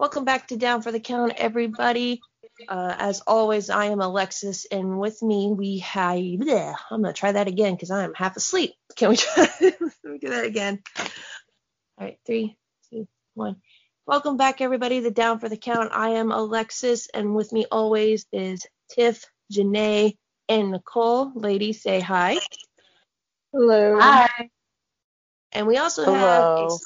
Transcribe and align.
Welcome 0.00 0.24
back 0.24 0.48
to 0.48 0.56
Down 0.56 0.80
for 0.80 0.90
the 0.90 0.98
Count, 0.98 1.34
everybody. 1.36 2.22
Uh, 2.66 2.94
as 2.98 3.20
always, 3.26 3.68
I 3.68 3.84
am 3.84 4.00
Alexis, 4.00 4.64
and 4.64 4.98
with 4.98 5.22
me 5.22 5.52
we 5.54 5.80
have. 5.80 6.16
Bleh, 6.16 6.74
I'm 6.90 7.02
gonna 7.02 7.12
try 7.12 7.32
that 7.32 7.48
again 7.48 7.74
because 7.74 7.90
I 7.90 8.04
am 8.04 8.14
half 8.14 8.34
asleep. 8.34 8.72
Can 8.96 9.10
we 9.10 9.16
try? 9.18 9.46
Let 9.60 9.78
me 10.02 10.18
do 10.18 10.30
that 10.30 10.46
again. 10.46 10.82
All 10.98 11.06
right, 11.98 12.18
three, 12.24 12.56
two, 12.88 13.06
one. 13.34 13.56
Welcome 14.06 14.38
back, 14.38 14.62
everybody. 14.62 15.00
The 15.00 15.10
Down 15.10 15.38
for 15.38 15.50
the 15.50 15.58
Count. 15.58 15.90
I 15.92 16.12
am 16.12 16.32
Alexis, 16.32 17.08
and 17.12 17.34
with 17.36 17.52
me 17.52 17.66
always 17.70 18.24
is 18.32 18.66
Tiff, 18.88 19.26
Janae, 19.52 20.16
and 20.48 20.70
Nicole. 20.70 21.30
Ladies, 21.34 21.82
say 21.82 22.00
hi. 22.00 22.38
Hello. 23.52 24.00
Hi. 24.00 24.48
And 25.52 25.66
we 25.66 25.76
also 25.76 26.06
Hello. 26.06 26.78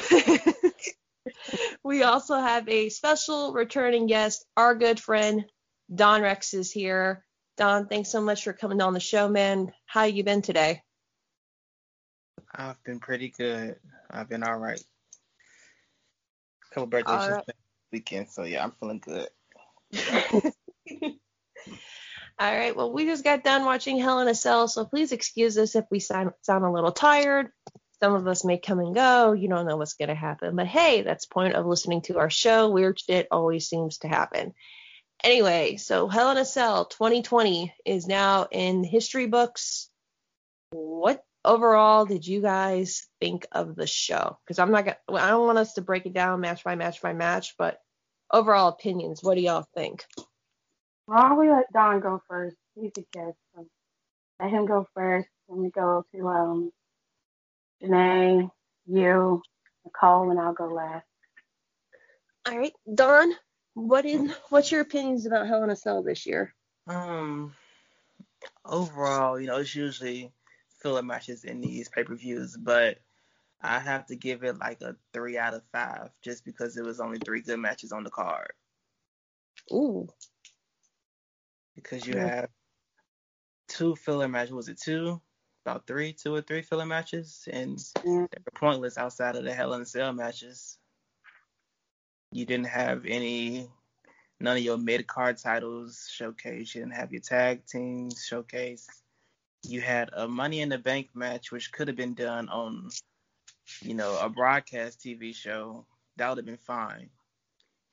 have 0.00 0.16
a, 0.16 0.70
we 1.82 2.02
also 2.02 2.38
have 2.38 2.68
a 2.68 2.88
special 2.88 3.52
returning 3.52 4.06
guest. 4.06 4.44
Our 4.56 4.74
good 4.74 5.00
friend 5.00 5.44
Don 5.94 6.22
Rex 6.22 6.54
is 6.54 6.70
here. 6.70 7.24
Don, 7.56 7.86
thanks 7.86 8.10
so 8.10 8.20
much 8.20 8.44
for 8.44 8.52
coming 8.52 8.80
on 8.80 8.92
the 8.92 9.00
show, 9.00 9.28
man. 9.28 9.72
How 9.86 10.04
you 10.04 10.24
been 10.24 10.42
today? 10.42 10.82
I've 12.54 12.82
been 12.84 13.00
pretty 13.00 13.32
good. 13.36 13.76
I've 14.10 14.28
been 14.28 14.42
all 14.42 14.58
right. 14.58 14.82
couple 16.70 16.86
birthdays 16.86 17.30
right. 17.30 17.44
weekend, 17.92 18.28
so 18.30 18.44
yeah, 18.44 18.62
I'm 18.62 18.72
feeling 18.72 19.02
good. 19.04 19.28
All 22.38 22.52
right. 22.52 22.76
Well, 22.76 22.92
we 22.92 23.06
just 23.06 23.24
got 23.24 23.44
done 23.44 23.64
watching 23.64 23.98
Hell 23.98 24.20
in 24.20 24.28
a 24.28 24.34
Cell, 24.34 24.68
so 24.68 24.84
please 24.84 25.12
excuse 25.12 25.56
us 25.56 25.74
if 25.74 25.86
we 25.90 26.00
sound, 26.00 26.32
sound 26.42 26.64
a 26.66 26.70
little 26.70 26.92
tired. 26.92 27.48
Some 28.02 28.14
of 28.14 28.26
us 28.26 28.44
may 28.44 28.58
come 28.58 28.78
and 28.78 28.94
go. 28.94 29.32
You 29.32 29.48
don't 29.48 29.66
know 29.66 29.76
what's 29.76 29.94
going 29.94 30.08
to 30.08 30.14
happen. 30.14 30.54
But 30.54 30.66
hey, 30.66 31.02
that's 31.02 31.26
point 31.26 31.54
of 31.54 31.66
listening 31.66 32.02
to 32.02 32.18
our 32.18 32.30
show. 32.30 32.68
Weird 32.68 33.00
shit 33.00 33.28
always 33.30 33.68
seems 33.68 33.98
to 33.98 34.08
happen. 34.08 34.52
Anyway, 35.24 35.76
so 35.76 36.08
Hell 36.08 36.30
in 36.30 36.36
a 36.36 36.44
Cell 36.44 36.84
2020 36.84 37.74
is 37.84 38.06
now 38.06 38.48
in 38.50 38.84
history 38.84 39.26
books. 39.26 39.88
What 40.72 41.24
overall 41.44 42.04
did 42.04 42.26
you 42.26 42.42
guys 42.42 43.06
think 43.20 43.46
of 43.50 43.76
the 43.76 43.86
show? 43.86 44.38
Because 44.44 44.58
I'm 44.58 44.70
not 44.70 44.84
gonna, 44.84 45.22
I 45.22 45.30
don't 45.30 45.46
want 45.46 45.58
us 45.58 45.74
to 45.74 45.82
break 45.82 46.04
it 46.04 46.12
down 46.12 46.40
match 46.40 46.64
by 46.64 46.74
match 46.74 47.00
by 47.00 47.14
match, 47.14 47.54
but 47.56 47.80
overall 48.30 48.68
opinions. 48.68 49.22
What 49.22 49.36
do 49.36 49.40
y'all 49.40 49.66
think? 49.74 50.04
Why 51.06 51.28
don't 51.28 51.38
we 51.38 51.50
let 51.50 51.72
Don 51.72 52.00
go 52.00 52.20
first? 52.28 52.56
He's 52.74 52.92
a 52.98 53.04
guest. 53.12 53.38
So 53.54 53.66
let 54.40 54.50
him 54.50 54.66
go 54.66 54.86
first. 54.94 55.28
Then 55.48 55.62
we 55.62 55.70
go 55.70 56.04
to 56.12 56.28
um 56.28 56.72
Janae, 57.82 58.50
you, 58.86 59.42
Nicole, 59.84 60.30
and 60.30 60.40
I'll 60.40 60.54
go 60.54 60.66
last. 60.66 61.06
All 62.48 62.56
right, 62.56 62.72
Don, 62.92 63.32
what 63.74 64.04
is 64.04 64.32
what's 64.50 64.70
your 64.70 64.80
opinions 64.80 65.26
about 65.26 65.46
Hell 65.46 65.64
in 65.64 65.70
a 65.70 65.76
Cell 65.76 66.02
this 66.02 66.26
year? 66.26 66.54
Um, 66.86 67.54
overall, 68.64 69.40
you 69.40 69.48
know, 69.48 69.58
it's 69.58 69.74
usually 69.74 70.32
filler 70.80 71.02
matches 71.02 71.44
in 71.44 71.60
these 71.60 71.88
pay-per-views, 71.88 72.56
but 72.56 72.98
I 73.60 73.80
have 73.80 74.06
to 74.06 74.16
give 74.16 74.44
it 74.44 74.58
like 74.58 74.80
a 74.82 74.96
three 75.12 75.38
out 75.38 75.54
of 75.54 75.62
five, 75.72 76.10
just 76.22 76.44
because 76.44 76.74
there 76.74 76.84
was 76.84 77.00
only 77.00 77.18
three 77.18 77.42
good 77.42 77.58
matches 77.58 77.92
on 77.92 78.04
the 78.04 78.10
card. 78.10 78.52
Ooh, 79.72 80.08
Because 81.74 82.06
you 82.06 82.16
have 82.16 82.48
two 83.68 83.96
filler 83.96 84.28
matches. 84.28 84.52
Was 84.52 84.68
it 84.68 84.80
two? 84.80 85.20
About 85.66 85.84
three, 85.84 86.12
two 86.12 86.32
or 86.32 86.42
three 86.42 86.62
filler 86.62 86.86
matches, 86.86 87.48
and 87.50 87.76
they 88.04 88.10
were 88.12 88.28
pointless 88.54 88.96
outside 88.96 89.34
of 89.34 89.42
the 89.42 89.52
Hell 89.52 89.74
in 89.74 89.82
a 89.82 89.84
Cell 89.84 90.12
matches. 90.12 90.78
You 92.30 92.46
didn't 92.46 92.68
have 92.68 93.04
any, 93.04 93.68
none 94.38 94.58
of 94.58 94.62
your 94.62 94.78
mid 94.78 95.08
card 95.08 95.38
titles 95.38 96.08
showcased. 96.08 96.72
You 96.72 96.82
didn't 96.82 96.94
have 96.94 97.10
your 97.10 97.20
tag 97.20 97.66
teams 97.66 98.28
showcased. 98.30 98.86
You 99.64 99.80
had 99.80 100.10
a 100.12 100.28
Money 100.28 100.60
in 100.60 100.68
the 100.68 100.78
Bank 100.78 101.08
match, 101.14 101.50
which 101.50 101.72
could 101.72 101.88
have 101.88 101.96
been 101.96 102.14
done 102.14 102.48
on, 102.48 102.90
you 103.82 103.94
know, 103.94 104.16
a 104.20 104.28
broadcast 104.28 105.00
TV 105.00 105.34
show. 105.34 105.84
That 106.16 106.28
would 106.28 106.38
have 106.38 106.46
been 106.46 106.58
fine. 106.58 107.10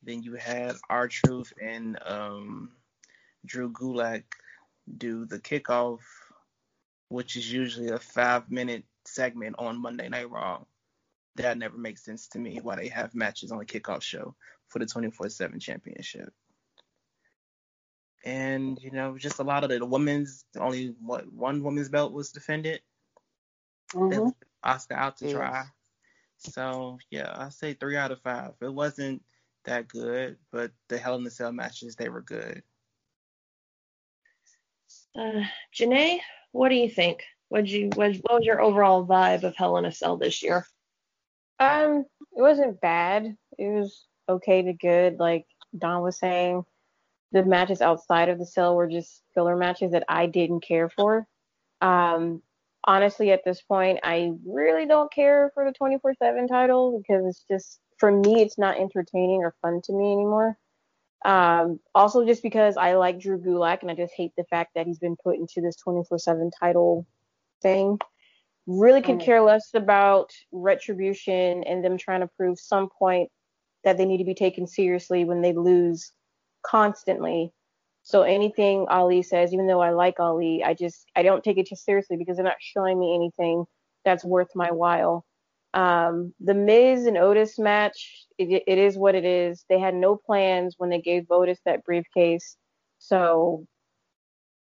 Then 0.03 0.21
you 0.21 0.35
had 0.35 0.75
R 0.91 1.07
Truth 1.07 1.53
and 1.59 1.97
um, 2.05 2.73
Drew 3.47 3.71
Gulak 3.71 4.25
do 4.97 5.25
the 5.25 5.39
kickoff, 5.39 6.01
which 7.13 7.35
is 7.37 7.51
usually 7.53 7.89
a 7.89 7.99
five 7.99 8.49
minute 8.51 8.83
segment 9.05 9.55
on 9.59 9.81
Monday 9.81 10.09
Night 10.09 10.29
Raw. 10.31 10.63
That 11.35 11.59
never 11.59 11.77
makes 11.77 12.03
sense 12.03 12.27
to 12.29 12.39
me 12.39 12.59
why 12.61 12.77
they 12.77 12.87
have 12.89 13.13
matches 13.15 13.51
on 13.51 13.59
the 13.59 13.65
kickoff 13.65 14.01
show 14.01 14.35
for 14.67 14.79
the 14.79 14.87
24 14.87 15.29
7 15.29 15.59
championship. 15.59 16.33
And, 18.25 18.79
you 18.81 18.91
know, 18.91 19.17
just 19.17 19.39
a 19.39 19.43
lot 19.43 19.63
of 19.63 19.69
the, 19.69 19.85
women's, 19.85 20.45
only 20.59 20.95
what, 21.01 21.31
one 21.31 21.63
women's 21.63 21.89
belt 21.89 22.13
was 22.13 22.31
defended. 22.31 22.81
They 24.09 24.17
hmm 24.17 24.29
Asuka 24.65 24.93
out 24.95 25.17
to 25.17 25.25
Yes. 25.25 25.27
try. 25.27 25.65
So, 26.37 26.99
yeah, 27.11 27.33
I 27.35 27.49
say 27.49 27.73
three 27.73 27.97
out 27.97 28.11
of 28.11 28.21
five. 28.21 28.53
It 28.61 28.73
wasn't 28.73 29.23
that 29.65 29.87
good, 29.87 30.37
but 30.51 30.71
the 30.89 30.97
Hell 30.97 31.15
in 31.15 31.23
the 31.23 31.31
Cell 31.31 31.51
matches, 31.51 31.95
they 31.95 32.09
were 32.09 32.21
good. 32.21 32.63
uh, 35.17 35.43
Janae, 35.75 36.19
what 36.53 36.69
do 36.69 36.75
you 36.75 36.89
think? 36.89 37.23
What 37.49 37.67
you 37.67 37.89
what, 37.93 38.15
what 38.21 38.35
was 38.35 38.45
your 38.45 38.61
overall 38.61 39.05
vibe 39.05 39.43
of 39.43 39.55
Hell 39.55 39.77
in 39.77 39.85
a 39.85 39.91
Cell 39.91 40.17
this 40.17 40.41
year? 40.41 40.65
Um, 41.59 42.05
it 42.35 42.41
wasn't 42.41 42.81
bad. 42.81 43.35
It 43.57 43.67
was 43.67 44.05
okay 44.29 44.61
to 44.63 44.73
good. 44.73 45.19
Like 45.19 45.45
Don 45.77 46.01
was 46.01 46.17
saying, 46.17 46.63
the 47.31 47.43
matches 47.43 47.81
outside 47.81 48.29
of 48.29 48.39
the 48.39 48.45
cell 48.45 48.75
were 48.75 48.87
just 48.87 49.21
filler 49.33 49.57
matches 49.57 49.91
that 49.91 50.05
I 50.07 50.27
didn't 50.27 50.61
care 50.61 50.89
for. 50.89 51.27
Um, 51.81 52.41
honestly, 52.83 53.31
at 53.31 53.43
this 53.43 53.61
point, 53.61 53.99
I 54.03 54.31
really 54.45 54.85
don't 54.85 55.11
care 55.11 55.51
for 55.53 55.65
the 55.65 55.73
24/7 55.73 56.47
title 56.47 56.99
because 56.99 57.25
it's 57.25 57.43
just 57.49 57.79
for 57.97 58.11
me, 58.11 58.41
it's 58.41 58.57
not 58.57 58.79
entertaining 58.79 59.43
or 59.43 59.55
fun 59.61 59.81
to 59.85 59.93
me 59.93 60.11
anymore. 60.11 60.57
Um, 61.25 61.79
also, 61.95 62.25
just 62.25 62.43
because 62.43 62.77
I 62.77 62.95
like 62.95 63.19
Drew 63.19 63.39
Gulak 63.39 63.81
and 63.81 63.91
I 63.91 63.95
just 63.95 64.13
hate 64.15 64.33
the 64.37 64.43
fact 64.45 64.71
that 64.75 64.87
he's 64.87 64.99
been 64.99 65.15
put 65.23 65.37
into 65.37 65.61
this 65.61 65.77
24/7 65.77 66.51
title 66.59 67.05
thing 67.61 67.99
really 68.67 69.01
could 69.01 69.19
Mm. 69.19 69.25
care 69.25 69.41
less 69.41 69.73
about 69.73 70.31
retribution 70.51 71.63
and 71.65 71.83
them 71.83 71.97
trying 71.97 72.21
to 72.21 72.27
prove 72.37 72.59
some 72.59 72.89
point 72.89 73.29
that 73.83 73.97
they 73.97 74.05
need 74.05 74.19
to 74.19 74.23
be 74.25 74.35
taken 74.35 74.67
seriously 74.67 75.25
when 75.25 75.41
they 75.41 75.53
lose 75.53 76.13
constantly. 76.63 77.51
So 78.03 78.23
anything 78.23 78.87
Ali 78.89 79.21
says, 79.21 79.53
even 79.53 79.67
though 79.67 79.81
I 79.81 79.91
like 79.91 80.19
Ali, 80.19 80.63
I 80.63 80.73
just 80.73 81.09
I 81.15 81.23
don't 81.23 81.43
take 81.43 81.57
it 81.57 81.67
too 81.67 81.75
seriously 81.75 82.17
because 82.17 82.37
they're 82.37 82.45
not 82.45 82.57
showing 82.61 82.99
me 82.99 83.15
anything 83.15 83.65
that's 84.05 84.25
worth 84.25 84.49
my 84.55 84.71
while. 84.71 85.25
Um, 85.73 86.33
the 86.39 86.53
Miz 86.53 87.05
and 87.05 87.17
Otis 87.17 87.57
match, 87.57 88.25
it, 88.37 88.63
it 88.67 88.77
is 88.77 88.97
what 88.97 89.15
it 89.15 89.25
is. 89.25 89.65
They 89.69 89.79
had 89.79 89.95
no 89.95 90.15
plans 90.15 90.75
when 90.77 90.89
they 90.89 91.01
gave 91.01 91.25
Otis 91.29 91.59
that 91.65 91.83
briefcase. 91.83 92.55
So 92.99 93.65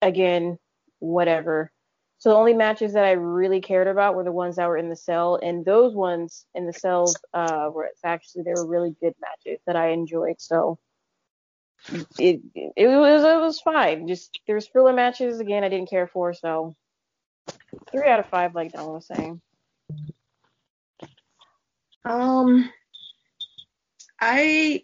again, 0.01 0.57
whatever. 0.99 1.71
So 2.17 2.29
the 2.29 2.37
only 2.37 2.53
matches 2.53 2.93
that 2.93 3.03
I 3.03 3.11
really 3.11 3.61
cared 3.61 3.87
about 3.87 4.15
were 4.15 4.23
the 4.23 4.31
ones 4.31 4.55
that 4.55 4.67
were 4.67 4.77
in 4.77 4.89
the 4.89 4.95
cell, 4.95 5.37
and 5.41 5.63
those 5.63 5.93
ones 5.93 6.45
in 6.55 6.65
the 6.65 6.73
cells 6.73 7.15
uh, 7.33 7.69
were 7.71 7.91
actually 8.03 8.43
they 8.43 8.53
were 8.53 8.65
really 8.65 8.95
good 9.01 9.13
matches 9.21 9.59
that 9.67 9.75
I 9.75 9.89
enjoyed. 9.89 10.39
So 10.39 10.79
it 12.17 12.41
it 12.55 12.87
was 12.87 13.23
it 13.23 13.39
was 13.39 13.59
fine. 13.59 14.07
Just 14.07 14.39
there's 14.47 14.67
filler 14.67 14.93
matches 14.93 15.39
again 15.39 15.63
I 15.63 15.69
didn't 15.69 15.89
care 15.89 16.07
for, 16.07 16.33
so 16.33 16.75
three 17.91 18.07
out 18.07 18.19
of 18.19 18.27
five, 18.27 18.55
like 18.55 18.71
Don 18.71 18.93
was 18.93 19.05
saying. 19.05 19.41
Um, 22.05 22.71
I 24.21 24.83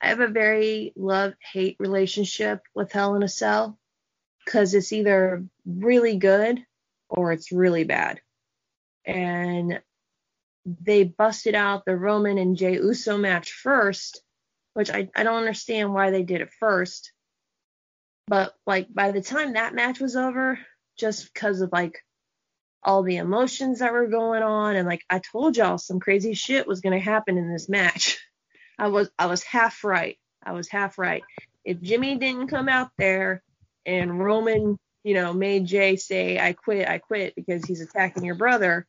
I 0.00 0.08
have 0.08 0.20
a 0.20 0.28
very 0.28 0.92
love 0.96 1.34
hate 1.40 1.76
relationship 1.78 2.62
with 2.74 2.92
Hell 2.92 3.14
in 3.14 3.22
a 3.22 3.28
Cell 3.28 3.78
because 4.44 4.74
it's 4.74 4.92
either 4.92 5.44
really 5.66 6.16
good 6.16 6.64
or 7.08 7.32
it's 7.32 7.52
really 7.52 7.84
bad. 7.84 8.20
And 9.04 9.80
they 10.64 11.04
busted 11.04 11.54
out 11.54 11.84
the 11.84 11.96
Roman 11.96 12.38
and 12.38 12.56
Jey 12.56 12.74
Uso 12.74 13.16
match 13.16 13.52
first, 13.52 14.22
which 14.74 14.90
I, 14.90 15.08
I 15.16 15.22
don't 15.22 15.38
understand 15.38 15.94
why 15.94 16.10
they 16.10 16.22
did 16.22 16.40
it 16.40 16.50
first. 16.60 17.12
But 18.26 18.54
like 18.66 18.92
by 18.92 19.12
the 19.12 19.22
time 19.22 19.54
that 19.54 19.74
match 19.74 20.00
was 20.00 20.14
over, 20.14 20.58
just 20.96 21.32
because 21.32 21.60
of 21.60 21.72
like 21.72 22.04
all 22.82 23.02
the 23.02 23.16
emotions 23.16 23.80
that 23.80 23.92
were 23.92 24.06
going 24.06 24.42
on 24.42 24.76
and 24.76 24.86
like 24.86 25.04
I 25.10 25.18
told 25.18 25.56
y'all 25.56 25.78
some 25.78 26.00
crazy 26.00 26.34
shit 26.34 26.66
was 26.66 26.80
gonna 26.80 27.00
happen 27.00 27.38
in 27.38 27.52
this 27.52 27.68
match. 27.68 28.18
I 28.78 28.88
was 28.88 29.10
I 29.18 29.26
was 29.26 29.42
half 29.42 29.82
right. 29.84 30.18
I 30.42 30.52
was 30.52 30.68
half 30.68 30.98
right. 30.98 31.22
If 31.64 31.80
Jimmy 31.80 32.16
didn't 32.16 32.48
come 32.48 32.68
out 32.68 32.90
there 32.96 33.42
and 33.84 34.18
Roman, 34.18 34.78
you 35.02 35.14
know, 35.14 35.32
made 35.32 35.66
Jey 35.66 35.96
say 35.96 36.38
I 36.38 36.52
quit, 36.52 36.88
I 36.88 36.98
quit 36.98 37.34
because 37.34 37.64
he's 37.64 37.80
attacking 37.80 38.24
your 38.24 38.36
brother, 38.36 38.86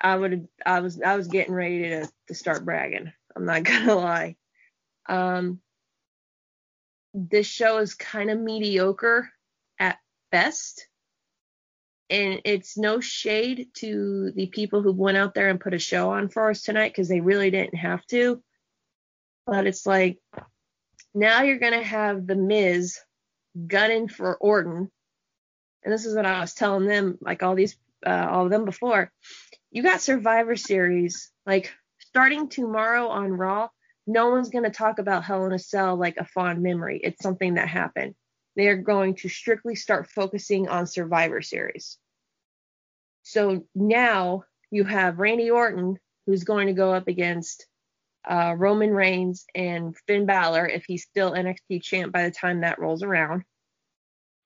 I 0.00 0.16
would 0.16 0.48
I 0.64 0.80
was 0.80 1.00
I 1.00 1.16
was 1.16 1.28
getting 1.28 1.54
ready 1.54 1.80
to 1.90 2.08
to 2.28 2.34
start 2.34 2.64
bragging. 2.64 3.12
I'm 3.34 3.44
not 3.44 3.62
gonna 3.64 3.96
lie. 3.96 4.36
Um, 5.06 5.60
this 7.12 7.46
show 7.46 7.78
is 7.78 7.94
kind 7.94 8.30
of 8.30 8.38
mediocre 8.38 9.30
at 9.78 9.98
best. 10.30 10.86
And 12.10 12.42
it's 12.44 12.76
no 12.76 13.00
shade 13.00 13.68
to 13.74 14.30
the 14.32 14.46
people 14.46 14.82
who 14.82 14.92
went 14.92 15.16
out 15.16 15.34
there 15.34 15.48
and 15.48 15.60
put 15.60 15.74
a 15.74 15.78
show 15.78 16.10
on 16.10 16.28
for 16.28 16.50
us 16.50 16.62
tonight 16.62 16.90
because 16.90 17.08
they 17.08 17.20
really 17.20 17.50
didn't 17.50 17.76
have 17.76 18.04
to. 18.06 18.42
But 19.46 19.66
it's 19.66 19.86
like 19.86 20.18
now 21.14 21.42
you're 21.42 21.58
to 21.72 21.82
have 21.82 22.26
The 22.26 22.36
Miz 22.36 22.98
gunning 23.66 24.08
for 24.08 24.36
Orton. 24.36 24.90
And 25.82 25.92
this 25.92 26.06
is 26.06 26.14
what 26.14 26.26
I 26.26 26.40
was 26.40 26.54
telling 26.54 26.86
them, 26.86 27.18
like 27.20 27.42
all 27.42 27.54
these, 27.54 27.76
uh, 28.06 28.26
all 28.30 28.44
of 28.44 28.50
them 28.50 28.64
before. 28.64 29.10
You 29.70 29.82
got 29.82 30.00
Survivor 30.00 30.56
Series, 30.56 31.30
like 31.46 31.72
starting 31.98 32.48
tomorrow 32.48 33.08
on 33.08 33.32
Raw 33.32 33.68
no 34.06 34.30
one's 34.30 34.50
to 34.64 34.70
talk 34.70 34.98
about 34.98 35.24
Hell 35.24 35.46
in 35.46 35.52
a 35.52 35.58
Cell 35.58 35.96
like 35.96 36.16
a 36.18 36.24
fond 36.24 36.62
memory. 36.62 37.00
It's 37.02 37.22
something 37.22 37.54
that 37.54 37.68
happened. 37.68 38.14
They 38.56 38.68
are 38.68 38.76
going 38.76 39.16
to 39.16 39.28
strictly 39.28 39.74
start 39.74 40.10
focusing 40.10 40.68
on 40.68 40.86
Survivor 40.86 41.42
Series. 41.42 41.98
So 43.22 43.66
now 43.74 44.44
you 44.70 44.84
have 44.84 45.18
Randy 45.18 45.50
Orton, 45.50 45.98
who's 46.26 46.44
going 46.44 46.68
to 46.68 46.72
go 46.72 46.92
up 46.92 47.08
against 47.08 47.66
uh, 48.28 48.54
Roman 48.56 48.90
Reigns 48.90 49.46
and 49.54 49.96
Finn 50.06 50.26
Balor 50.26 50.68
if 50.68 50.84
he's 50.86 51.02
still 51.02 51.32
NXT 51.32 51.82
champ 51.82 52.12
by 52.12 52.24
the 52.24 52.30
time 52.30 52.60
that 52.60 52.78
rolls 52.78 53.02
around 53.02 53.44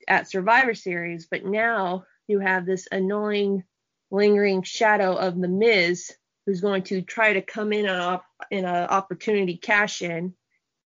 at 0.07 0.29
Survivor 0.29 0.75
Series. 0.75 1.27
But 1.31 1.45
now 1.45 2.05
you 2.27 2.41
have 2.41 2.67
this 2.67 2.89
annoying, 2.91 3.65
lingering 4.11 4.63
shadow 4.63 5.15
of 5.15 5.41
The 5.41 5.49
Miz 5.49 6.13
who's 6.47 6.61
going 6.61 6.83
to 6.83 7.03
try 7.03 7.35
to 7.35 7.43
come 7.43 7.73
in 7.73 7.87
an 7.87 8.21
in 8.51 8.65
an 8.65 8.89
opportunity 8.89 9.57
cash 9.57 10.01
in, 10.03 10.35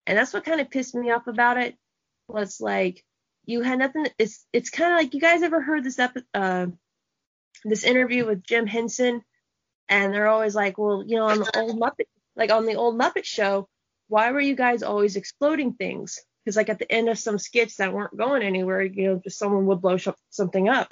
and 0.07 0.17
that's 0.17 0.33
what 0.33 0.43
kind 0.43 0.59
of 0.59 0.71
pissed 0.71 0.95
me 0.95 1.11
off 1.11 1.27
about 1.27 1.57
it. 1.57 1.75
Was 2.27 2.59
like 2.59 3.03
you 3.45 3.61
had 3.61 3.79
nothing. 3.79 4.07
It's 4.17 4.45
it's 4.53 4.69
kind 4.69 4.93
of 4.93 4.97
like 4.97 5.13
you 5.13 5.21
guys 5.21 5.43
ever 5.43 5.61
heard 5.61 5.83
this 5.83 5.99
epi- 5.99 6.25
uh, 6.33 6.67
this 7.63 7.83
interview 7.83 8.25
with 8.25 8.43
Jim 8.43 8.67
Henson, 8.67 9.21
and 9.89 10.13
they're 10.13 10.27
always 10.27 10.55
like, 10.55 10.77
well, 10.77 11.03
you 11.05 11.17
know, 11.17 11.27
on 11.27 11.39
the 11.39 11.59
old 11.59 11.79
Muppet, 11.79 12.07
like 12.35 12.51
on 12.51 12.65
the 12.65 12.75
old 12.75 12.99
Muppet 12.99 13.25
show, 13.25 13.67
why 14.07 14.31
were 14.31 14.41
you 14.41 14.55
guys 14.55 14.83
always 14.83 15.15
exploding 15.15 15.73
things? 15.73 16.19
Because 16.43 16.55
like 16.55 16.69
at 16.69 16.79
the 16.79 16.91
end 16.91 17.09
of 17.09 17.19
some 17.19 17.37
skits 17.37 17.77
that 17.77 17.93
weren't 17.93 18.17
going 18.17 18.41
anywhere, 18.41 18.81
you 18.81 19.07
know, 19.07 19.21
just 19.23 19.37
someone 19.37 19.67
would 19.67 19.81
blow 19.81 19.97
something 20.29 20.69
up. 20.69 20.91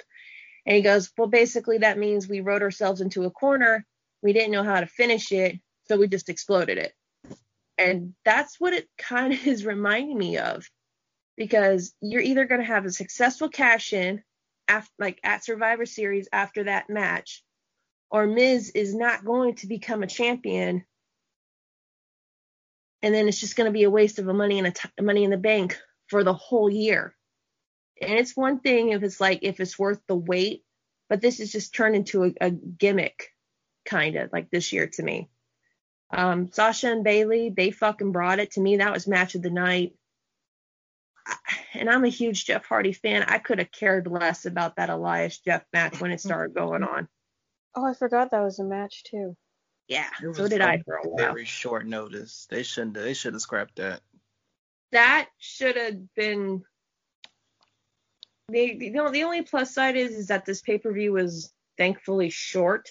And 0.66 0.76
he 0.76 0.82
goes, 0.82 1.10
well, 1.18 1.26
basically 1.26 1.78
that 1.78 1.98
means 1.98 2.28
we 2.28 2.40
wrote 2.40 2.62
ourselves 2.62 3.00
into 3.00 3.24
a 3.24 3.30
corner 3.30 3.84
we 4.22 4.32
didn't 4.32 4.52
know 4.52 4.64
how 4.64 4.80
to 4.80 4.86
finish 4.86 5.32
it, 5.32 5.58
so 5.88 5.96
we 5.96 6.08
just 6.08 6.28
exploded 6.28 6.78
it. 6.78 6.92
And 7.78 8.14
that's 8.24 8.60
what 8.60 8.72
it 8.72 8.88
kind 8.98 9.32
of 9.32 9.46
is 9.46 9.64
reminding 9.64 10.16
me 10.16 10.38
of 10.38 10.68
because 11.40 11.94
you're 12.02 12.20
either 12.20 12.44
going 12.44 12.60
to 12.60 12.66
have 12.66 12.84
a 12.84 12.92
successful 12.92 13.48
cash 13.48 13.94
in 13.94 14.22
after, 14.68 14.92
like 14.98 15.18
at 15.24 15.42
Survivor 15.42 15.86
Series 15.86 16.28
after 16.30 16.64
that 16.64 16.90
match, 16.90 17.42
or 18.10 18.26
Miz 18.26 18.68
is 18.74 18.94
not 18.94 19.24
going 19.24 19.54
to 19.54 19.66
become 19.66 20.02
a 20.02 20.06
champion, 20.06 20.84
and 23.02 23.14
then 23.14 23.26
it's 23.26 23.40
just 23.40 23.56
going 23.56 23.68
to 23.68 23.72
be 23.72 23.84
a 23.84 23.90
waste 23.90 24.18
of 24.18 24.28
a 24.28 24.34
money 24.34 24.58
in 24.58 24.66
a 24.66 24.72
t- 24.72 24.90
money 25.00 25.24
in 25.24 25.30
the 25.30 25.38
bank 25.38 25.80
for 26.08 26.24
the 26.24 26.34
whole 26.34 26.68
year. 26.68 27.16
And 28.02 28.18
it's 28.18 28.36
one 28.36 28.60
thing 28.60 28.90
if 28.90 29.02
it's 29.02 29.18
like 29.18 29.38
if 29.40 29.60
it's 29.60 29.78
worth 29.78 30.02
the 30.06 30.16
wait, 30.16 30.62
but 31.08 31.22
this 31.22 31.40
is 31.40 31.50
just 31.50 31.74
turned 31.74 31.96
into 31.96 32.24
a, 32.24 32.34
a 32.42 32.50
gimmick 32.50 33.30
kind 33.86 34.16
of 34.16 34.30
like 34.30 34.50
this 34.50 34.74
year 34.74 34.88
to 34.88 35.02
me. 35.02 35.30
Um, 36.10 36.52
Sasha 36.52 36.92
and 36.92 37.02
Bayley, 37.02 37.48
they 37.48 37.70
fucking 37.70 38.12
brought 38.12 38.40
it 38.40 38.50
to 38.52 38.60
me. 38.60 38.76
That 38.76 38.92
was 38.92 39.08
match 39.08 39.34
of 39.36 39.40
the 39.40 39.48
night. 39.48 39.94
And 41.74 41.88
I'm 41.88 42.04
a 42.04 42.08
huge 42.08 42.46
Jeff 42.46 42.66
Hardy 42.66 42.92
fan. 42.92 43.24
I 43.28 43.38
could 43.38 43.58
have 43.58 43.70
cared 43.70 44.06
less 44.06 44.44
about 44.46 44.76
that 44.76 44.90
Elias 44.90 45.38
Jeff 45.38 45.64
match 45.72 46.00
when 46.00 46.10
it 46.10 46.20
started 46.20 46.54
going 46.54 46.82
on. 46.82 47.08
Oh, 47.74 47.86
I 47.86 47.94
forgot 47.94 48.32
that 48.32 48.42
was 48.42 48.58
a 48.58 48.64
match 48.64 49.04
too. 49.04 49.36
Yeah, 49.88 50.08
so 50.34 50.48
did 50.48 50.60
I 50.60 50.82
for 50.84 50.96
a 50.96 51.08
while. 51.08 51.32
Very 51.32 51.44
short 51.44 51.86
notice. 51.86 52.46
They 52.50 52.62
shouldn't. 52.62 52.94
They 52.94 53.14
should 53.14 53.32
have 53.32 53.42
scrapped 53.42 53.76
that. 53.76 54.00
That 54.92 55.28
should 55.38 55.76
have 55.76 56.14
been. 56.14 56.62
The, 58.48 58.76
the 58.78 59.10
the 59.12 59.22
only 59.22 59.42
plus 59.42 59.72
side 59.72 59.96
is 59.96 60.12
is 60.12 60.26
that 60.28 60.44
this 60.44 60.60
pay 60.60 60.78
per 60.78 60.92
view 60.92 61.12
was 61.12 61.52
thankfully 61.76 62.30
short 62.30 62.88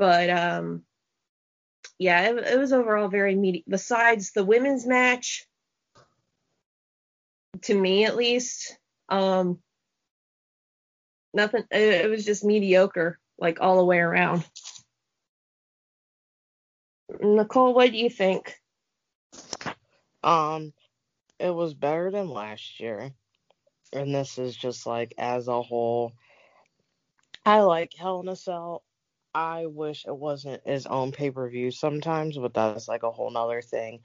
but 0.00 0.30
um, 0.30 0.82
yeah, 1.98 2.30
it, 2.30 2.54
it 2.54 2.58
was 2.58 2.72
overall 2.72 3.08
very 3.08 3.34
meaty. 3.36 3.64
Besides 3.68 4.32
the 4.32 4.42
women's 4.42 4.86
match, 4.86 5.46
to 7.62 7.74
me 7.74 8.04
at 8.04 8.16
least, 8.16 8.78
um, 9.08 9.58
nothing. 11.34 11.64
It, 11.70 12.08
was 12.10 12.24
just 12.24 12.44
mediocre, 12.44 13.18
like 13.38 13.60
all 13.60 13.78
the 13.78 13.84
way 13.84 13.98
around. 13.98 14.44
Nicole, 17.20 17.74
what 17.74 17.90
do 17.90 17.96
you 17.96 18.10
think? 18.10 18.54
Um, 20.22 20.72
it 21.38 21.50
was 21.50 21.74
better 21.74 22.10
than 22.10 22.28
last 22.28 22.80
year, 22.80 23.10
and 23.92 24.14
this 24.14 24.38
is 24.38 24.56
just 24.56 24.86
like 24.86 25.14
as 25.18 25.48
a 25.48 25.62
whole. 25.62 26.12
I 27.44 27.60
like 27.60 27.94
Hell 27.94 28.20
in 28.20 28.28
a 28.28 28.36
Cell. 28.36 28.84
I 29.34 29.66
wish 29.66 30.06
it 30.06 30.16
wasn't 30.16 30.66
his 30.66 30.86
own 30.86 31.12
pay 31.12 31.30
per 31.30 31.48
view 31.48 31.70
sometimes, 31.70 32.36
but 32.36 32.52
that's 32.52 32.88
like 32.88 33.02
a 33.02 33.10
whole 33.10 33.30
nother 33.30 33.62
thing. 33.62 34.00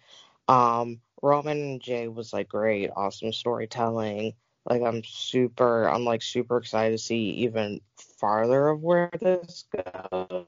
Um, 0.48 1.00
Roman 1.22 1.60
and 1.62 1.82
Jey 1.82 2.08
was 2.08 2.34
like 2.34 2.50
great, 2.50 2.92
awesome 2.96 3.34
storytelling. 3.34 4.34
Like 4.70 4.82
I'm 4.82 5.04
super, 5.04 5.88
I'm 5.88 6.04
like 6.04 6.22
super 6.22 6.58
excited 6.58 6.98
to 6.98 7.04
see 7.04 7.30
even 7.32 7.82
farther 8.20 8.70
of 8.70 8.82
where 8.82 9.12
this 9.20 9.66
goes. 9.72 10.46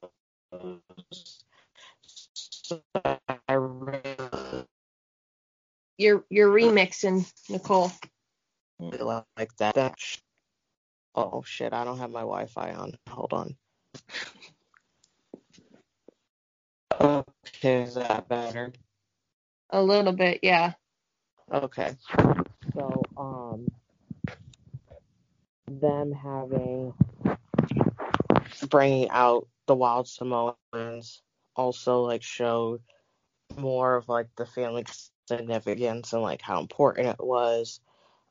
So 2.39 2.81
really 3.49 4.01
you're 5.97 6.23
you're 6.29 6.49
remixing, 6.49 7.31
Nicole. 7.49 7.91
Like 8.79 9.55
that. 9.57 9.75
that 9.75 9.95
oh 11.15 11.43
shit, 11.45 11.73
I 11.73 11.83
don't 11.83 11.97
have 11.99 12.11
my 12.11 12.21
Wi-Fi 12.21 12.73
on. 12.73 12.93
Hold 13.09 13.33
on. 13.33 13.55
Okay, 16.99 17.83
is 17.83 17.95
that 17.95 18.27
better? 18.27 18.73
A 19.69 19.81
little 19.81 20.13
bit, 20.13 20.39
yeah. 20.43 20.73
Okay. 21.51 21.95
So, 22.73 23.03
um, 23.17 23.67
them 25.67 26.11
having 26.11 26.93
bringing 28.69 29.09
out 29.09 29.47
the 29.65 29.75
wild 29.75 30.07
Samoans 30.07 31.21
also 31.55 32.01
like 32.01 32.23
showed 32.23 32.81
more 33.57 33.95
of 33.95 34.07
like 34.07 34.27
the 34.37 34.45
family 34.45 34.85
significance 35.27 36.13
and 36.13 36.21
like 36.21 36.41
how 36.41 36.59
important 36.59 37.07
it 37.07 37.25
was. 37.25 37.79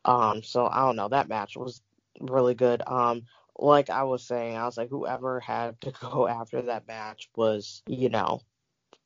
Um, 0.05 0.43
so 0.43 0.67
I 0.67 0.81
don't 0.87 0.97
know. 0.97 1.09
That 1.09 1.29
match 1.29 1.57
was 1.57 1.83
really 2.21 2.55
good. 2.55 2.83
Um, 2.87 3.23
like 3.59 3.91
I 3.91 4.05
was 4.05 4.23
saying, 4.27 4.57
I 4.57 4.65
was 4.65 4.77
like, 4.77 4.91
whoever 4.91 5.41
had 5.41 5.81
to 5.83 5.91
go 6.01 6.27
after 6.27 6.63
that 6.63 6.87
match 6.87 7.29
was, 7.37 7.83
you 7.87 8.09
know, 8.09 8.41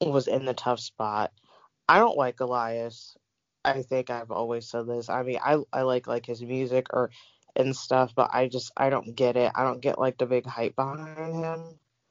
was 0.00 0.28
in 0.28 0.44
the 0.44 0.54
tough 0.54 0.80
spot. 0.80 1.32
I 1.90 1.98
don't 1.98 2.16
like 2.16 2.38
Elias. 2.38 3.16
I 3.64 3.82
think 3.82 4.10
I've 4.10 4.30
always 4.30 4.68
said 4.68 4.86
this. 4.86 5.08
I 5.08 5.24
mean, 5.24 5.40
I 5.44 5.58
I 5.72 5.82
like 5.82 6.06
like 6.06 6.24
his 6.24 6.40
music 6.40 6.86
or 6.92 7.10
and 7.56 7.74
stuff, 7.74 8.12
but 8.14 8.30
I 8.32 8.46
just 8.46 8.70
I 8.76 8.90
don't 8.90 9.16
get 9.16 9.36
it. 9.36 9.50
I 9.56 9.64
don't 9.64 9.80
get 9.80 9.98
like 9.98 10.16
the 10.16 10.26
big 10.26 10.46
hype 10.46 10.76
behind 10.76 11.44
him. 11.44 11.64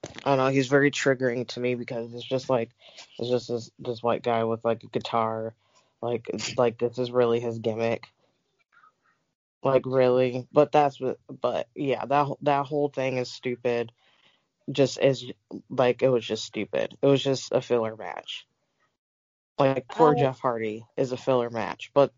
I 0.04 0.10
don't 0.26 0.38
know. 0.38 0.48
He's 0.48 0.68
very 0.68 0.92
triggering 0.92 1.48
to 1.50 1.62
me 1.62 1.76
because 1.76 2.14
it's 2.14 2.28
just 2.28 2.50
like 2.50 2.72
it's 3.18 3.30
just 3.30 3.48
this 3.48 3.72
this 3.80 4.04
white 4.04 4.22
guy 4.22 4.44
with 4.44 4.66
like 4.66 4.84
a 4.84 4.88
guitar. 4.88 5.54
Like 6.02 6.28
like 6.58 6.78
this 6.78 7.00
is 7.00 7.10
really 7.10 7.40
his 7.40 7.60
gimmick. 7.60 8.04
Like 9.64 9.84
really, 9.86 10.46
but 10.52 10.74
that's 10.74 11.00
what. 11.00 11.20
But 11.42 11.70
yeah, 11.74 12.06
that 12.06 12.28
that 12.42 12.66
whole 12.66 12.90
thing 12.90 13.18
is 13.18 13.32
stupid 13.32 13.94
just 14.70 15.00
is 15.00 15.26
like 15.70 16.02
it 16.02 16.10
was 16.10 16.26
just 16.26 16.44
stupid. 16.44 16.98
It 17.02 17.08
was 17.08 17.24
just 17.24 17.54
a 17.54 17.62
filler 17.62 17.96
match. 17.96 18.46
Like 19.60 19.88
poor 19.90 20.14
oh. 20.14 20.16
Jeff 20.16 20.40
Hardy 20.40 20.86
is 20.96 21.12
a 21.12 21.18
filler 21.18 21.50
match, 21.50 21.92
but 21.94 22.14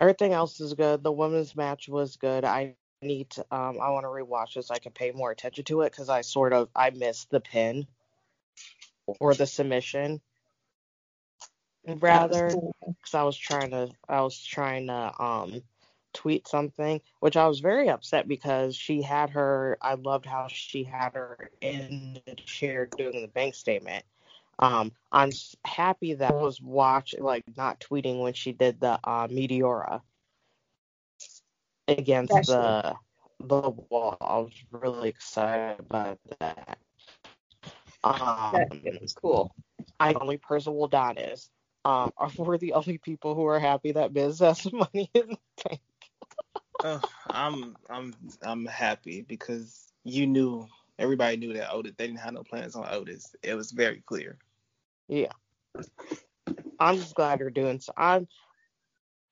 everything 0.00 0.32
else 0.32 0.60
is 0.60 0.74
good. 0.74 1.02
The 1.02 1.12
women's 1.12 1.54
match 1.54 1.88
was 1.88 2.16
good. 2.16 2.44
I 2.44 2.74
need 3.00 3.30
to 3.30 3.42
um 3.52 3.78
I 3.80 3.90
want 3.90 4.04
to 4.04 4.08
rewatch 4.08 4.54
this. 4.54 4.68
So 4.68 4.74
I 4.74 4.80
can 4.80 4.92
pay 4.92 5.12
more 5.12 5.30
attention 5.30 5.64
to 5.66 5.82
it 5.82 5.92
because 5.92 6.08
I 6.08 6.22
sort 6.22 6.52
of 6.52 6.68
I 6.74 6.90
missed 6.90 7.30
the 7.30 7.40
pin 7.40 7.86
or 9.20 9.34
the 9.34 9.46
submission 9.46 10.20
rather 11.86 12.54
because 12.80 13.14
I 13.14 13.22
was 13.22 13.36
trying 13.36 13.70
to 13.70 13.88
I 14.08 14.20
was 14.22 14.42
trying 14.42 14.88
to 14.88 15.12
um 15.22 15.62
tweet 16.12 16.48
something, 16.48 17.00
which 17.20 17.36
I 17.36 17.46
was 17.46 17.60
very 17.60 17.88
upset 17.88 18.26
because 18.26 18.74
she 18.74 19.02
had 19.02 19.30
her. 19.30 19.78
I 19.80 19.94
loved 19.94 20.26
how 20.26 20.48
she 20.48 20.82
had 20.82 21.14
her 21.14 21.50
in 21.60 22.20
the 22.26 22.34
chair 22.34 22.86
doing 22.86 23.22
the 23.22 23.28
bank 23.28 23.54
statement. 23.54 24.04
Um, 24.58 24.92
I'm 25.12 25.30
happy 25.64 26.14
that 26.14 26.32
I 26.32 26.34
was 26.34 26.60
watching, 26.60 27.22
like 27.22 27.44
not 27.56 27.80
tweeting 27.80 28.20
when 28.20 28.34
she 28.34 28.52
did 28.52 28.80
the 28.80 28.98
uh, 29.04 29.28
Meteora 29.28 30.00
against 31.86 32.34
the 32.46 32.96
the 33.40 33.70
wall. 33.70 34.16
I 34.20 34.38
was 34.38 34.52
really 34.72 35.10
excited 35.10 35.78
about 35.78 36.18
that. 36.40 36.78
Um, 38.02 38.64
that 38.84 39.00
was 39.00 39.12
cool. 39.14 39.54
I 40.00 40.14
only 40.14 40.38
person 40.38 40.74
will 40.74 40.88
dot 40.88 41.20
is. 41.20 41.50
Um, 41.84 42.12
we're 42.38 42.58
the 42.58 42.74
only 42.74 42.98
people 42.98 43.34
who 43.34 43.46
are 43.46 43.60
happy 43.60 43.92
that 43.92 44.12
Miz 44.12 44.40
has 44.40 44.66
money 44.72 45.10
in 45.14 45.28
the 45.28 45.38
tank. 45.56 45.80
oh, 46.84 47.00
I'm 47.30 47.76
I'm 47.88 48.14
I'm 48.42 48.66
happy 48.66 49.22
because 49.22 49.92
you 50.04 50.26
knew 50.26 50.66
everybody 50.98 51.36
knew 51.36 51.52
that 51.54 51.72
Otis 51.72 51.94
they 51.96 52.06
didn't 52.06 52.20
have 52.20 52.34
no 52.34 52.42
plans 52.42 52.74
on 52.74 52.86
Otis. 52.88 53.34
It 53.42 53.54
was 53.54 53.70
very 53.70 54.02
clear. 54.04 54.38
Yeah. 55.08 55.32
I'm 56.78 56.96
just 56.96 57.14
glad 57.14 57.40
they're 57.40 57.50
doing 57.50 57.80
so. 57.80 57.92
I'm 57.96 58.28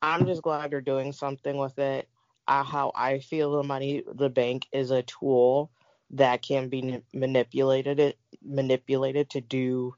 I'm 0.03 0.27
just 0.27 0.43
glad 0.43 0.71
they're 0.71 0.81
doing 0.81 1.13
something 1.13 1.57
with 1.57 1.79
it. 1.79 2.09
Uh, 2.49 2.63
how 2.63 2.93
I 2.95 3.19
feel 3.19 3.53
the 3.53 3.63
money 3.63 4.05
the 4.07 4.31
bank 4.31 4.67
is 4.73 4.91
a 4.91 5.03
tool 5.03 5.71
that 6.11 6.43
can 6.43 6.69
be 6.69 7.03
manipulated 7.13 7.99
it 7.99 8.19
manipulated 8.43 9.31
to 9.31 9.41
do 9.41 9.95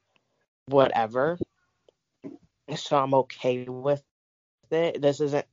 whatever. 0.66 1.38
So 2.74 2.96
I'm 2.98 3.14
okay 3.14 3.64
with 3.64 4.02
it. 4.70 5.00
This 5.00 5.20
isn't 5.20 5.46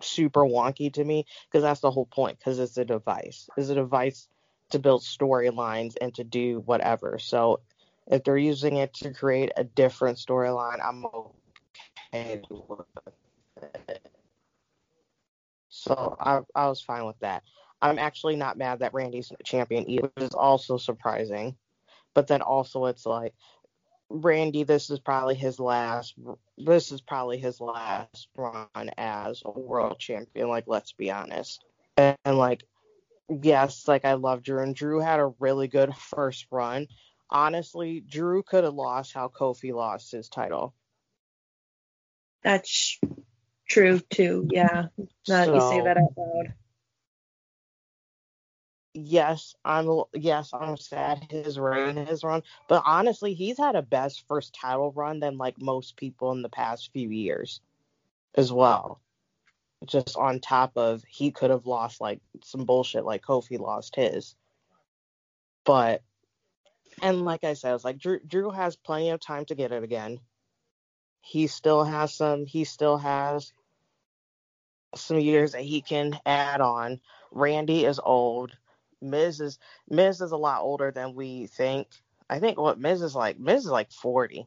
super 0.00 0.42
wonky 0.42 0.92
to 0.94 1.04
me 1.04 1.26
because 1.50 1.62
that's 1.62 1.80
the 1.80 1.90
whole 1.90 2.06
point 2.06 2.38
because 2.38 2.58
it's 2.58 2.76
a 2.76 2.84
device. 2.84 3.48
It's 3.56 3.68
a 3.68 3.74
device 3.74 4.28
to 4.70 4.78
build 4.78 5.02
storylines 5.02 5.96
and 6.00 6.14
to 6.14 6.24
do 6.24 6.62
whatever. 6.64 7.18
So 7.18 7.60
if 8.06 8.24
they're 8.24 8.36
using 8.36 8.76
it 8.76 8.94
to 8.94 9.12
create 9.12 9.52
a 9.56 9.64
different 9.64 10.18
storyline, 10.18 10.78
I'm 10.84 11.04
okay 11.06 12.42
with 12.50 12.86
it. 13.88 14.08
So 15.68 16.16
I, 16.20 16.40
I 16.54 16.68
was 16.68 16.80
fine 16.80 17.06
with 17.06 17.18
that. 17.20 17.42
I'm 17.80 17.98
actually 17.98 18.36
not 18.36 18.58
mad 18.58 18.80
that 18.80 18.94
Randy's 18.94 19.32
champion 19.44 19.88
either, 19.90 20.10
which 20.14 20.24
is 20.24 20.34
also 20.34 20.76
surprising. 20.76 21.56
But 22.14 22.26
then 22.26 22.42
also 22.42 22.86
it's 22.86 23.06
like 23.06 23.34
Randy, 24.08 24.64
this 24.64 24.90
is 24.90 25.00
probably 25.00 25.34
his 25.34 25.58
last. 25.58 26.14
This 26.58 26.92
is 26.92 27.00
probably 27.00 27.38
his 27.38 27.60
last 27.60 28.28
run 28.36 28.90
as 28.98 29.42
a 29.44 29.58
world 29.58 29.98
champion. 29.98 30.48
Like, 30.48 30.64
let's 30.66 30.92
be 30.92 31.10
honest. 31.10 31.64
And, 31.96 32.16
and 32.24 32.36
like, 32.36 32.64
yes, 33.42 33.88
like 33.88 34.04
I 34.04 34.14
love 34.14 34.42
Drew, 34.42 34.62
and 34.62 34.74
Drew 34.74 35.00
had 35.00 35.18
a 35.18 35.32
really 35.40 35.68
good 35.68 35.94
first 35.96 36.46
run. 36.50 36.86
Honestly, 37.30 38.00
Drew 38.00 38.42
could 38.42 38.64
have 38.64 38.74
lost 38.74 39.12
how 39.12 39.28
Kofi 39.28 39.74
lost 39.74 40.12
his 40.12 40.28
title. 40.28 40.74
That's 42.42 42.98
true 43.68 44.00
too. 44.00 44.48
Yeah, 44.50 44.86
now 45.28 45.44
so, 45.44 45.54
you 45.54 45.60
say 45.60 45.80
that 45.80 45.96
out 45.96 46.12
loud 46.16 46.54
yes, 48.94 49.54
I'm 49.64 49.88
yes, 50.14 50.50
I'm 50.52 50.76
sad 50.76 51.26
his 51.30 51.58
reign 51.58 51.98
is 51.98 52.24
run, 52.24 52.42
but 52.68 52.82
honestly, 52.84 53.34
he's 53.34 53.58
had 53.58 53.76
a 53.76 53.82
best 53.82 54.26
first 54.28 54.54
title 54.54 54.92
run 54.92 55.20
than 55.20 55.38
like 55.38 55.60
most 55.60 55.96
people 55.96 56.32
in 56.32 56.42
the 56.42 56.48
past 56.48 56.90
few 56.92 57.08
years 57.08 57.60
as 58.34 58.52
well. 58.52 59.00
Just 59.86 60.16
on 60.16 60.40
top 60.40 60.72
of 60.76 61.02
he 61.08 61.30
could 61.32 61.50
have 61.50 61.66
lost 61.66 62.00
like 62.00 62.20
some 62.44 62.64
bullshit 62.64 63.04
like 63.04 63.22
Kofi 63.22 63.58
lost 63.58 63.96
his. 63.96 64.36
But 65.64 66.02
and 67.00 67.24
like 67.24 67.44
I 67.44 67.54
said, 67.54 67.74
it's 67.74 67.84
like 67.84 67.98
Drew 67.98 68.20
Drew 68.20 68.50
has 68.50 68.76
plenty 68.76 69.10
of 69.10 69.20
time 69.20 69.44
to 69.46 69.54
get 69.54 69.72
it 69.72 69.82
again. 69.82 70.20
He 71.20 71.46
still 71.46 71.84
has 71.84 72.14
some 72.14 72.46
he 72.46 72.64
still 72.64 72.98
has 72.98 73.52
some 74.94 75.18
years 75.18 75.52
that 75.52 75.62
he 75.62 75.80
can 75.80 76.18
add 76.26 76.60
on. 76.60 77.00
Randy 77.30 77.84
is 77.84 78.00
old. 78.02 78.52
Miz 79.00 79.40
is 79.40 79.58
Miz 79.88 80.20
is 80.20 80.32
a 80.32 80.36
lot 80.36 80.62
older 80.62 80.90
than 80.90 81.14
we 81.14 81.46
think. 81.46 81.88
I 82.28 82.38
think 82.38 82.58
what 82.58 82.78
Miz 82.78 83.02
is 83.02 83.14
like 83.14 83.38
Miz 83.38 83.64
is 83.64 83.70
like 83.70 83.90
40. 83.90 84.46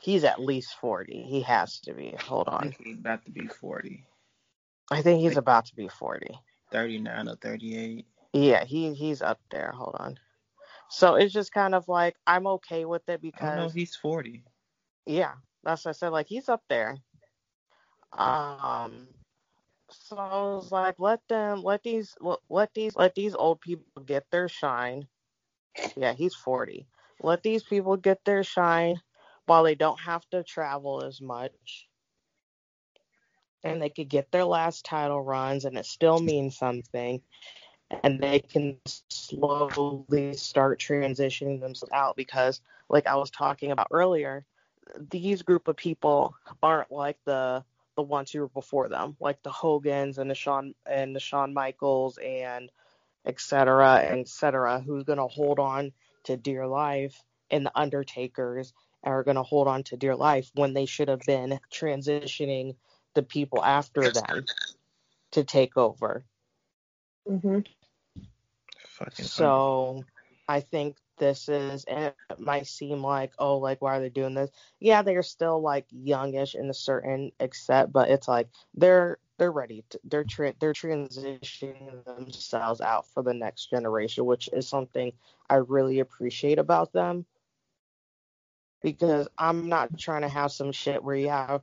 He's 0.00 0.24
at 0.24 0.40
least 0.40 0.76
40. 0.80 1.22
He 1.22 1.40
has 1.42 1.80
to 1.80 1.94
be. 1.94 2.14
Hold 2.20 2.48
on. 2.48 2.74
he's 2.78 2.98
about 2.98 3.24
to 3.24 3.30
be 3.30 3.46
40. 3.46 4.04
I 4.90 5.00
think 5.00 5.22
he's 5.22 5.38
about 5.38 5.66
to 5.66 5.74
be 5.74 5.88
40. 5.88 6.38
39 6.70 7.28
or 7.28 7.36
38. 7.36 8.06
Yeah, 8.32 8.64
he 8.64 8.92
he's 8.94 9.22
up 9.22 9.40
there. 9.50 9.72
Hold 9.74 9.96
on. 9.98 10.18
So 10.94 11.16
it's 11.16 11.32
just 11.34 11.52
kind 11.52 11.74
of 11.74 11.88
like 11.88 12.14
I'm 12.24 12.46
okay 12.46 12.84
with 12.84 13.08
it 13.08 13.20
because 13.20 13.56
know 13.56 13.68
he's 13.68 13.96
40. 13.96 14.44
Yeah, 15.06 15.34
that's 15.64 15.84
what 15.84 15.90
I 15.90 15.92
said. 15.92 16.10
Like 16.10 16.28
he's 16.28 16.48
up 16.48 16.62
there. 16.68 16.96
Um, 18.12 19.08
so 19.90 20.16
I 20.16 20.54
was 20.54 20.70
like, 20.70 20.96
let 21.00 21.20
them, 21.28 21.62
let 21.62 21.82
these, 21.82 22.16
let 22.48 22.72
these, 22.74 22.94
let 22.94 23.16
these 23.16 23.34
old 23.34 23.60
people 23.60 24.02
get 24.04 24.30
their 24.30 24.48
shine. 24.48 25.08
Yeah, 25.96 26.12
he's 26.12 26.34
40. 26.36 26.86
Let 27.22 27.42
these 27.42 27.64
people 27.64 27.96
get 27.96 28.24
their 28.24 28.44
shine 28.44 29.00
while 29.46 29.64
they 29.64 29.74
don't 29.74 30.00
have 30.00 30.24
to 30.30 30.44
travel 30.44 31.02
as 31.02 31.20
much. 31.20 31.88
And 33.64 33.82
they 33.82 33.90
could 33.90 34.08
get 34.08 34.30
their 34.30 34.44
last 34.44 34.84
title 34.84 35.22
runs 35.22 35.64
and 35.64 35.76
it 35.76 35.86
still 35.86 36.20
means 36.20 36.56
something. 36.56 37.20
And 38.02 38.20
they 38.20 38.40
can 38.40 38.78
slowly 39.08 40.34
start 40.34 40.80
transitioning 40.80 41.60
themselves 41.60 41.92
out 41.92 42.16
because, 42.16 42.60
like 42.88 43.06
I 43.06 43.16
was 43.16 43.30
talking 43.30 43.70
about 43.70 43.88
earlier, 43.90 44.44
these 45.10 45.42
group 45.42 45.68
of 45.68 45.76
people 45.76 46.34
aren't 46.62 46.90
like 46.90 47.18
the 47.24 47.64
the 47.96 48.02
ones 48.02 48.32
who 48.32 48.40
were 48.40 48.48
before 48.48 48.88
them, 48.88 49.16
like 49.20 49.42
the 49.42 49.52
Hogans 49.52 50.18
and 50.18 50.28
the 50.28 50.34
Shawn 50.34 50.74
and 50.84 51.14
the 51.14 51.20
Shawn 51.20 51.54
Michaels 51.54 52.18
and 52.18 52.70
et 53.24 53.40
cetera, 53.40 54.00
et 54.02 54.28
cetera, 54.28 54.80
who's 54.80 55.04
gonna 55.04 55.28
hold 55.28 55.58
on 55.58 55.92
to 56.24 56.36
dear 56.36 56.66
life 56.66 57.22
and 57.50 57.64
the 57.64 57.78
Undertakers 57.78 58.72
are 59.04 59.22
gonna 59.22 59.42
hold 59.42 59.68
on 59.68 59.82
to 59.84 59.96
dear 59.96 60.16
life 60.16 60.50
when 60.54 60.74
they 60.74 60.86
should 60.86 61.08
have 61.08 61.20
been 61.20 61.60
transitioning 61.72 62.74
the 63.14 63.22
people 63.22 63.62
after 63.62 64.02
them 64.10 64.44
to 65.32 65.44
take 65.44 65.76
over. 65.76 66.24
Mm-hmm. 67.28 67.60
So 69.12 70.04
I 70.48 70.60
think 70.60 70.96
this 71.18 71.48
is 71.48 71.84
and 71.84 72.06
it 72.06 72.40
might 72.40 72.66
seem 72.66 73.02
like 73.02 73.32
oh 73.38 73.58
like 73.58 73.80
why 73.80 73.96
are 73.96 74.00
they 74.00 74.08
doing 74.08 74.34
this? 74.34 74.50
Yeah 74.80 75.02
they're 75.02 75.22
still 75.22 75.60
like 75.60 75.86
youngish 75.90 76.54
in 76.54 76.68
a 76.68 76.74
certain 76.74 77.30
extent 77.38 77.92
but 77.92 78.10
it's 78.10 78.26
like 78.28 78.48
they're 78.74 79.18
they're 79.38 79.52
ready 79.52 79.84
to, 79.90 80.00
they're 80.04 80.24
tra- 80.24 80.54
they're 80.60 80.72
transitioning 80.72 82.04
themselves 82.04 82.80
out 82.80 83.06
for 83.08 83.22
the 83.22 83.34
next 83.34 83.70
generation 83.70 84.24
which 84.24 84.48
is 84.52 84.68
something 84.68 85.12
i 85.48 85.56
really 85.56 86.00
appreciate 86.00 86.58
about 86.58 86.92
them. 86.92 87.24
Because 88.82 89.28
i'm 89.38 89.68
not 89.68 89.96
trying 89.98 90.22
to 90.22 90.28
have 90.28 90.52
some 90.52 90.72
shit 90.72 91.02
where 91.02 91.16
you 91.16 91.28
have 91.28 91.62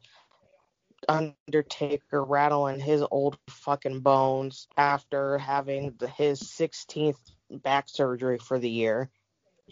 undertaker 1.07 2.23
rattling 2.23 2.79
his 2.79 3.03
old 3.11 3.37
fucking 3.49 4.01
bones 4.01 4.67
after 4.77 5.37
having 5.37 5.93
the, 5.97 6.07
his 6.07 6.41
16th 6.41 7.17
back 7.49 7.89
surgery 7.89 8.37
for 8.37 8.59
the 8.59 8.69
year 8.69 9.09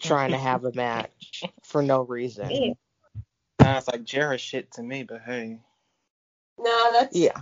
trying 0.00 0.30
to 0.30 0.38
have 0.38 0.64
a 0.64 0.72
match 0.72 1.42
for 1.62 1.82
no 1.82 2.02
reason. 2.02 2.74
Nah, 3.60 3.80
like 3.90 4.04
Jarrett 4.04 4.40
shit 4.40 4.72
to 4.72 4.82
me, 4.82 5.02
but 5.02 5.22
hey. 5.22 5.58
No, 6.58 6.92
that's 6.92 7.16
yeah. 7.16 7.40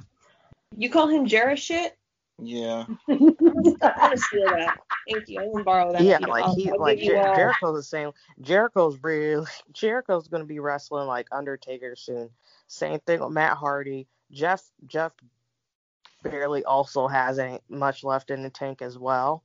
You 0.76 0.90
call 0.90 1.08
him 1.08 1.26
Jarrett 1.26 1.58
shit? 1.58 1.96
Yeah. 2.40 2.84
I'm 3.08 3.34
gonna 3.34 4.16
steal 4.16 4.44
that. 4.44 4.78
Thank 5.10 5.28
you. 5.28 5.40
I 5.40 5.48
can 5.52 5.64
borrow 5.64 5.92
that. 5.92 6.02
Yeah, 6.02 6.18
like 6.18 6.56
he 6.56 6.70
I'll 6.70 6.78
like 6.78 7.00
Jer- 7.00 7.32
Jericho's 7.34 7.76
the 7.76 7.82
same. 7.82 8.12
Jericho's 8.40 8.98
really 9.02 9.46
Jericho's 9.72 10.28
gonna 10.28 10.44
be 10.44 10.60
wrestling 10.60 11.08
like 11.08 11.26
Undertaker 11.32 11.96
soon. 11.96 12.30
Same 12.68 13.00
thing 13.00 13.20
with 13.20 13.30
Matt 13.30 13.56
Hardy. 13.56 14.06
Jeff 14.30 14.62
Jeff 14.86 15.12
barely 16.22 16.64
also 16.64 17.08
has 17.08 17.38
any 17.38 17.60
much 17.68 18.04
left 18.04 18.30
in 18.30 18.42
the 18.42 18.50
tank 18.50 18.82
as 18.82 18.96
well. 18.98 19.42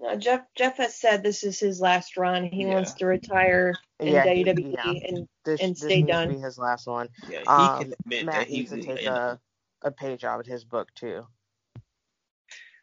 No, 0.00 0.16
Jeff 0.16 0.40
Jeff 0.56 0.78
has 0.78 0.94
said 0.94 1.22
this 1.22 1.44
is 1.44 1.60
his 1.60 1.80
last 1.80 2.16
run. 2.16 2.44
He 2.44 2.62
yeah. 2.62 2.74
wants 2.74 2.94
to 2.94 3.06
retire 3.06 3.74
in 4.00 4.08
yeah, 4.08 4.24
WWE 4.26 4.72
yeah. 4.72 5.08
and 5.08 5.28
this, 5.44 5.60
and 5.60 5.76
stay 5.76 6.02
this 6.02 6.10
done. 6.10 6.28
be 6.30 6.38
his 6.38 6.58
last 6.58 6.86
one. 6.86 7.08
Yeah, 7.28 7.40
he 7.40 7.46
um, 7.46 7.78
can 7.78 7.94
admit 8.00 8.24
Matt 8.24 8.34
that 8.34 8.50
needs 8.50 8.70
to 8.70 8.82
take 8.82 9.06
a, 9.06 9.38
a 9.82 9.90
page 9.90 10.24
out 10.24 10.40
of 10.40 10.46
his 10.46 10.64
book 10.64 10.88
too. 10.94 11.26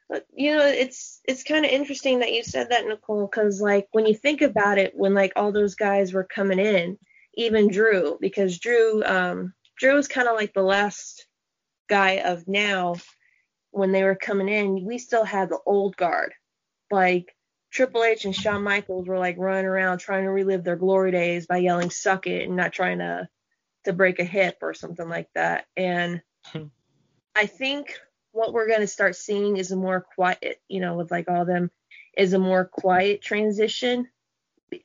But, 0.09 0.25
you 0.33 0.57
know, 0.57 0.65
it's 0.65 1.21
it's 1.25 1.43
kind 1.43 1.65
of 1.65 1.71
interesting 1.71 2.19
that 2.19 2.33
you 2.33 2.43
said 2.43 2.71
that, 2.71 2.85
Nicole, 2.87 3.27
because 3.27 3.61
like 3.61 3.87
when 3.91 4.07
you 4.07 4.15
think 4.15 4.41
about 4.41 4.79
it, 4.79 4.93
when 4.95 5.13
like 5.13 5.33
all 5.35 5.51
those 5.51 5.75
guys 5.75 6.11
were 6.11 6.23
coming 6.23 6.59
in, 6.59 6.97
even 7.35 7.69
Drew, 7.69 8.17
because 8.19 8.57
Drew 8.59 9.03
um 9.05 9.53
Drew 9.77 9.97
is 9.97 10.07
kind 10.07 10.27
of 10.27 10.35
like 10.35 10.53
the 10.53 10.63
last 10.63 11.27
guy 11.87 12.21
of 12.25 12.47
now 12.47 12.95
when 13.71 13.91
they 13.91 14.03
were 14.03 14.15
coming 14.15 14.49
in, 14.49 14.83
we 14.83 14.97
still 14.97 15.23
had 15.23 15.49
the 15.49 15.59
old 15.65 15.95
guard. 15.95 16.33
Like 16.89 17.35
Triple 17.71 18.03
H 18.03 18.25
and 18.25 18.35
Shawn 18.35 18.63
Michaels 18.63 19.07
were 19.07 19.19
like 19.19 19.37
running 19.37 19.65
around 19.65 19.99
trying 19.99 20.23
to 20.23 20.31
relive 20.31 20.63
their 20.63 20.75
glory 20.75 21.11
days 21.11 21.45
by 21.45 21.57
yelling 21.57 21.91
"suck 21.91 22.25
it" 22.25 22.47
and 22.47 22.55
not 22.55 22.73
trying 22.73 22.97
to 22.97 23.29
to 23.85 23.93
break 23.93 24.19
a 24.19 24.23
hip 24.23 24.57
or 24.63 24.73
something 24.73 25.07
like 25.07 25.29
that. 25.35 25.65
And 25.77 26.21
I 27.35 27.45
think 27.45 27.97
what 28.31 28.53
we're 28.53 28.67
going 28.67 28.81
to 28.81 28.87
start 28.87 29.15
seeing 29.15 29.57
is 29.57 29.71
a 29.71 29.75
more 29.75 30.01
quiet, 30.01 30.61
you 30.67 30.79
know, 30.79 30.95
with 30.95 31.11
like 31.11 31.29
all 31.29 31.45
them, 31.45 31.71
is 32.17 32.33
a 32.33 32.39
more 32.39 32.65
quiet 32.65 33.21
transition, 33.21 34.07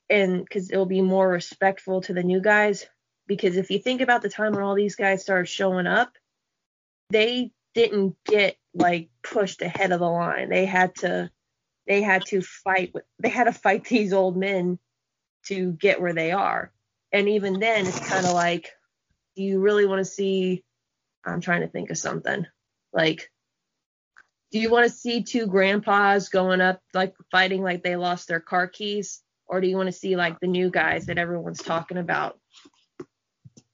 and 0.08 0.44
because 0.44 0.70
it'll 0.70 0.86
be 0.86 1.02
more 1.02 1.28
respectful 1.28 2.00
to 2.02 2.12
the 2.12 2.22
new 2.22 2.40
guys. 2.40 2.86
Because 3.26 3.56
if 3.56 3.70
you 3.70 3.78
think 3.78 4.00
about 4.00 4.22
the 4.22 4.28
time 4.28 4.52
when 4.52 4.62
all 4.62 4.74
these 4.74 4.96
guys 4.96 5.22
started 5.22 5.48
showing 5.48 5.86
up, 5.86 6.12
they 7.10 7.52
didn't 7.74 8.16
get 8.26 8.56
like 8.74 9.08
pushed 9.22 9.62
ahead 9.62 9.92
of 9.92 10.00
the 10.00 10.08
line. 10.08 10.48
They 10.48 10.66
had 10.66 10.94
to 10.96 11.30
they 11.86 12.02
had 12.02 12.24
to 12.26 12.40
fight 12.40 12.92
with 12.94 13.04
they 13.18 13.28
had 13.28 13.44
to 13.44 13.52
fight 13.52 13.84
these 13.88 14.12
old 14.12 14.36
men 14.36 14.78
to 15.46 15.72
get 15.72 16.00
where 16.00 16.14
they 16.14 16.32
are. 16.32 16.72
And 17.12 17.28
even 17.28 17.60
then 17.60 17.86
it's 17.86 18.08
kind 18.08 18.26
of 18.26 18.32
like 18.32 18.70
do 19.36 19.42
you 19.42 19.60
really 19.60 19.86
want 19.86 20.00
to 20.00 20.04
see 20.04 20.64
I'm 21.24 21.40
trying 21.40 21.62
to 21.62 21.68
think 21.68 21.90
of 21.90 21.98
something. 21.98 22.46
Like 22.92 23.30
do 24.54 24.61
you 24.61 24.70
want 24.70 24.88
to 24.88 24.96
see 24.96 25.25
two 25.25 25.49
grandpas 25.49 26.28
going 26.28 26.61
up 26.61 26.80
like 26.94 27.12
fighting 27.32 27.61
like 27.61 27.82
they 27.82 27.96
lost 27.96 28.28
their 28.28 28.38
car 28.38 28.68
keys 28.68 29.20
or 29.49 29.61
do 29.61 29.66
you 29.66 29.76
want 29.76 29.88
to 29.88 29.92
see 29.92 30.14
like 30.14 30.38
the 30.38 30.46
new 30.46 30.70
guys 30.70 31.06
that 31.06 31.18
everyone's 31.18 31.61
talking 31.61 31.96
about? 31.96 32.38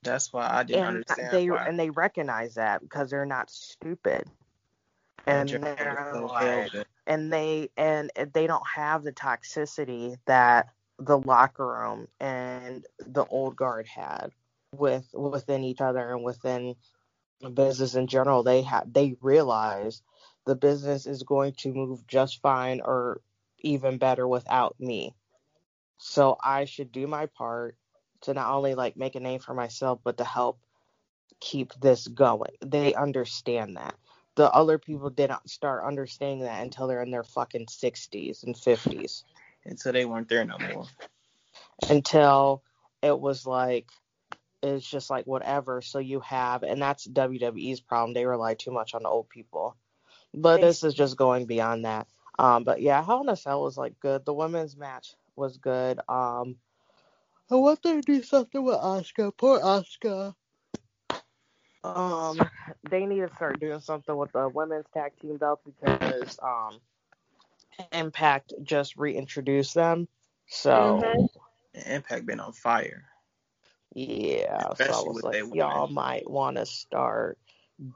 That's 0.02 0.32
why 0.32 0.48
I 0.50 0.62
didn't 0.62 0.80
and 0.80 0.88
understand. 0.96 1.32
they 1.32 1.50
why. 1.50 1.66
and 1.66 1.78
they 1.78 1.90
recognize 1.90 2.54
that 2.54 2.80
because 2.80 3.10
they're 3.10 3.26
not 3.26 3.50
stupid 3.50 4.24
and 5.26 5.50
they're 5.50 6.22
like 6.26 6.72
and 7.06 7.30
they 7.30 7.68
and 7.76 8.10
they 8.32 8.46
don't 8.46 8.66
have 8.66 9.04
the 9.04 9.12
toxicity 9.12 10.16
that 10.24 10.70
the 10.98 11.18
locker 11.18 11.66
room 11.66 12.08
and 12.20 12.86
the 13.00 13.26
old 13.26 13.54
guard 13.54 13.86
had 13.86 14.30
with 14.74 15.06
within 15.12 15.62
each 15.62 15.82
other 15.82 16.14
and 16.14 16.24
within 16.24 16.74
business 17.52 17.96
in 17.96 18.06
general 18.06 18.42
they 18.42 18.62
have 18.62 18.90
they 18.90 19.14
realize 19.20 20.00
the 20.46 20.56
business 20.56 21.06
is 21.06 21.22
going 21.22 21.52
to 21.58 21.72
move 21.72 22.06
just 22.06 22.40
fine 22.40 22.80
or 22.84 23.20
even 23.58 23.98
better 23.98 24.26
without 24.26 24.78
me. 24.80 25.14
So 25.98 26.38
i 26.42 26.64
should 26.64 26.92
do 26.92 27.06
my 27.06 27.26
part 27.26 27.76
to 28.22 28.34
not 28.34 28.52
only 28.52 28.74
like 28.74 28.96
make 28.96 29.14
a 29.14 29.20
name 29.20 29.40
for 29.40 29.54
myself 29.54 30.00
but 30.02 30.18
to 30.18 30.24
help 30.24 30.58
keep 31.40 31.72
this 31.74 32.06
going. 32.06 32.52
They 32.64 32.94
understand 32.94 33.76
that. 33.76 33.94
The 34.36 34.50
other 34.50 34.78
people 34.78 35.10
didn't 35.10 35.48
start 35.50 35.84
understanding 35.84 36.40
that 36.40 36.62
until 36.62 36.86
they're 36.86 37.02
in 37.02 37.10
their 37.10 37.24
fucking 37.24 37.66
60s 37.66 38.44
and 38.44 38.54
50s 38.54 39.24
until 39.64 39.92
they 39.92 40.04
weren't 40.04 40.28
there 40.28 40.44
no 40.44 40.56
more. 40.58 40.86
until 41.88 42.62
it 43.02 43.18
was 43.18 43.46
like 43.46 43.90
it's 44.62 44.88
just 44.88 45.10
like 45.10 45.26
whatever. 45.26 45.80
So 45.80 45.98
you 45.98 46.20
have 46.20 46.62
and 46.62 46.80
that's 46.80 47.06
WWE's 47.06 47.80
problem. 47.80 48.14
They 48.14 48.26
rely 48.26 48.54
too 48.54 48.70
much 48.70 48.94
on 48.94 49.02
the 49.02 49.08
old 49.08 49.28
people 49.28 49.76
but 50.34 50.60
this 50.60 50.82
is 50.84 50.94
just 50.94 51.16
going 51.16 51.46
beyond 51.46 51.84
that. 51.84 52.06
Um 52.38 52.64
but 52.64 52.80
yeah 52.80 53.02
Hell 53.04 53.22
in 53.22 53.28
a 53.28 53.36
Cell 53.36 53.62
was 53.62 53.76
like 53.78 53.98
good. 54.00 54.24
The 54.24 54.34
women's 54.34 54.76
match 54.76 55.14
was 55.36 55.58
good. 55.58 56.00
Um 56.08 56.56
I 57.50 57.56
want 57.56 57.82
them 57.82 58.00
to 58.00 58.12
do 58.12 58.22
something 58.22 58.62
with 58.62 58.76
Asuka 58.76 59.32
poor 59.36 59.60
Asuka 59.60 60.34
um 61.84 62.38
they 62.90 63.06
need 63.06 63.20
to 63.20 63.30
start 63.36 63.60
doing 63.60 63.80
something 63.80 64.16
with 64.16 64.32
the 64.32 64.48
women's 64.48 64.86
tag 64.92 65.12
team 65.20 65.36
belt 65.36 65.60
because 65.64 66.38
um 66.42 66.80
Impact 67.92 68.52
just 68.62 68.96
reintroduced 68.96 69.74
them. 69.74 70.08
So 70.48 71.00
Mhm. 71.00 71.28
Impact 71.86 72.26
been 72.26 72.40
on 72.40 72.52
fire. 72.52 73.04
Yeah, 73.94 74.74
so 74.74 74.92
I 74.92 75.00
was 75.00 75.22
like, 75.22 75.40
y'all 75.52 75.88
might 75.88 76.28
want 76.30 76.56
to 76.56 76.66
start 76.66 77.38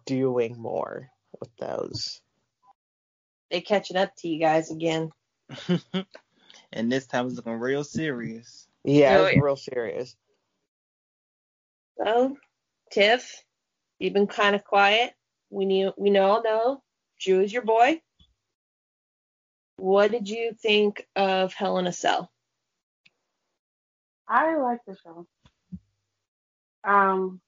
doing 0.06 0.58
more 0.58 1.10
with 1.40 1.54
those. 1.58 2.20
They 3.54 3.60
catching 3.60 3.96
up 3.96 4.10
to 4.16 4.28
you 4.28 4.40
guys 4.40 4.72
again. 4.72 5.12
and 6.72 6.90
this 6.90 7.06
time 7.06 7.28
it's 7.28 7.36
looking 7.36 7.52
real 7.52 7.84
serious. 7.84 8.66
Yeah, 8.82 9.28
it's 9.28 9.40
real 9.40 9.54
serious. 9.54 10.16
So, 11.96 12.36
Tiff, 12.90 13.44
you've 14.00 14.12
been 14.12 14.26
kind 14.26 14.56
of 14.56 14.64
quiet. 14.64 15.12
We 15.50 15.66
knew 15.66 15.92
we 15.96 16.18
all 16.18 16.42
know 16.42 16.82
Drew 17.20 17.42
is 17.42 17.52
your 17.52 17.62
boy. 17.62 18.00
What 19.76 20.10
did 20.10 20.28
you 20.28 20.56
think 20.60 21.06
of 21.14 21.54
Hell 21.54 21.78
in 21.78 21.86
a 21.86 21.92
Cell? 21.92 22.32
I 24.26 24.56
like 24.56 24.80
the 24.84 24.96
show. 25.00 25.28
Um, 26.82 27.40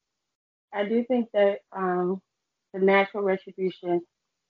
I 0.72 0.84
do 0.84 1.02
think 1.02 1.30
that 1.32 1.62
um, 1.72 2.22
the 2.72 2.78
natural 2.78 3.24
retribution 3.24 4.02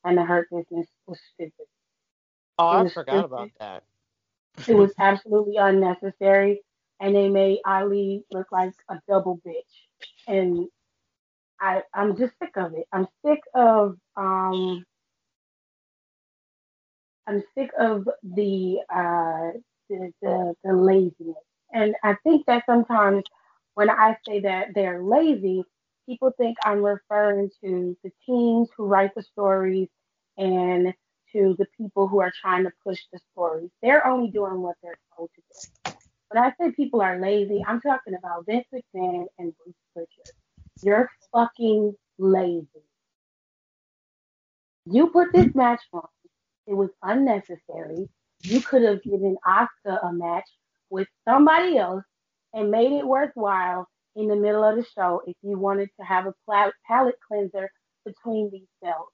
and 0.07 0.17
the 0.19 0.25
hurt 0.25 0.49
business 0.51 0.89
was 1.07 1.19
stupid. 1.35 1.67
Oh, 2.59 2.69
I 2.69 2.89
forgot 2.89 3.25
stupid. 3.25 3.25
about 3.25 3.51
that. 3.61 3.83
It 4.69 4.77
was 4.77 4.93
absolutely 4.99 5.57
unnecessary, 5.57 6.63
and 7.01 7.15
they 7.15 7.29
made 7.29 7.61
Ali 7.67 8.25
look 8.33 8.47
like 8.53 8.73
a 8.91 8.97
double 9.09 9.41
bitch. 9.47 9.63
And 10.29 10.69
I, 11.61 11.83
I'm 11.95 12.17
just 12.17 12.35
sick 12.43 12.57
of 12.57 12.75
it. 12.75 12.87
I'm 12.93 13.07
sick 13.25 13.41
of 13.55 13.97
um, 14.17 14.85
I'm 17.27 17.43
sick 17.57 17.71
of 17.79 18.09
the 18.23 18.79
uh, 18.95 19.59
the, 19.91 20.13
the 20.23 20.55
the 20.65 20.73
laziness. 20.75 21.37
And 21.73 21.95
I 22.05 22.17
think 22.25 22.47
that 22.47 22.65
sometimes 22.67 23.25
when 23.75 23.91
I 23.91 24.17
say 24.27 24.41
that 24.41 24.69
they're 24.75 25.03
lazy, 25.03 25.65
people 26.09 26.33
think 26.39 26.57
I'm 26.65 26.83
referring 26.85 27.51
to 27.65 27.97
the 28.05 28.11
teams 28.27 28.69
who 28.77 28.87
write 28.87 29.15
the 29.15 29.23
stories 29.23 29.89
and 30.39 30.93
to 31.33 31.55
the 31.59 31.67
people 31.77 32.09
who 32.09 32.21
are 32.21 32.33
trying 32.41 32.65
to 32.65 32.73
push 32.85 32.99
the 33.13 33.19
stories. 33.33 33.71
They're 33.83 34.07
only 34.07 34.31
doing 34.31 34.61
what 34.61 34.77
they're 34.83 34.99
told 35.17 35.31
to 35.35 35.43
do. 35.43 35.97
When 36.31 36.43
I 36.43 36.53
say 36.59 36.73
people 36.73 37.01
are 37.03 37.21
lazy, 37.21 37.65
I'm 37.67 37.81
talking 37.81 38.15
about 38.15 38.47
Vince 38.47 38.67
McMahon 38.75 39.27
and 39.39 39.53
Bruce 39.59 39.77
Pritchard. 39.95 40.35
You're 40.83 41.11
fucking 41.33 41.95
lazy. 42.19 42.67
You 44.87 45.09
put 45.09 45.33
this 45.33 45.55
match 45.55 45.81
on. 45.93 46.07
It 46.67 46.75
was 46.75 46.91
unnecessary. 47.03 48.09
You 48.43 48.61
could 48.61 48.83
have 48.83 49.03
given 49.03 49.37
Asuka 49.47 50.05
a 50.05 50.13
match 50.13 50.49
with 50.91 51.09
somebody 51.29 51.79
else 51.79 52.05
and 52.55 52.71
made 52.71 52.93
it 52.93 53.07
worthwhile 53.07 53.89
in 54.17 54.29
the 54.29 54.37
middle 54.37 54.65
of 54.65 54.77
the 54.77 54.87
show 54.95 55.23
if 55.27 55.37
you 55.43 55.59
wanted 55.59 55.89
to 56.01 56.07
have 56.07 56.27
a 56.27 56.35
palate 56.87 57.17
cleanser 57.27 57.71
between 58.05 58.51
these 58.51 58.69
belts. 58.83 59.13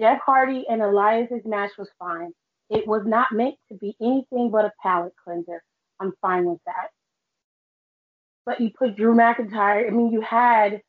Jeff 0.00 0.20
Hardy 0.24 0.64
and 0.68 0.82
Elias's 0.82 1.44
match 1.44 1.72
was 1.78 1.88
fine. 1.98 2.32
It 2.70 2.86
was 2.86 3.02
not 3.06 3.32
meant 3.32 3.56
to 3.70 3.78
be 3.78 3.96
anything 4.00 4.50
but 4.50 4.64
a 4.64 4.72
palate 4.82 5.14
cleanser. 5.24 5.62
I'm 6.00 6.12
fine 6.20 6.44
with 6.44 6.60
that. 6.66 6.90
But 8.46 8.60
you 8.60 8.70
put 8.78 8.96
Drew 8.96 9.14
McIntyre, 9.14 9.86
I 9.86 9.90
mean, 9.90 10.12
you 10.12 10.20
had 10.20 10.80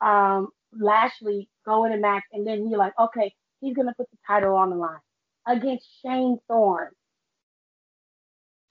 um, 0.00 0.48
Lashley 0.78 1.48
go 1.64 1.84
in 1.84 1.92
a 1.92 1.98
match, 1.98 2.24
and 2.32 2.46
then 2.46 2.68
you're 2.68 2.78
like, 2.78 2.94
okay, 2.98 3.32
he's 3.60 3.74
going 3.74 3.88
to 3.88 3.94
put 3.96 4.10
the 4.10 4.18
title 4.26 4.56
on 4.56 4.70
the 4.70 4.76
line 4.76 4.98
against 5.46 5.86
Shane 6.02 6.38
Thorne. 6.48 6.90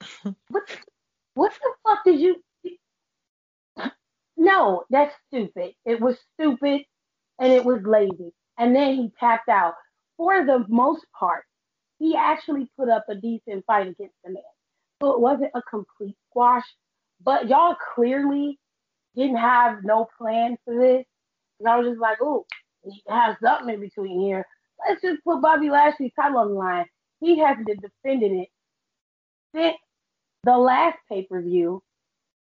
what, 0.48 0.62
what 1.34 1.52
the 1.52 1.70
fuck 1.84 2.04
did 2.04 2.20
you. 2.20 2.36
No, 4.36 4.84
that's 4.90 5.14
stupid. 5.28 5.72
It 5.84 6.00
was 6.00 6.16
stupid 6.34 6.82
and 7.40 7.52
it 7.52 7.64
was 7.64 7.82
lazy. 7.84 8.32
And 8.58 8.74
then 8.74 8.94
he 8.94 9.12
tapped 9.18 9.48
out. 9.48 9.74
For 10.16 10.44
the 10.44 10.64
most 10.68 11.06
part, 11.18 11.44
he 11.98 12.16
actually 12.16 12.70
put 12.76 12.88
up 12.88 13.04
a 13.08 13.14
decent 13.14 13.64
fight 13.66 13.86
against 13.86 14.14
the 14.24 14.32
man. 14.32 14.42
So 15.00 15.12
it 15.12 15.20
wasn't 15.20 15.52
a 15.54 15.62
complete 15.62 16.16
squash. 16.28 16.64
But 17.22 17.48
y'all 17.48 17.76
clearly 17.94 18.58
didn't 19.16 19.36
have 19.36 19.84
no 19.84 20.08
plan 20.18 20.56
for 20.64 20.74
this. 20.74 21.04
And 21.60 21.68
I 21.68 21.76
was 21.76 21.88
just 21.88 22.00
like, 22.00 22.18
oh, 22.20 22.46
we 22.84 23.00
have 23.08 23.36
something 23.42 23.74
in 23.74 23.80
between 23.80 24.20
here. 24.20 24.44
Let's 24.86 25.02
just 25.02 25.22
put 25.24 25.40
Bobby 25.40 25.70
Lashley's 25.70 26.12
title 26.14 26.38
on 26.38 26.48
the 26.48 26.54
line. 26.54 26.86
He 27.20 27.38
hasn't 27.38 27.66
defended 27.66 28.32
it 28.32 28.48
since 29.54 29.76
the 30.44 30.56
last 30.56 30.98
pay 31.08 31.24
per 31.24 31.42
view. 31.42 31.82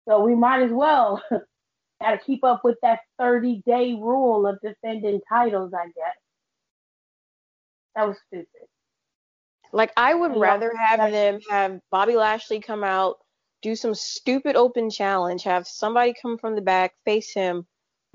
So 0.07 0.21
we 0.21 0.35
might 0.35 0.63
as 0.63 0.71
well 0.71 1.21
got 2.01 2.11
to 2.11 2.17
keep 2.19 2.43
up 2.43 2.63
with 2.63 2.77
that 2.81 2.99
30 3.19 3.63
day 3.65 3.93
rule 3.93 4.47
of 4.47 4.59
defending 4.61 5.21
titles, 5.29 5.73
I 5.73 5.85
guess. 5.87 6.15
That 7.95 8.07
was 8.07 8.17
stupid. 8.27 8.67
Like 9.73 9.91
I 9.97 10.13
would 10.13 10.33
Yeah. 10.33 10.39
rather 10.39 10.75
have 10.75 11.11
them 11.11 11.39
have 11.49 11.79
Bobby 11.91 12.15
Lashley 12.15 12.59
come 12.59 12.83
out, 12.83 13.17
do 13.61 13.75
some 13.75 13.95
stupid 13.95 14.55
open 14.55 14.89
challenge, 14.89 15.43
have 15.43 15.67
somebody 15.67 16.13
come 16.21 16.37
from 16.37 16.55
the 16.55 16.61
back, 16.61 16.93
face 17.05 17.33
him, 17.33 17.65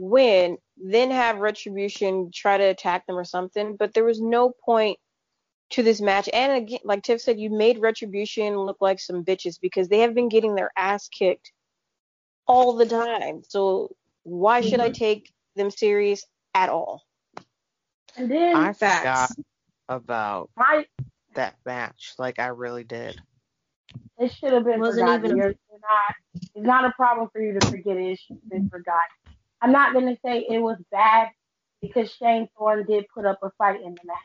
win, 0.00 0.58
then 0.76 1.10
have 1.10 1.38
Retribution 1.38 2.30
try 2.32 2.56
to 2.56 2.64
attack 2.64 3.06
them 3.06 3.18
or 3.18 3.24
something. 3.24 3.76
But 3.76 3.92
there 3.94 4.04
was 4.04 4.20
no 4.20 4.52
point 4.64 4.98
to 5.70 5.82
this 5.82 6.00
match. 6.00 6.28
And 6.32 6.52
again, 6.52 6.80
like 6.84 7.02
Tiff 7.02 7.20
said, 7.20 7.40
you 7.40 7.50
made 7.50 7.78
Retribution 7.80 8.56
look 8.56 8.78
like 8.80 9.00
some 9.00 9.24
bitches 9.24 9.58
because 9.60 9.88
they 9.88 10.00
have 10.00 10.14
been 10.14 10.28
getting 10.28 10.54
their 10.54 10.70
ass 10.76 11.08
kicked 11.08 11.52
all 12.46 12.74
the 12.76 12.86
time. 12.86 13.42
So 13.48 13.94
why 14.24 14.60
should 14.60 14.80
I 14.80 14.86
mm-hmm. 14.86 14.92
take 14.92 15.32
them 15.56 15.70
serious 15.70 16.24
at 16.54 16.68
all? 16.68 17.02
And 18.16 18.30
then 18.30 18.56
I 18.56 18.72
Facts. 18.72 18.98
forgot 18.98 19.30
about 19.88 20.50
my 20.56 20.84
that 21.34 21.56
match. 21.64 22.14
Like 22.18 22.38
I 22.38 22.48
really 22.48 22.84
did. 22.84 23.20
it 24.18 24.32
should 24.32 24.52
have 24.52 24.64
been 24.64 24.80
Wasn't 24.80 25.00
forgotten. 25.00 25.24
even 25.26 25.38
a- 25.38 25.42
You're, 25.42 25.54
you're 25.70 25.80
not. 25.80 26.14
It's 26.54 26.66
not 26.66 26.84
a 26.84 26.92
problem 26.92 27.28
for 27.32 27.40
you 27.40 27.58
to 27.58 27.66
forget 27.66 27.96
it. 27.96 28.12
It 28.12 28.20
should 28.20 28.36
have 28.36 28.50
been 28.50 28.68
forgotten. 28.68 29.00
I'm 29.60 29.72
not 29.72 29.94
gonna 29.94 30.16
say 30.24 30.46
it 30.48 30.58
was 30.58 30.76
bad 30.90 31.28
because 31.80 32.12
Shane 32.12 32.48
Thorne 32.56 32.84
did 32.86 33.06
put 33.14 33.24
up 33.26 33.38
a 33.42 33.50
fight 33.58 33.80
in 33.80 33.94
the 33.94 34.00
match, 34.04 34.16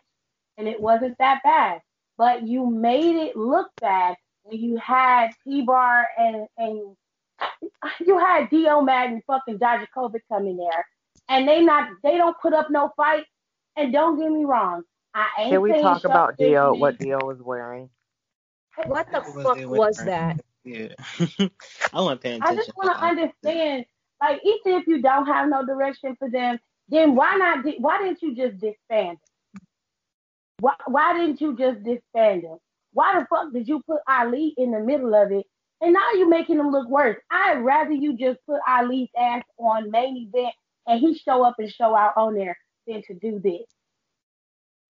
and 0.57 0.67
it 0.67 0.79
wasn't 0.79 1.17
that 1.19 1.41
bad. 1.43 1.81
But 2.17 2.47
you 2.47 2.65
made 2.65 3.15
it 3.15 3.35
look 3.35 3.69
bad 3.79 4.15
when 4.43 4.59
you 4.59 4.77
had 4.77 5.29
T-Bar 5.43 6.07
and 6.17 6.47
and 6.57 6.95
you 8.05 8.17
had 8.17 8.49
Dio 8.49 8.81
Maddin 8.81 9.13
and 9.15 9.23
fucking 9.25 9.59
Dijakovic 9.59 10.21
come 10.31 10.47
in 10.47 10.57
there, 10.57 10.85
and 11.29 11.47
they 11.47 11.61
not 11.61 11.89
they 12.03 12.17
don't 12.17 12.35
put 12.41 12.53
up 12.53 12.69
no 12.69 12.91
fight. 12.97 13.25
And 13.75 13.93
don't 13.93 14.19
get 14.19 14.31
me 14.31 14.43
wrong, 14.43 14.81
I 15.13 15.27
ain't 15.39 15.51
Can 15.51 15.61
we 15.61 15.71
talk 15.81 16.03
about 16.03 16.35
Dio? 16.37 16.71
Benjamin- 16.71 16.79
What 16.79 16.97
Dio 16.97 17.19
was 17.25 17.41
wearing? 17.41 17.89
What 18.85 19.07
the 19.11 19.21
was 19.21 19.43
fuck 19.43 19.57
was 19.69 19.97
that? 19.97 20.39
Yeah. 20.63 20.89
I 21.93 22.01
wasn't 22.01 22.21
paying 22.21 22.41
I 22.41 22.45
attention. 22.51 22.57
just 22.57 22.71
want 22.77 22.97
to 22.97 23.05
understand, 23.05 23.85
like, 24.21 24.41
even 24.43 24.79
if 24.81 24.87
you 24.87 25.01
don't 25.01 25.25
have 25.25 25.49
no 25.49 25.65
direction 25.65 26.15
for 26.19 26.29
them, 26.29 26.59
then 26.89 27.15
why 27.15 27.35
not? 27.35 27.63
di- 27.63 27.77
Why 27.79 27.99
didn't 27.99 28.21
you 28.21 28.35
just 28.35 28.59
disband 28.59 29.17
them? 29.17 29.61
Why, 30.59 30.73
why 30.87 31.13
didn't 31.13 31.39
you 31.41 31.55
just 31.55 31.83
disband 31.83 32.43
them? 32.43 32.57
Why 32.93 33.19
the 33.19 33.27
fuck 33.27 33.53
did 33.53 33.67
you 33.67 33.81
put 33.87 33.99
Ali 34.07 34.53
in 34.57 34.71
the 34.71 34.79
middle 34.79 35.13
of 35.15 35.31
it? 35.31 35.45
And 35.81 35.93
now 35.93 36.11
you're 36.13 36.29
making 36.29 36.59
him 36.59 36.71
look 36.71 36.89
worse. 36.89 37.17
I'd 37.29 37.59
rather 37.59 37.91
you 37.91 38.17
just 38.17 38.39
put 38.47 38.59
Ali's 38.67 39.09
ass 39.17 39.43
on 39.59 39.91
main 39.91 40.17
event 40.17 40.53
and 40.87 40.99
he 40.99 41.15
show 41.15 41.43
up 41.43 41.55
and 41.59 41.71
show 41.71 41.95
out 41.95 42.13
on 42.17 42.33
there 42.33 42.57
than 42.87 43.03
to 43.03 43.13
do 43.13 43.39
this. 43.39 43.67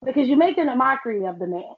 Because 0.04 0.28
you're 0.28 0.38
making 0.38 0.68
a 0.68 0.76
mockery 0.76 1.26
of 1.26 1.38
the 1.38 1.46
man. 1.46 1.74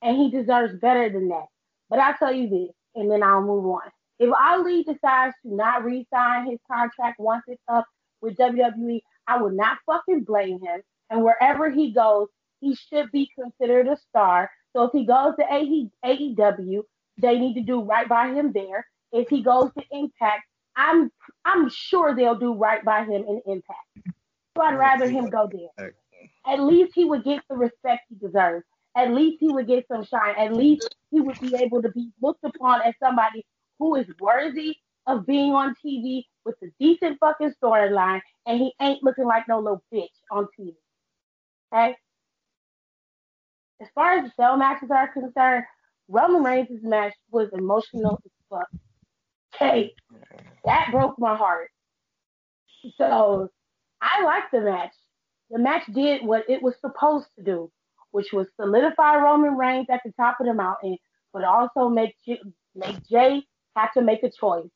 And 0.00 0.16
he 0.16 0.30
deserves 0.30 0.78
better 0.80 1.10
than 1.10 1.28
that. 1.28 1.46
But 1.90 1.98
I'll 1.98 2.14
tell 2.14 2.32
you 2.32 2.48
this, 2.48 2.74
and 2.94 3.10
then 3.10 3.22
I'll 3.22 3.42
move 3.42 3.66
on. 3.66 3.82
If 4.18 4.32
Ali 4.40 4.84
decides 4.84 5.34
to 5.42 5.54
not 5.54 5.84
re-sign 5.84 6.50
his 6.50 6.58
contract 6.70 7.18
once 7.18 7.42
it's 7.46 7.62
up 7.68 7.86
with 8.20 8.36
WWE, 8.36 9.00
I 9.26 9.40
would 9.40 9.54
not 9.54 9.78
fucking 9.86 10.24
blame 10.24 10.60
him. 10.60 10.82
And 11.10 11.22
wherever 11.22 11.70
he 11.70 11.92
goes, 11.92 12.28
he 12.60 12.74
should 12.74 13.10
be 13.12 13.30
considered 13.38 13.88
a 13.88 13.96
star. 14.08 14.50
So 14.74 14.84
if 14.84 14.92
he 14.92 15.04
goes 15.04 15.34
to 15.38 15.44
AEW, 15.44 16.82
they 17.18 17.38
need 17.38 17.54
to 17.54 17.62
do 17.62 17.82
right 17.82 18.08
by 18.08 18.28
him 18.28 18.52
there. 18.52 18.86
If 19.12 19.28
he 19.28 19.42
goes 19.42 19.70
to 19.78 19.84
Impact, 19.92 20.42
I'm 20.76 21.10
I'm 21.44 21.68
sure 21.68 22.14
they'll 22.14 22.38
do 22.38 22.54
right 22.54 22.84
by 22.84 23.04
him 23.04 23.24
in 23.28 23.40
Impact. 23.46 24.14
So 24.56 24.62
I'd 24.62 24.74
rather 24.78 25.08
him 25.08 25.26
go 25.30 25.48
there. 25.50 25.94
At 26.46 26.60
least 26.60 26.92
he 26.94 27.04
would 27.04 27.24
get 27.24 27.42
the 27.48 27.56
respect 27.56 28.02
he 28.08 28.16
deserves. 28.16 28.64
At 28.96 29.12
least 29.12 29.38
he 29.40 29.48
would 29.48 29.66
get 29.66 29.86
some 29.88 30.04
shine. 30.04 30.34
At 30.36 30.54
least 30.54 30.94
he 31.10 31.20
would 31.20 31.38
be 31.40 31.54
able 31.56 31.82
to 31.82 31.90
be 31.90 32.10
looked 32.22 32.44
upon 32.44 32.82
as 32.82 32.94
somebody 33.02 33.44
who 33.78 33.96
is 33.96 34.06
worthy 34.20 34.76
of 35.06 35.26
being 35.26 35.52
on 35.52 35.74
TV 35.84 36.24
with 36.44 36.54
a 36.62 36.66
decent 36.78 37.18
fucking 37.18 37.52
storyline, 37.62 38.20
and 38.46 38.58
he 38.58 38.72
ain't 38.80 39.02
looking 39.02 39.26
like 39.26 39.48
no 39.48 39.58
little 39.58 39.82
bitch 39.92 40.08
on 40.30 40.46
TV. 40.58 40.74
Okay? 41.72 41.96
As 43.80 43.88
far 43.94 44.12
as 44.12 44.24
the 44.24 44.32
cell 44.36 44.56
matches 44.56 44.90
are 44.90 45.08
concerned, 45.08 45.64
Roman 46.08 46.42
Reigns' 46.42 46.82
match 46.82 47.14
was 47.30 47.48
emotional 47.52 48.20
as 48.24 48.32
fuck. 48.50 48.68
Okay, 49.54 49.94
that 50.64 50.88
broke 50.90 51.18
my 51.18 51.36
heart. 51.36 51.70
So 52.98 53.48
I 54.00 54.22
liked 54.24 54.52
the 54.52 54.60
match. 54.60 54.92
The 55.50 55.58
match 55.58 55.84
did 55.92 56.24
what 56.26 56.48
it 56.48 56.62
was 56.62 56.74
supposed 56.80 57.26
to 57.38 57.44
do, 57.44 57.70
which 58.10 58.32
was 58.32 58.46
solidify 58.60 59.16
Roman 59.16 59.56
Reigns 59.56 59.86
at 59.90 60.00
the 60.04 60.12
top 60.12 60.40
of 60.40 60.46
the 60.46 60.54
mountain, 60.54 60.96
but 61.32 61.44
also 61.44 61.88
make 61.88 62.14
make 62.74 63.06
Jey 63.08 63.44
have 63.76 63.92
to 63.92 64.02
make 64.02 64.22
a 64.22 64.30
choice. 64.30 64.68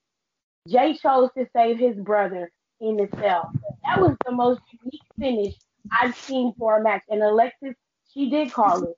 Jey 0.68 0.96
chose 0.96 1.30
to 1.36 1.46
save 1.54 1.78
his 1.78 1.96
brother 1.96 2.50
in 2.80 2.96
the 2.96 3.08
cell. 3.20 3.50
That 3.84 4.00
was 4.00 4.16
the 4.24 4.32
most 4.32 4.60
unique 4.82 5.02
finish 5.18 5.54
I've 5.90 6.14
seen 6.16 6.52
for 6.58 6.78
a 6.78 6.82
match. 6.82 7.02
And 7.08 7.22
Alexis, 7.22 7.74
she 8.12 8.30
did 8.30 8.52
call 8.52 8.84
it. 8.84 8.96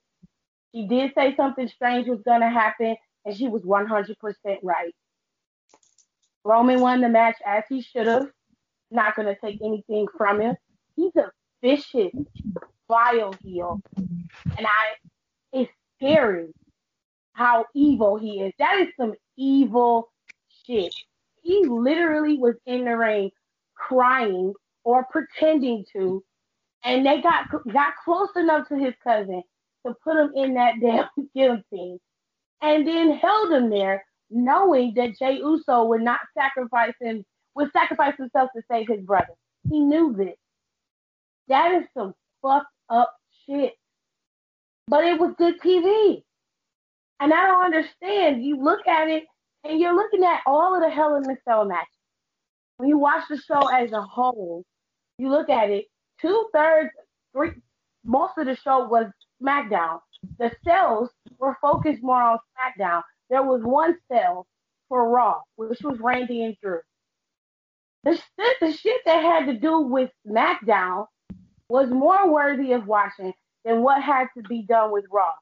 She 0.73 0.87
did 0.87 1.13
say 1.15 1.35
something 1.35 1.67
strange 1.67 2.07
was 2.07 2.21
gonna 2.25 2.49
happen, 2.49 2.95
and 3.25 3.35
she 3.35 3.47
was 3.47 3.63
100% 3.63 4.15
right. 4.63 4.95
Roman 6.43 6.79
won 6.79 7.01
the 7.01 7.09
match 7.09 7.37
as 7.45 7.63
he 7.69 7.81
should 7.81 8.07
have. 8.07 8.29
Not 8.89 9.15
gonna 9.15 9.35
take 9.39 9.61
anything 9.61 10.07
from 10.17 10.41
him. 10.41 10.55
He's 10.95 11.15
a 11.15 11.31
vicious, 11.61 12.11
vile 12.87 13.33
heel, 13.43 13.81
and 13.97 14.65
I. 14.65 14.95
It's 15.53 15.71
scary 15.97 16.53
how 17.33 17.65
evil 17.73 18.17
he 18.17 18.41
is. 18.41 18.53
That 18.59 18.79
is 18.79 18.87
some 18.97 19.13
evil 19.37 20.11
shit. 20.65 20.93
He 21.41 21.65
literally 21.65 22.37
was 22.37 22.55
in 22.65 22.85
the 22.85 22.95
ring 22.95 23.31
crying 23.75 24.53
or 24.83 25.05
pretending 25.11 25.85
to, 25.93 26.23
and 26.83 27.05
they 27.05 27.21
got 27.21 27.49
got 27.71 27.93
close 28.03 28.29
enough 28.35 28.67
to 28.69 28.77
his 28.77 28.93
cousin 29.03 29.43
to 29.85 29.95
put 30.03 30.17
him 30.17 30.31
in 30.35 30.53
that 30.55 30.75
damn 30.81 31.07
guillotine, 31.35 31.99
and 32.61 32.87
then 32.87 33.17
held 33.17 33.51
him 33.51 33.69
there, 33.69 34.03
knowing 34.29 34.93
that 34.95 35.17
Jey 35.17 35.37
Uso 35.37 35.85
would 35.85 36.01
not 36.01 36.19
sacrifice 36.37 36.93
him, 37.01 37.23
would 37.55 37.71
sacrifice 37.71 38.15
himself 38.17 38.49
to 38.55 38.61
save 38.71 38.87
his 38.87 39.01
brother. 39.01 39.33
He 39.69 39.79
knew 39.79 40.13
this. 40.13 40.35
That 41.47 41.73
is 41.73 41.87
some 41.95 42.13
fucked 42.41 42.67
up 42.89 43.13
shit. 43.45 43.73
But 44.87 45.05
it 45.05 45.19
was 45.19 45.33
good 45.37 45.59
TV. 45.61 46.23
And 47.19 47.33
I 47.33 47.45
don't 47.45 47.63
understand. 47.63 48.43
You 48.43 48.61
look 48.61 48.87
at 48.87 49.07
it 49.07 49.23
and 49.63 49.79
you're 49.79 49.95
looking 49.95 50.23
at 50.23 50.41
all 50.45 50.75
of 50.75 50.81
the 50.81 50.89
Hell 50.89 51.15
in 51.15 51.23
the 51.23 51.37
Cell 51.47 51.65
matches. 51.65 51.87
When 52.77 52.89
you 52.89 52.97
watch 52.97 53.23
the 53.29 53.37
show 53.37 53.67
as 53.67 53.91
a 53.91 54.01
whole, 54.01 54.63
you 55.17 55.29
look 55.29 55.49
at 55.49 55.69
it, 55.69 55.85
two 56.19 56.47
thirds, 56.53 56.89
three, 57.33 57.51
most 58.03 58.33
of 58.37 58.47
the 58.47 58.55
show 58.55 58.87
was 58.87 59.05
SmackDown. 59.41 59.99
The 60.39 60.51
cells 60.63 61.09
were 61.39 61.57
focused 61.61 62.03
more 62.03 62.21
on 62.21 62.39
SmackDown. 62.57 63.01
There 63.29 63.43
was 63.43 63.61
one 63.63 63.97
cell 64.11 64.47
for 64.89 65.09
Raw, 65.09 65.41
which 65.55 65.81
was 65.81 65.99
Randy 65.99 66.43
and 66.43 66.55
Drew. 66.61 66.79
The 68.03 68.15
shit, 68.15 68.57
the 68.61 68.71
shit 68.73 69.01
that 69.05 69.23
had 69.23 69.45
to 69.47 69.57
do 69.57 69.81
with 69.81 70.11
SmackDown 70.27 71.07
was 71.69 71.89
more 71.89 72.31
worthy 72.31 72.73
of 72.73 72.87
watching 72.87 73.33
than 73.65 73.81
what 73.81 74.01
had 74.01 74.27
to 74.37 74.43
be 74.43 74.63
done 74.63 74.91
with 74.91 75.05
Raw. 75.11 75.33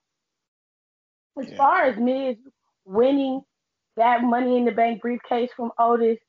As 1.40 1.50
Yeah. 1.50 1.58
far 1.58 1.84
as 1.84 1.98
Miz 1.98 2.38
winning 2.86 3.42
that 3.96 4.24
Money 4.24 4.58
in 4.58 4.66
the 4.66 4.72
Bank 4.72 5.02
briefcase 5.02 5.52
from 5.54 5.72
Otis, 5.80 6.20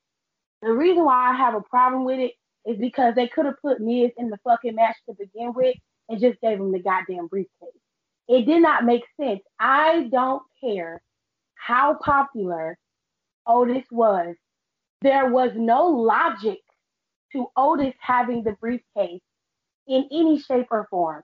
the 0.62 0.72
reason 0.72 1.04
why 1.04 1.30
I 1.30 1.34
have 1.34 1.54
a 1.54 1.62
problem 1.62 2.04
with 2.04 2.18
it 2.20 2.34
is 2.64 2.78
because 2.78 3.14
they 3.14 3.28
could 3.28 3.46
have 3.46 3.60
put 3.62 3.80
Miz 3.80 4.12
in 4.16 4.30
the 4.30 4.38
fucking 4.38 4.74
match 4.74 4.96
to 5.06 5.14
begin 5.14 5.52
with 5.54 5.76
and 6.10 6.20
just 6.20 6.40
gave 6.40 6.58
him 6.58 6.72
the 6.72 6.82
goddamn 6.82 7.28
briefcase. 7.28 7.70
It 8.28 8.44
did 8.44 8.62
not 8.62 8.84
make 8.84 9.04
sense. 9.18 9.40
I 9.58 10.08
don't 10.12 10.42
care 10.60 11.00
how 11.54 11.98
popular 12.04 12.76
Otis 13.46 13.84
was. 13.90 14.34
There 15.02 15.30
was 15.30 15.52
no 15.54 15.86
logic 15.86 16.58
to 17.32 17.46
Otis 17.56 17.94
having 18.00 18.42
the 18.42 18.52
briefcase 18.52 19.22
in 19.86 20.08
any 20.12 20.40
shape 20.40 20.66
or 20.70 20.86
form. 20.90 21.22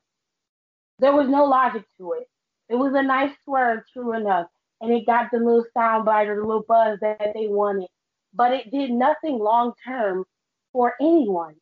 There 1.00 1.12
was 1.14 1.28
no 1.28 1.44
logic 1.44 1.84
to 1.98 2.12
it. 2.14 2.28
It 2.68 2.76
was 2.76 2.94
a 2.94 3.02
nice 3.02 3.32
swerve, 3.44 3.82
true 3.92 4.14
enough, 4.14 4.46
and 4.80 4.92
it 4.92 5.06
got 5.06 5.30
the 5.30 5.38
little 5.38 5.64
soundbite 5.76 6.28
or 6.28 6.36
the 6.36 6.46
little 6.46 6.64
buzz 6.66 6.98
that 7.00 7.32
they 7.34 7.48
wanted, 7.48 7.88
but 8.34 8.52
it 8.52 8.70
did 8.70 8.90
nothing 8.90 9.38
long 9.38 9.72
term 9.86 10.24
for 10.72 10.94
anyone. 11.00 11.54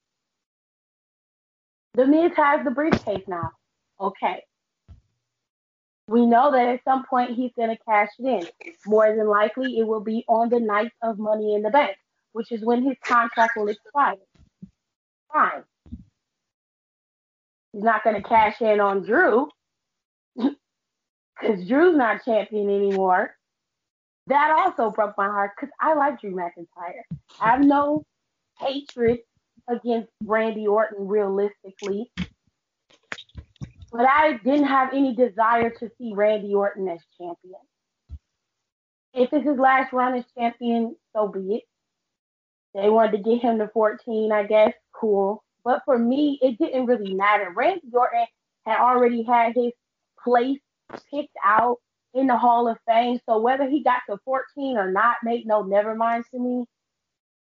The 1.95 2.07
Miz 2.07 2.33
has 2.37 2.65
the 2.65 2.73
briefcase 2.73 3.23
now. 3.29 3.51
Okay. 4.01 4.43
We 6.09 6.27
know 6.27 6.51
that 6.51 6.69
at 6.69 6.85
some 6.85 7.05
point 7.07 7.31
he's 7.31 7.53
going 7.57 7.71
to 7.71 7.83
cash 7.85 8.09
it 8.19 8.27
in. 8.27 8.75
More 8.87 9.15
than 9.17 9.27
likely, 9.29 9.79
it 9.79 9.87
will 9.87 10.01
be 10.01 10.25
on 10.29 10.51
the 10.51 10.61
night 10.61 10.93
of 11.03 11.19
Money 11.19 11.55
in 11.55 11.63
the 11.63 11.71
Bank, 11.71 11.97
which 12.33 12.53
is 12.53 12.63
when 12.63 12.83
his 12.83 12.97
contract 13.03 13.53
will 13.57 13.69
expire. 13.69 14.17
Fine. 15.33 15.63
He's 17.73 17.83
not 17.83 18.05
going 18.05 18.21
to 18.21 18.29
cash 18.29 18.61
in 18.61 18.81
on 18.81 19.05
Drew 19.05 19.49
because 20.37 21.67
Drew's 21.67 21.97
not 21.97 22.25
champion 22.25 22.69
anymore. 22.69 23.35
That 24.27 24.51
also 24.51 24.91
broke 24.91 25.15
my 25.17 25.27
heart 25.27 25.53
because 25.57 25.73
I 25.81 25.95
like 25.95 26.21
Drew 26.21 26.35
McIntyre. 26.35 27.03
I 27.41 27.51
have 27.51 27.61
no 27.61 28.05
hatred 28.59 29.21
against 29.69 30.11
Randy 30.25 30.67
Orton 30.67 31.07
realistically. 31.07 32.11
But 33.93 34.07
I 34.09 34.39
didn't 34.45 34.67
have 34.67 34.93
any 34.93 35.15
desire 35.15 35.71
to 35.71 35.91
see 35.99 36.13
Randy 36.15 36.55
Orton 36.55 36.89
as 36.89 37.01
champion. 37.17 37.61
If 39.15 39.33
it's 39.33 39.47
his 39.47 39.59
last 39.59 39.93
run 39.93 40.15
as 40.15 40.25
champion, 40.37 40.97
so 41.15 41.29
be 41.29 41.57
it. 41.57 41.63
They 42.75 42.91
wanted 42.91 43.13
to 43.13 43.23
get 43.23 43.41
him 43.41 43.59
to 43.59 43.69
14, 43.69 44.33
I 44.33 44.43
guess. 44.43 44.73
Cool. 44.93 45.45
But 45.65 45.83
for 45.85 45.97
me, 45.97 46.39
it 46.43 46.59
didn't 46.59 46.87
really 46.87 47.15
matter. 47.15 47.53
Randy 47.55 47.89
Orton 47.93 48.27
had 48.67 48.81
already 48.81 49.23
had 49.23 49.55
his 49.55 49.73
place 50.23 50.59
picked 51.11 51.37
out 51.45 51.77
in 52.15 52.27
the 52.27 52.37
Hall 52.37 52.69
of 52.69 52.79
Fame. 52.87 53.21
So 53.29 53.39
whether 53.39 53.69
he 53.69 53.83
got 53.83 54.03
to 54.09 54.19
14 54.25 54.77
or 54.77 54.91
not 54.91 55.17
made 55.23 55.47
no 55.47 55.63
never 55.63 55.95
mind 55.95 56.25
to 56.33 56.39
me. 56.39 56.65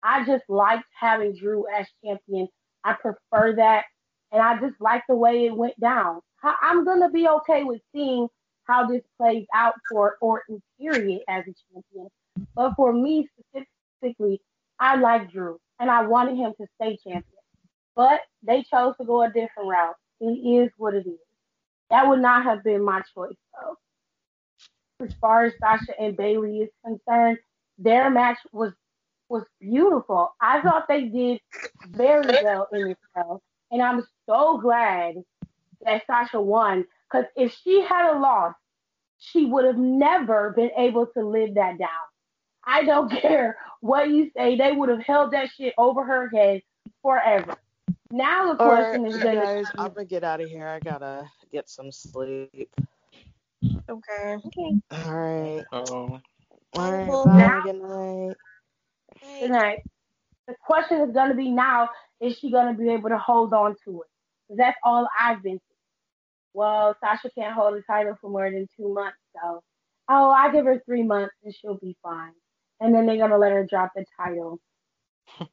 I 0.07 0.25
just 0.25 0.45
liked 0.49 0.85
having 0.99 1.37
Drew 1.37 1.65
as 1.77 1.87
champion. 2.05 2.47
I 2.85 2.93
prefer 2.95 3.57
that. 3.57 3.85
And 4.31 4.41
I 4.41 4.59
just 4.61 4.81
like 4.81 5.03
the 5.09 5.17
way 5.17 5.47
it 5.47 5.57
went 5.57 5.79
down. 5.81 6.21
I'm 6.63 6.85
going 6.85 7.01
to 7.01 7.09
be 7.09 7.27
okay 7.29 7.65
with 7.65 7.81
seeing 7.93 8.29
how 8.65 8.87
this 8.87 9.03
plays 9.17 9.47
out 9.53 9.75
for 9.91 10.17
Orton, 10.21 10.63
period, 10.81 11.23
as 11.29 11.43
a 11.43 11.55
champion. 11.73 12.09
But 12.55 12.75
for 12.77 12.93
me 12.93 13.29
specifically, 13.51 14.41
I 14.79 14.97
like 14.97 15.33
Drew 15.33 15.59
and 15.81 15.91
I 15.91 16.07
wanted 16.07 16.37
him 16.37 16.53
to 16.61 16.67
stay 16.81 16.99
champion. 17.03 17.25
But 17.97 18.21
they 18.43 18.63
chose 18.63 18.95
to 19.01 19.05
go 19.05 19.23
a 19.23 19.29
different 19.29 19.69
route. 19.69 19.97
It 20.21 20.27
is 20.27 20.71
what 20.77 20.95
it 20.95 21.07
is. 21.07 21.19
That 21.91 22.07
would 22.09 22.21
not 22.21 22.45
have 22.45 22.63
been 22.63 22.85
my 22.85 23.01
choice, 23.15 23.37
though. 23.55 23.77
As 25.05 25.13
far 25.21 25.45
as 25.45 25.53
Sasha 25.61 25.99
and 26.01 26.17
Bayley 26.17 26.59
is 26.59 26.71
concerned, 26.85 27.39
their 27.79 28.11
match 28.11 28.39
was 28.53 28.73
was 29.29 29.45
beautiful. 29.61 30.35
I 30.41 30.61
thought 30.63 30.87
they 30.89 31.05
did 31.05 31.41
very 31.91 32.27
well 32.43 32.69
in 32.73 32.89
this 32.89 32.97
show, 33.15 33.41
and 33.71 33.83
I'm 33.83 34.07
so 34.27 34.59
glad 34.59 35.17
that 35.85 36.03
Sasha 36.07 36.41
won. 36.41 36.85
Because 37.11 37.27
if 37.37 37.55
she 37.63 37.83
had 37.83 38.17
a 38.17 38.19
loss, 38.19 38.55
she 39.19 39.47
would 39.47 39.65
have 39.65 39.79
never 39.79 40.51
been 40.51 40.71
able 40.77 41.07
to 41.07 41.27
live 41.27 41.55
that 41.55 41.79
down. 41.79 41.89
I 42.65 42.85
don't 42.85 43.11
care 43.21 43.57
what 43.81 44.11
you 44.11 44.31
say; 44.37 44.57
they 44.57 44.73
would 44.73 44.89
have 44.89 45.03
held 45.03 45.33
that 45.33 45.51
shit 45.57 45.75
over 45.79 46.05
her 46.05 46.29
head 46.29 46.63
forever. 47.03 47.57
Now 48.11 48.53
the 48.53 48.57
question 48.57 49.03
right, 49.03 49.13
is 49.13 49.23
gonna. 49.23 49.37
Guys, 49.37 49.67
I'm 49.79 49.93
gonna 49.93 50.05
get 50.05 50.25
out 50.25 50.41
of 50.41 50.49
here. 50.49 50.67
I 50.67 50.79
gotta 50.81 51.29
get 51.53 51.69
some 51.69 51.91
sleep. 51.91 52.71
Okay. 53.89 54.37
Okay. 54.47 54.81
All 54.91 55.15
right. 55.15 55.65
Oh. 55.73 56.21
All 56.75 56.93
right. 56.93 57.09
Well, 57.09 57.25
Bye. 57.25 57.39
now- 57.39 57.63
Good 57.63 57.83
night. 57.83 58.37
Good 59.41 59.51
night. 59.51 59.81
The 60.49 60.55
question 60.65 61.01
is 61.03 61.13
going 61.13 61.31
to 61.31 61.37
be 61.37 61.51
now: 61.51 61.91
Is 62.21 62.39
she 62.39 62.51
going 62.51 62.75
to 62.75 62.81
be 62.83 62.91
able 62.91 63.11
to 63.11 63.19
hold 63.19 63.55
on 63.55 63.77
to 63.85 64.03
it? 64.03 64.09
'Cause 64.49 64.59
that's 64.59 64.79
all 64.85 65.09
I've 65.19 65.43
been. 65.43 65.59
Through. 65.59 65.77
Well, 66.55 66.97
Sasha 67.01 67.31
can't 67.31 67.55
hold 67.55 67.75
the 67.77 67.83
title 67.83 68.17
for 68.21 68.31
more 68.31 68.51
than 68.51 68.69
two 68.77 68.93
months, 68.95 69.19
so 69.35 69.63
oh, 70.11 70.31
I 70.31 70.53
give 70.53 70.67
her 70.67 70.81
three 70.87 71.05
months 71.05 71.35
and 71.45 71.55
she'll 71.55 71.79
be 71.79 71.97
fine. 72.03 72.35
And 72.81 72.95
then 72.95 73.07
they're 73.07 73.19
gonna 73.19 73.39
let 73.39 73.53
her 73.53 73.67
drop 73.67 73.93
the 73.97 74.05
title. 74.19 74.61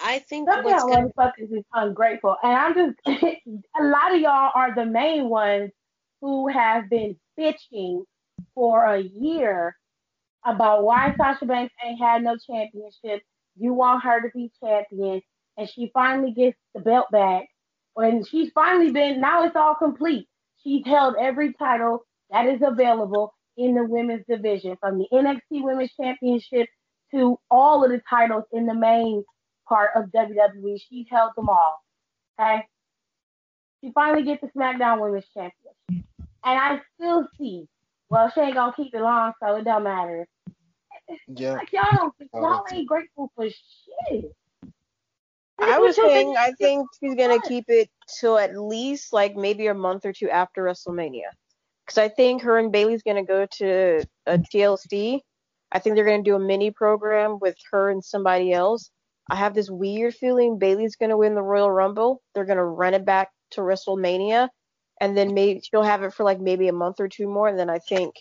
I 0.00 0.20
think 0.20 0.50
Some 0.50 0.60
what's 0.60 0.84
y'all 0.84 0.88
gonna 0.88 1.08
motherfuckers 1.18 1.52
is 1.56 1.64
ungrateful, 1.74 2.36
and 2.42 2.52
I'm 2.52 2.74
just 2.74 2.98
a 3.78 3.84
lot 3.84 4.14
of 4.14 4.20
y'all 4.20 4.52
are 4.54 4.74
the 4.74 4.86
main 4.86 5.28
ones 5.28 5.72
who 6.20 6.48
have 6.48 6.90
been 6.90 7.16
bitching 7.38 8.04
for 8.54 8.84
a 8.86 9.00
year 9.00 9.76
about 10.44 10.84
why 10.84 11.14
Sasha 11.16 11.46
Banks 11.46 11.74
ain't 11.84 12.00
had 12.00 12.22
no 12.22 12.36
championship. 12.36 13.22
You 13.56 13.72
want 13.72 14.02
her 14.04 14.20
to 14.20 14.28
be 14.34 14.50
champion, 14.62 15.22
and 15.56 15.68
she 15.68 15.90
finally 15.94 16.32
gets 16.32 16.58
the 16.74 16.80
belt 16.80 17.10
back. 17.10 17.46
When 17.94 18.24
she's 18.24 18.50
finally 18.54 18.90
been, 18.90 19.20
now 19.20 19.44
it's 19.44 19.56
all 19.56 19.74
complete. 19.74 20.28
She's 20.62 20.84
held 20.84 21.14
every 21.20 21.52
title 21.54 22.04
that 22.30 22.46
is 22.46 22.60
available 22.62 23.32
in 23.56 23.74
the 23.74 23.84
women's 23.84 24.24
division, 24.28 24.76
from 24.80 24.98
the 24.98 25.06
NXT 25.12 25.62
Women's 25.62 25.92
Championship 25.92 26.68
to 27.12 27.38
all 27.50 27.84
of 27.84 27.90
the 27.90 28.02
titles 28.10 28.44
in 28.52 28.66
the 28.66 28.74
main 28.74 29.22
part 29.68 29.90
of 29.94 30.06
WWE. 30.06 30.80
She's 30.88 31.06
held 31.08 31.30
them 31.36 31.48
all. 31.48 31.78
Okay. 32.40 32.64
She 33.82 33.92
finally 33.92 34.24
gets 34.24 34.40
the 34.40 34.48
SmackDown 34.48 35.00
Women's 35.00 35.26
Championship. 35.32 35.76
And 35.88 36.04
I 36.44 36.80
still 36.94 37.28
see, 37.38 37.66
well, 38.10 38.30
she 38.34 38.40
ain't 38.40 38.54
gonna 38.54 38.72
keep 38.76 38.94
it 38.94 39.00
long, 39.00 39.32
so 39.40 39.54
it 39.56 39.64
don't 39.64 39.84
matter. 39.84 40.26
Yeah. 41.28 41.54
Like 41.54 41.72
y'all 41.72 41.84
don't 41.92 42.14
y'all 42.32 42.64
ain't 42.72 42.88
grateful 42.88 43.30
for 43.34 43.48
shit. 43.48 44.34
I 45.58 45.78
was 45.78 45.96
What 45.96 46.10
saying 46.10 46.34
I 46.36 46.52
think 46.52 46.88
she's 46.98 47.14
gonna 47.14 47.40
keep 47.40 47.64
it 47.68 47.88
till 48.18 48.38
at 48.38 48.56
least 48.56 49.12
like 49.12 49.36
maybe 49.36 49.66
a 49.66 49.74
month 49.74 50.04
or 50.04 50.12
two 50.12 50.28
after 50.28 50.62
WrestleMania, 50.62 51.30
because 51.86 51.98
I 51.98 52.08
think 52.08 52.42
her 52.42 52.58
and 52.58 52.72
Bayley's 52.72 53.02
gonna 53.02 53.24
go 53.24 53.46
to 53.58 54.04
a 54.26 54.38
TLC. 54.38 55.20
I 55.72 55.78
think 55.78 55.96
they're 55.96 56.04
gonna 56.04 56.22
do 56.22 56.36
a 56.36 56.40
mini 56.40 56.70
program 56.70 57.38
with 57.40 57.56
her 57.70 57.90
and 57.90 58.04
somebody 58.04 58.52
else. 58.52 58.90
I 59.30 59.36
have 59.36 59.54
this 59.54 59.70
weird 59.70 60.14
feeling 60.14 60.58
Bayley's 60.58 60.96
gonna 60.96 61.16
win 61.16 61.34
the 61.34 61.42
Royal 61.42 61.70
Rumble. 61.70 62.22
They're 62.34 62.44
gonna 62.44 62.64
run 62.64 62.94
it 62.94 63.04
back 63.04 63.30
to 63.52 63.60
WrestleMania, 63.60 64.48
and 65.00 65.16
then 65.16 65.34
maybe 65.34 65.60
she'll 65.60 65.82
have 65.82 66.02
it 66.02 66.14
for 66.14 66.24
like 66.24 66.40
maybe 66.40 66.68
a 66.68 66.72
month 66.72 66.96
or 66.98 67.08
two 67.08 67.28
more, 67.28 67.48
and 67.48 67.58
then 67.58 67.70
I 67.70 67.78
think 67.78 68.14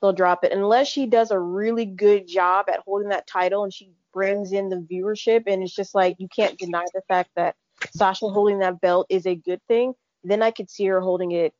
they'll 0.00 0.12
drop 0.12 0.44
it 0.44 0.52
unless 0.52 0.86
she 0.88 1.06
does 1.06 1.30
a 1.30 1.38
really 1.38 1.86
good 1.86 2.26
job 2.26 2.66
at 2.68 2.80
holding 2.80 3.08
that 3.08 3.26
title 3.26 3.64
and 3.64 3.72
she 3.72 3.90
brings 4.12 4.52
in 4.52 4.68
the 4.68 4.76
viewership 4.76 5.44
and 5.46 5.62
it's 5.62 5.74
just 5.74 5.94
like 5.94 6.16
you 6.18 6.28
can't 6.28 6.58
deny 6.58 6.84
the 6.94 7.02
fact 7.08 7.30
that 7.36 7.56
Sasha 7.94 8.28
holding 8.28 8.58
that 8.60 8.80
belt 8.80 9.06
is 9.08 9.26
a 9.26 9.34
good 9.34 9.60
thing 9.68 9.94
then 10.22 10.42
I 10.42 10.50
could 10.50 10.70
see 10.70 10.86
her 10.86 11.00
holding 11.00 11.32
it 11.32 11.52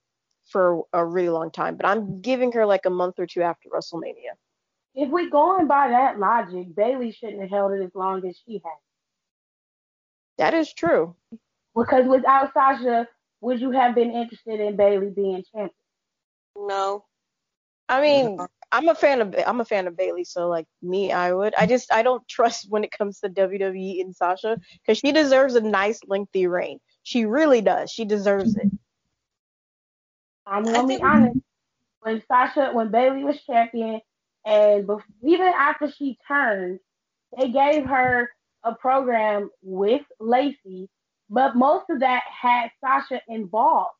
for 0.50 0.82
a 0.92 1.04
really 1.04 1.30
long 1.30 1.50
time 1.50 1.76
but 1.76 1.86
I'm 1.86 2.20
giving 2.20 2.52
her 2.52 2.66
like 2.66 2.86
a 2.86 2.90
month 2.90 3.18
or 3.18 3.26
two 3.26 3.42
after 3.42 3.68
WrestleMania 3.70 4.34
If 4.94 5.10
we're 5.10 5.30
going 5.30 5.66
by 5.66 5.88
that 5.88 6.18
logic, 6.18 6.74
Bayley 6.74 7.12
shouldn't 7.12 7.40
have 7.40 7.50
held 7.50 7.72
it 7.72 7.82
as 7.82 7.94
long 7.94 8.26
as 8.28 8.38
she 8.46 8.54
had. 8.64 8.78
that 10.38 10.54
is 10.54 10.72
true 10.72 11.14
Because 11.74 12.06
without 12.06 12.52
Sasha, 12.52 13.08
would 13.40 13.60
you 13.60 13.70
have 13.72 13.94
been 13.94 14.10
interested 14.12 14.60
in 14.60 14.76
Bayley 14.76 15.10
being 15.10 15.42
champion? 15.52 15.70
no. 16.56 17.04
I 17.88 18.00
mean 18.00 18.38
I'm 18.72 18.88
a 18.88 18.94
fan 18.94 19.20
of 19.20 19.34
I'm 19.46 19.60
a 19.60 19.64
fan 19.64 19.86
of 19.86 19.96
Bayley 19.96 20.24
so 20.24 20.48
like 20.48 20.66
me 20.82 21.12
I 21.12 21.32
would 21.32 21.54
I 21.54 21.66
just 21.66 21.92
I 21.92 22.02
don't 22.02 22.26
trust 22.28 22.66
when 22.70 22.84
it 22.84 22.92
comes 22.92 23.20
to 23.20 23.28
WWE 23.28 24.00
and 24.00 24.14
Sasha 24.14 24.58
because 24.82 24.98
she 24.98 25.12
deserves 25.12 25.54
a 25.54 25.60
nice 25.60 26.00
lengthy 26.06 26.46
reign 26.46 26.80
she 27.02 27.24
really 27.26 27.60
does 27.60 27.90
she 27.90 28.04
deserves 28.04 28.56
it 28.56 28.68
I'm 30.46 30.64
gonna 30.64 30.86
be 30.86 31.00
honest. 31.02 31.38
When 32.00 32.22
Sasha, 32.28 32.70
when 32.72 32.90
Bayley 32.90 33.24
was 33.24 33.40
champion, 33.42 34.00
and 34.44 34.86
bef- 34.86 35.02
even 35.22 35.46
after 35.46 35.90
she 35.90 36.18
turned, 36.28 36.80
they 37.36 37.50
gave 37.50 37.86
her 37.86 38.30
a 38.62 38.74
program 38.74 39.50
with 39.62 40.02
Lacey, 40.20 40.88
but 41.30 41.56
most 41.56 41.88
of 41.90 42.00
that 42.00 42.22
had 42.28 42.70
Sasha 42.80 43.20
involved. 43.28 43.94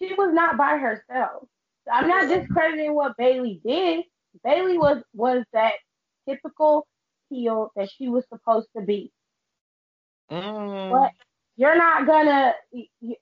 She 0.00 0.14
was 0.14 0.32
not 0.32 0.56
by 0.56 0.78
herself. 0.78 1.46
I'm 1.92 2.08
not 2.08 2.28
discrediting 2.28 2.94
what 2.94 3.16
Bayley 3.16 3.60
did. 3.64 4.04
Bayley 4.44 4.78
was 4.78 5.02
was 5.14 5.44
that 5.52 5.74
typical 6.28 6.86
heel 7.28 7.72
that 7.76 7.90
she 7.90 8.08
was 8.08 8.24
supposed 8.28 8.68
to 8.76 8.82
be. 8.82 9.12
Mm. 10.30 10.90
But 10.90 11.12
you're 11.56 11.76
not 11.76 12.06
gonna 12.06 12.54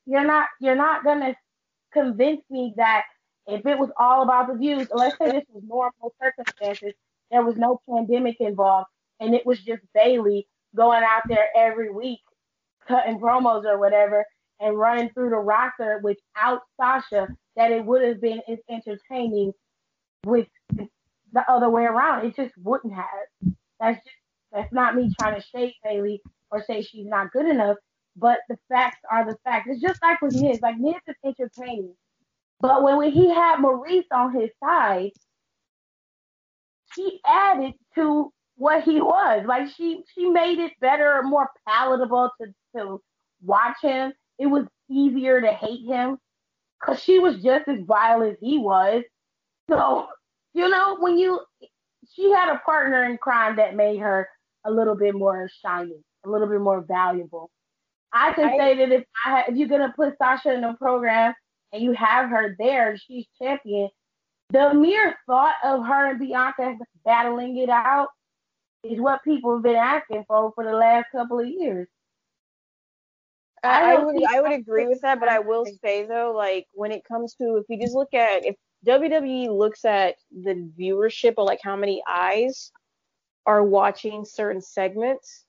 you're 0.06 0.26
not 0.26 0.48
you're 0.60 0.76
not 0.76 1.04
gonna 1.04 1.34
convince 1.92 2.42
me 2.50 2.74
that 2.76 3.04
if 3.46 3.64
it 3.64 3.78
was 3.78 3.90
all 3.98 4.22
about 4.22 4.48
the 4.48 4.54
views, 4.54 4.88
let's 4.92 5.16
say 5.16 5.30
this 5.30 5.44
was 5.50 5.62
normal 5.66 6.14
circumstances, 6.22 6.92
there 7.30 7.42
was 7.42 7.56
no 7.56 7.80
pandemic 7.88 8.36
involved, 8.40 8.88
and 9.20 9.34
it 9.34 9.46
was 9.46 9.58
just 9.60 9.82
Bayley 9.94 10.46
going 10.76 11.02
out 11.02 11.22
there 11.28 11.48
every 11.56 11.90
week 11.90 12.20
cutting 12.86 13.18
promos 13.18 13.64
or 13.64 13.78
whatever 13.78 14.24
and 14.60 14.78
running 14.78 15.10
through 15.10 15.30
the 15.30 15.36
roster 15.36 16.00
without 16.02 16.60
Sasha, 16.80 17.28
that 17.58 17.72
it 17.72 17.84
would 17.84 18.02
have 18.02 18.20
been 18.20 18.40
as 18.48 18.58
entertaining 18.70 19.52
with 20.24 20.46
the 20.70 21.44
other 21.48 21.68
way 21.68 21.82
around. 21.84 22.24
It 22.24 22.36
just 22.36 22.56
wouldn't 22.56 22.94
have. 22.94 23.54
That's 23.80 23.96
just 23.96 24.16
that's 24.52 24.72
not 24.72 24.94
me 24.94 25.12
trying 25.20 25.38
to 25.38 25.46
shade 25.46 25.74
Bayley 25.84 26.22
or 26.50 26.62
say 26.64 26.80
she's 26.80 27.06
not 27.06 27.32
good 27.32 27.46
enough, 27.46 27.76
but 28.16 28.38
the 28.48 28.56
facts 28.68 29.00
are 29.10 29.26
the 29.26 29.36
facts. 29.44 29.66
It's 29.68 29.82
just 29.82 30.00
like 30.02 30.22
with 30.22 30.40
Miz. 30.40 30.60
Like 30.62 30.78
Miz 30.78 30.94
is 31.08 31.16
entertaining, 31.24 31.94
but 32.60 32.82
when, 32.82 32.96
when 32.96 33.10
he 33.10 33.28
had 33.28 33.56
Maryse 33.58 34.04
on 34.12 34.32
his 34.32 34.50
side, 34.62 35.10
she 36.94 37.20
added 37.26 37.74
to 37.96 38.32
what 38.56 38.84
he 38.84 39.00
was. 39.00 39.44
Like 39.46 39.68
she 39.76 40.02
she 40.14 40.30
made 40.30 40.60
it 40.60 40.72
better, 40.80 41.22
more 41.24 41.50
palatable 41.66 42.30
to 42.40 42.54
to 42.76 43.02
watch 43.42 43.78
him. 43.82 44.12
It 44.38 44.46
was 44.46 44.64
easier 44.88 45.40
to 45.40 45.48
hate 45.48 45.84
him 45.84 46.18
because 46.80 47.02
she 47.02 47.18
was 47.18 47.42
just 47.42 47.68
as 47.68 47.80
vile 47.86 48.22
as 48.22 48.36
he 48.40 48.58
was. 48.58 49.02
So 49.70 50.08
you 50.54 50.68
know 50.68 50.96
when 50.98 51.18
you 51.18 51.40
she 52.14 52.30
had 52.30 52.52
a 52.52 52.58
partner 52.58 53.04
in 53.04 53.18
crime 53.18 53.56
that 53.56 53.76
made 53.76 53.98
her 53.98 54.28
a 54.64 54.70
little 54.70 54.94
bit 54.94 55.14
more 55.14 55.48
shiny, 55.62 56.02
a 56.24 56.28
little 56.28 56.48
bit 56.48 56.60
more 56.60 56.80
valuable. 56.80 57.50
I 58.12 58.32
can 58.32 58.48
I- 58.48 58.56
say 58.56 58.76
that 58.76 58.92
if 58.92 59.04
I 59.24 59.30
ha- 59.30 59.44
if 59.48 59.56
you're 59.56 59.68
gonna 59.68 59.92
put 59.94 60.16
Sasha 60.18 60.52
in 60.54 60.64
a 60.64 60.74
program 60.74 61.34
and 61.72 61.82
you 61.82 61.92
have 61.92 62.30
her 62.30 62.56
there, 62.58 62.96
she's 62.96 63.26
champion. 63.40 63.88
The 64.50 64.72
mere 64.72 65.14
thought 65.26 65.56
of 65.62 65.84
her 65.84 66.10
and 66.10 66.18
Bianca 66.18 66.76
battling 67.04 67.58
it 67.58 67.68
out 67.68 68.08
is 68.82 68.98
what 68.98 69.22
people 69.22 69.54
have 69.54 69.62
been 69.62 69.76
asking 69.76 70.24
for 70.26 70.52
for 70.54 70.64
the 70.64 70.72
last 70.72 71.06
couple 71.12 71.38
of 71.40 71.46
years. 71.46 71.86
I 73.64 73.94
I, 73.94 74.04
would 74.04 74.24
I 74.24 74.40
would 74.40 74.52
agree 74.52 74.86
with 74.86 75.00
that, 75.02 75.20
but 75.20 75.28
I 75.28 75.38
will 75.38 75.64
say 75.82 76.06
though, 76.06 76.32
like 76.36 76.66
when 76.72 76.92
it 76.92 77.04
comes 77.04 77.34
to 77.34 77.56
if 77.56 77.64
you 77.68 77.80
just 77.80 77.94
look 77.94 78.14
at 78.14 78.44
if 78.44 78.56
WWE 78.86 79.56
looks 79.56 79.84
at 79.84 80.16
the 80.30 80.70
viewership 80.78 81.34
or 81.36 81.44
like 81.44 81.60
how 81.62 81.76
many 81.76 82.02
eyes 82.08 82.70
are 83.46 83.64
watching 83.64 84.24
certain 84.24 84.60
segments, 84.60 85.44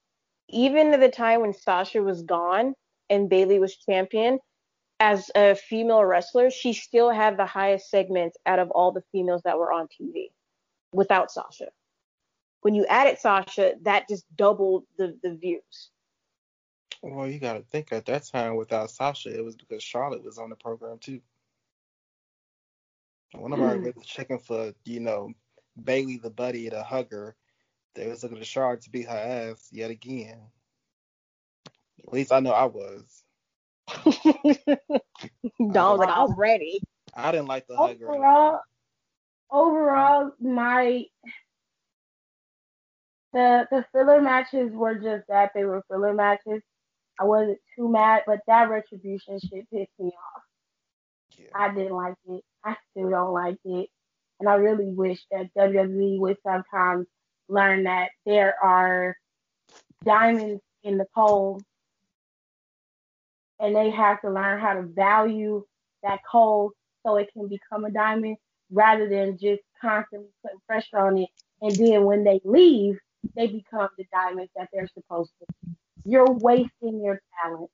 even 0.50 0.94
at 0.94 1.00
the 1.00 1.10
time 1.10 1.42
when 1.42 1.54
Sasha 1.54 2.02
was 2.02 2.24
gone 2.24 2.74
and 3.10 3.30
Bayley 3.30 3.60
was 3.60 3.76
champion, 3.76 4.40
as 5.00 5.30
a 5.36 5.56
female 5.56 6.04
wrestler, 6.04 6.50
she 6.50 6.74
still 6.74 7.10
had 7.10 7.38
the 7.38 7.46
highest 7.46 7.90
segments 7.90 8.38
out 8.46 8.60
of 8.60 8.70
all 8.72 8.92
the 8.92 9.04
females 9.12 9.42
that 9.44 9.58
were 9.58 9.72
on 9.72 9.88
TV 9.88 10.32
without 10.94 11.32
Sasha. 11.32 11.68
When 12.62 12.76
you 12.76 12.86
added 12.88 13.20
Sasha, 13.20 13.76
that 13.84 14.10
just 14.10 14.26
doubled 14.36 14.84
the, 14.98 15.18
the 15.24 15.36
views. 15.36 15.92
Well, 17.02 17.28
you 17.28 17.40
got 17.40 17.54
to 17.54 17.62
think 17.62 17.92
at 17.92 18.06
that 18.08 18.26
time 18.26 18.56
without 18.56 18.92
Sasha, 18.92 19.36
it 19.36 19.44
was 19.44 19.56
because 19.56 19.82
Charlotte 19.82 20.24
was 20.24 20.38
on 20.38 20.50
the 20.50 20.56
program 20.56 20.98
too. 21.00 21.22
One 23.34 23.54
of 23.54 23.62
our 23.62 23.76
mm. 23.76 23.86
really 23.86 24.06
checking 24.06 24.40
for, 24.40 24.74
you 24.86 25.00
know, 25.00 25.32
Bayley 25.82 26.18
the 26.18 26.30
buddy 26.30 26.70
to 26.70 26.84
hug 26.84 27.12
her. 27.12 27.36
They 27.96 28.08
was 28.08 28.24
looking 28.24 28.40
to 28.40 28.46
Charlotte 28.46 28.82
to 28.82 28.90
beat 28.90 29.08
her 29.08 29.16
ass 29.52 29.70
yet 29.72 29.92
again. 29.92 30.40
At 32.06 32.14
least 32.14 32.32
I 32.32 32.40
know 32.40 32.52
I 32.52 32.66
was. 32.66 33.24
I 33.90 34.48
was 35.60 36.00
like, 36.00 36.10
I'm 36.10 36.34
ready. 36.36 36.82
I 37.14 37.32
didn't 37.32 37.48
like 37.48 37.68
the 37.68 37.76
hug 37.76 38.00
her. 38.00 38.12
overall, 38.12 38.60
overall, 39.52 40.32
my 40.40 41.06
the 43.34 43.68
the 43.72 43.86
filler 43.92 44.22
matches 44.22 44.72
were 44.72 44.96
just 44.96 45.28
that 45.28 45.52
they 45.54 45.66
were 45.66 45.84
filler 45.90 46.14
matches. 46.14 46.62
I 47.20 47.26
wasn't 47.26 47.60
too 47.76 47.90
mad, 47.90 48.24
but 48.26 48.40
that 48.48 48.70
retribution 48.70 49.40
shit 49.40 49.70
pissed 49.72 49.92
me 50.00 50.08
off. 50.08 50.44
Yeah. 51.38 51.46
I 51.54 51.74
didn't 51.74 51.96
like 51.96 52.16
it. 52.28 52.44
I 52.64 52.76
still 52.92 53.10
don't 53.10 53.34
like 53.34 53.58
it, 53.66 53.90
and 54.40 54.50
I 54.50 54.56
really 54.56 54.94
wish 54.94 55.20
that 55.32 55.54
WWE 55.58 56.20
would 56.20 56.38
sometimes 56.44 57.08
learn 57.48 57.84
that 57.84 58.10
there 58.26 58.56
are 58.64 59.16
diamonds 60.06 60.62
in 60.84 60.98
the 60.98 61.06
coal, 61.16 61.62
and 63.60 63.76
they 63.76 63.90
have 63.90 64.22
to 64.22 64.32
learn 64.32 64.60
how 64.60 64.74
to 64.74 64.84
value 64.84 65.64
that 66.04 66.20
coal 66.30 66.72
so 67.06 67.16
it 67.18 67.30
can 67.34 67.48
become 67.48 67.86
a 67.86 67.92
diamond 67.92 68.38
rather 68.72 69.10
than 69.10 69.38
just 69.38 69.62
constantly 69.82 70.30
putting 70.44 70.60
pressure 70.68 71.00
on 71.00 71.18
it. 71.18 71.30
And 71.62 71.76
then 71.76 72.04
when 72.06 72.24
they 72.24 72.40
leave, 72.44 72.98
they 73.36 73.48
become 73.48 73.90
the 73.98 74.06
diamonds 74.14 74.52
that 74.56 74.70
they're 74.74 74.90
supposed 74.94 75.32
to. 75.40 75.46
be. 75.66 75.76
You're 76.06 76.32
wasting 76.32 77.04
your 77.04 77.22
talent. 77.42 77.70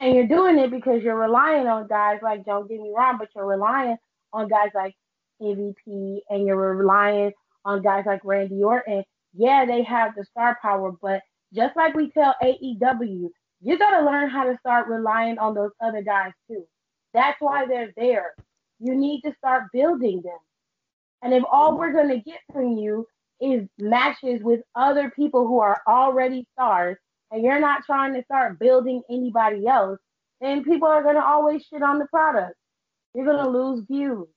And 0.00 0.14
you're 0.14 0.26
doing 0.26 0.58
it 0.58 0.70
because 0.70 1.02
you're 1.02 1.18
relying 1.18 1.66
on 1.66 1.86
guys 1.86 2.18
like, 2.22 2.44
don't 2.44 2.68
get 2.68 2.80
me 2.80 2.92
wrong, 2.94 3.16
but 3.18 3.28
you're 3.34 3.46
relying 3.46 3.96
on 4.32 4.48
guys 4.48 4.68
like 4.74 4.94
MVP 5.40 6.20
and 6.28 6.46
you're 6.46 6.74
relying 6.74 7.32
on 7.64 7.82
guys 7.82 8.04
like 8.06 8.20
Randy 8.24 8.62
Orton. 8.62 9.04
Yeah, 9.34 9.64
they 9.64 9.82
have 9.82 10.14
the 10.14 10.24
star 10.24 10.58
power, 10.60 10.92
but 11.00 11.22
just 11.54 11.76
like 11.76 11.94
we 11.94 12.10
tell 12.10 12.34
AEW, 12.42 13.30
you 13.62 13.78
got 13.78 13.98
to 13.98 14.04
learn 14.04 14.28
how 14.28 14.44
to 14.44 14.56
start 14.58 14.88
relying 14.88 15.38
on 15.38 15.54
those 15.54 15.70
other 15.80 16.02
guys 16.02 16.32
too. 16.48 16.66
That's 17.14 17.40
why 17.40 17.66
they're 17.66 17.92
there. 17.96 18.34
You 18.78 18.94
need 18.94 19.22
to 19.22 19.34
start 19.38 19.72
building 19.72 20.20
them. 20.22 20.38
And 21.22 21.32
if 21.32 21.42
all 21.50 21.78
we're 21.78 21.92
going 21.92 22.10
to 22.10 22.20
get 22.20 22.40
from 22.52 22.76
you 22.76 23.06
is 23.40 23.66
matches 23.78 24.42
with 24.42 24.60
other 24.74 25.10
people 25.10 25.46
who 25.46 25.60
are 25.60 25.80
already 25.86 26.46
stars, 26.52 26.98
and 27.30 27.42
you're 27.42 27.60
not 27.60 27.84
trying 27.84 28.14
to 28.14 28.22
start 28.24 28.58
building 28.58 29.02
anybody 29.10 29.66
else, 29.66 29.98
then 30.40 30.64
people 30.64 30.88
are 30.88 31.02
going 31.02 31.16
to 31.16 31.24
always 31.24 31.64
shit 31.64 31.82
on 31.82 31.98
the 31.98 32.06
product. 32.06 32.54
You're 33.14 33.24
going 33.24 33.42
to 33.42 33.50
lose 33.50 33.84
views. 33.86 34.28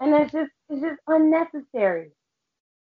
And 0.00 0.12
that's 0.12 0.32
just, 0.32 0.50
it's 0.68 0.82
just 0.82 1.00
unnecessary. 1.06 2.10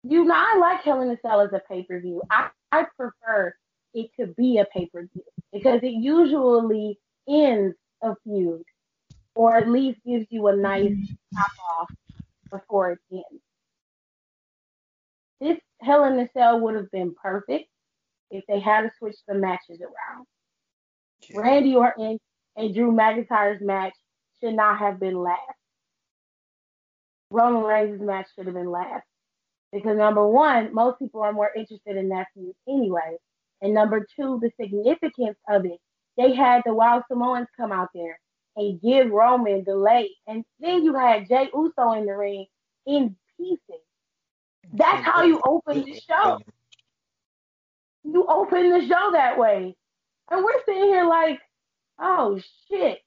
You 0.04 0.24
know, 0.24 0.36
I 0.36 0.58
like 0.60 0.82
Hell 0.84 1.02
in 1.02 1.10
a 1.10 1.18
Cell 1.22 1.42
as 1.42 1.54
a 1.54 1.62
pay 1.70 1.84
per 1.84 2.00
view. 2.00 2.22
I, 2.32 2.50
I 2.72 2.86
prefer 2.98 3.54
it 3.94 4.10
to 4.20 4.28
be 4.28 4.58
a 4.58 4.66
pay 4.66 4.88
per 4.88 5.02
view 5.14 5.24
because 5.52 5.82
it 5.84 5.94
usually 5.94 6.98
ends 7.28 7.76
a 8.02 8.16
feud 8.24 8.64
or 9.36 9.58
at 9.58 9.70
least 9.70 10.00
gives 10.06 10.26
you 10.30 10.48
a 10.48 10.56
nice 10.56 10.96
top 11.34 11.52
off 11.80 11.90
before 12.50 12.94
it 12.94 13.00
ends. 13.12 13.44
This 15.40 15.58
Hell 15.82 16.06
in 16.06 16.20
a 16.20 16.30
Cell 16.36 16.60
would 16.62 16.76
have 16.76 16.92
been 16.92 17.14
perfect 17.22 17.71
if 18.32 18.44
they 18.48 18.60
had 18.60 18.82
to 18.82 18.92
switch 18.98 19.18
the 19.28 19.36
matches 19.36 19.82
around. 19.82 20.26
Yeah. 21.30 21.42
Randy 21.42 21.76
Orton 21.76 22.18
and 22.56 22.74
Drew 22.74 22.92
McIntyre's 22.92 23.62
match 23.62 23.94
should 24.42 24.56
not 24.56 24.80
have 24.80 25.00
been 25.00 25.22
last. 25.22 25.40
Roman 27.30 27.64
Reigns' 27.64 28.02
match 28.02 28.28
should 28.36 28.46
have 28.48 28.56
been 28.56 28.72
last. 28.72 29.06
Because 29.72 29.98
number 29.98 30.28
one, 30.28 30.74
most 30.74 31.00
people 31.00 31.22
are 31.22 31.32
more 31.32 31.50
interested 31.56 31.96
in 31.96 32.10
that 32.10 32.28
feud 32.34 32.54
anyway. 32.68 33.18
And 33.62 33.74
number 33.74 34.06
two, 34.16 34.40
the 34.42 34.52
significance 34.60 35.38
of 35.50 35.66
it. 35.66 35.80
They 36.18 36.34
had 36.34 36.62
the 36.66 36.74
Wild 36.74 37.04
Samoans 37.10 37.48
come 37.58 37.72
out 37.72 37.88
there 37.96 38.20
and 38.58 38.82
give 38.82 39.10
Roman 39.10 39.64
the 39.66 39.76
late. 39.76 40.12
And 40.28 40.44
then 40.60 40.84
you 40.84 40.94
had 40.94 41.28
Jey 41.28 41.50
Uso 41.54 41.94
in 41.94 42.06
the 42.06 42.16
ring 42.16 42.48
in 42.86 43.16
pieces. 43.38 43.82
That's 44.74 45.06
how 45.06 45.24
you 45.24 45.42
open 45.46 45.86
the 45.86 46.00
show. 46.00 46.40
You 48.04 48.26
open 48.28 48.72
the 48.72 48.82
show 48.88 49.12
that 49.14 49.38
way. 49.38 49.76
And 50.30 50.44
we're 50.44 50.64
sitting 50.66 50.84
here 50.84 51.06
like, 51.06 51.40
oh 52.00 52.40
shit. 52.70 53.00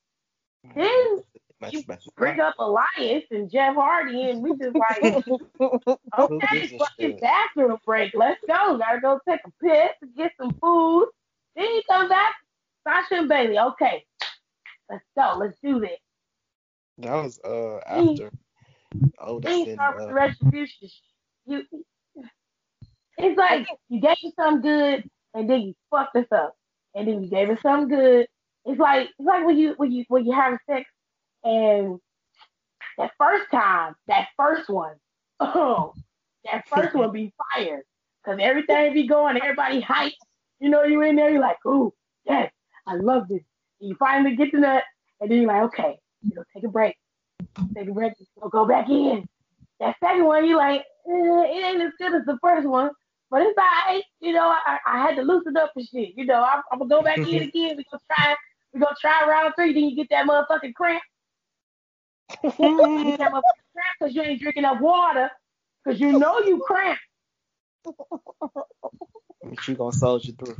Then 0.75 1.23
you 1.71 1.83
bring 2.17 2.41
up 2.41 2.55
Elias 2.59 3.25
and 3.31 3.51
Jeff 3.51 3.75
Hardy 3.75 4.31
and 4.31 4.43
we 4.43 4.51
just 4.57 4.77
like, 4.77 5.25
okay, 6.19 6.79
fucking 6.79 7.19
bathroom 7.21 7.79
break. 7.85 8.13
Let's 8.15 8.41
go. 8.47 8.79
Gotta 8.79 9.01
go 9.01 9.21
take 9.29 9.41
a 9.47 9.51
piss 9.65 9.91
and 10.03 10.15
get 10.17 10.33
some 10.41 10.53
food. 10.61 11.09
Then 11.57 11.67
you 11.67 11.83
come 11.89 12.09
back, 12.09 12.35
Sasha 12.87 13.15
and 13.21 13.29
Bayley. 13.29 13.59
Okay, 13.59 14.05
let's 14.91 15.05
go. 15.17 15.37
Let's 15.39 15.57
do 15.63 15.81
this. 15.81 15.99
That 16.99 17.15
was 17.15 17.41
uh 17.45 17.79
after 17.87 18.31
Then 18.93 19.13
Otis 19.19 19.51
you 19.51 19.65
and 19.65 19.75
start 19.75 19.97
with 19.97 20.05
the 20.07 20.11
uh, 20.11 20.15
retribution. 20.15 20.89
You, 21.47 21.63
it's 23.19 23.39
like 23.39 23.67
you 23.89 24.01
gave 24.01 24.17
us 24.25 24.33
something 24.37 24.63
good 24.63 25.05
and 25.35 25.49
then 25.49 25.61
you 25.63 25.75
fucked 25.91 26.17
us 26.17 26.27
up, 26.33 26.55
and 26.95 27.09
then 27.09 27.23
you 27.23 27.29
gave 27.29 27.51
us 27.51 27.61
something 27.63 27.89
good. 27.89 28.27
It's 28.65 28.81
like 28.81 29.09
it's 29.19 29.27
like 29.27 29.45
when 29.45 29.59
you 29.59 29.75
when 29.77 29.93
you 29.93 30.05
when 30.09 30.25
you 30.25 30.33
have 30.33 30.59
sex 30.69 30.89
and 31.43 31.99
that 32.99 33.11
first 33.19 33.45
time, 33.51 33.95
that 34.07 34.29
first 34.37 34.69
one, 34.71 34.95
oh, 35.41 35.93
that 36.45 36.67
first 36.69 36.95
one 36.95 37.13
be 37.13 37.33
fire. 37.55 37.83
Cause 38.25 38.39
everything 38.41 38.95
be 38.95 39.07
going, 39.07 39.37
everybody 39.37 39.81
hype. 39.83 40.15
You 40.59 40.71
know, 40.71 40.85
you 40.85 41.03
in 41.03 41.17
there, 41.17 41.29
you're 41.29 41.43
like, 41.43 41.59
ooh, 41.67 41.93
yes, 42.25 42.51
I 42.87 42.95
love 42.95 43.29
this. 43.29 43.43
And 43.81 43.91
you 43.91 43.97
finally 43.97 44.35
get 44.35 44.51
to 44.53 44.61
that, 44.61 44.85
and 45.21 45.31
then 45.31 45.43
you're 45.43 45.49
like, 45.49 45.65
okay, 45.65 45.99
you 46.23 46.35
know, 46.35 46.45
take 46.55 46.65
a 46.65 46.69
break. 46.69 46.97
Take 47.75 47.89
a 47.89 47.93
break, 47.93 48.15
go 48.51 48.67
back 48.67 48.89
in. 48.89 49.27
That 49.81 49.97
second 50.03 50.25
one, 50.25 50.49
you're 50.49 50.57
like, 50.57 50.81
eh, 50.81 51.13
it 51.13 51.65
ain't 51.67 51.83
as 51.83 51.93
good 51.99 52.15
as 52.15 52.25
the 52.25 52.39
first 52.43 52.67
one, 52.67 52.91
but 53.35 53.43
it's 53.43 53.59
all 53.59 53.65
right. 53.65 54.03
You 54.21 54.33
know, 54.33 54.49
I, 54.49 54.79
I 54.87 55.03
had 55.03 55.17
to 55.17 55.23
loosen 55.23 55.57
up 55.57 55.73
and 55.75 55.85
shit. 55.85 56.11
You 56.17 56.25
know, 56.25 56.41
I'm, 56.41 56.63
I'm 56.71 56.79
gonna 56.79 56.89
go 56.89 57.03
back 57.03 57.19
in 57.19 57.25
again. 57.43 57.77
We 57.77 57.85
gonna 57.91 58.01
try, 58.09 58.37
we 58.73 58.79
gonna 58.79 58.95
try 59.01 59.29
round 59.29 59.55
three. 59.57 59.73
Then 59.75 59.87
you 59.87 59.97
get 59.97 60.09
that 60.11 60.25
motherfucking 60.29 60.73
cramp. 60.75 61.03
you 62.45 62.51
get 62.51 63.19
that 63.19 63.33
motherfucking 63.33 63.73
cramp 63.75 63.97
because 63.99 64.15
you 64.15 64.23
ain't 64.23 64.41
drinking 64.41 64.63
enough 64.63 64.81
water. 64.81 65.33
Because 65.85 66.01
you 66.01 66.17
know 66.17 66.39
you 66.43 66.63
cramp, 66.65 67.01
but 69.43 69.67
you 69.67 69.75
gonna 69.75 69.91
soldier 69.93 70.31
through. 70.33 70.57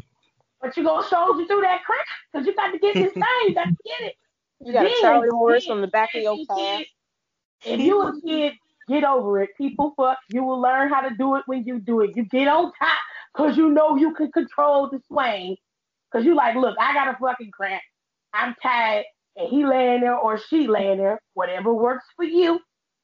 but 0.61 0.77
you 0.77 0.83
gonna 0.83 1.07
soldier 1.07 1.47
through 1.47 1.61
that 1.61 1.85
cramp 1.85 2.09
because 2.33 2.45
you 2.49 2.57
got 2.57 2.73
to 2.73 2.79
get 2.81 2.95
this 2.95 3.13
thing. 3.15 3.23
You 3.47 3.55
got 3.55 3.67
to 3.67 3.77
get 3.85 4.01
it. 4.01 4.15
You 4.65 4.73
got 4.73 4.87
a 4.87 4.89
Then- 4.89 5.01
Charlie 5.01 5.29
horse 5.31 5.69
on 5.69 5.81
the 5.81 5.87
back 5.87 6.17
of 6.17 6.23
your 6.23 6.39
if 6.41 6.49
car. 6.49 6.81
If 7.65 7.81
you 7.81 8.03
a 8.03 8.21
kid, 8.21 8.55
get 8.89 9.05
over 9.05 9.43
it. 9.43 9.51
People 9.59 9.95
fuck. 9.97 10.19
You 10.31 10.45
will 10.45 10.61
learn 10.61 10.91
how 10.91 11.01
to 11.03 11.15
do 11.17 11.37
it 11.37 11.45
when 11.47 11.65
you 11.65 11.81
do 11.81 12.01
it. 12.03 12.17
You 12.17 12.25
get 12.25 12.49
on 12.49 12.73
top 12.79 12.99
because 13.35 13.57
you 13.57 13.71
know 13.71 13.97
you 13.97 14.15
can 14.15 14.31
control 14.33 14.89
the 14.91 15.01
swing. 15.09 15.57
Because 16.11 16.25
you 16.27 16.35
like, 16.35 16.57
look, 16.57 16.77
I 16.81 16.95
got 16.95 17.09
a 17.09 17.19
fucking 17.21 17.51
cramp. 17.53 17.83
I'm 18.33 18.55
tired. 18.63 19.05
And 19.37 19.49
he 19.49 19.67
laying 19.67 20.03
there 20.03 20.17
or 20.17 20.39
she 20.39 20.69
laying 20.69 20.99
there. 20.99 21.21
Whatever 21.35 21.75
works 21.75 22.05
for 22.17 22.25
you. 22.25 22.61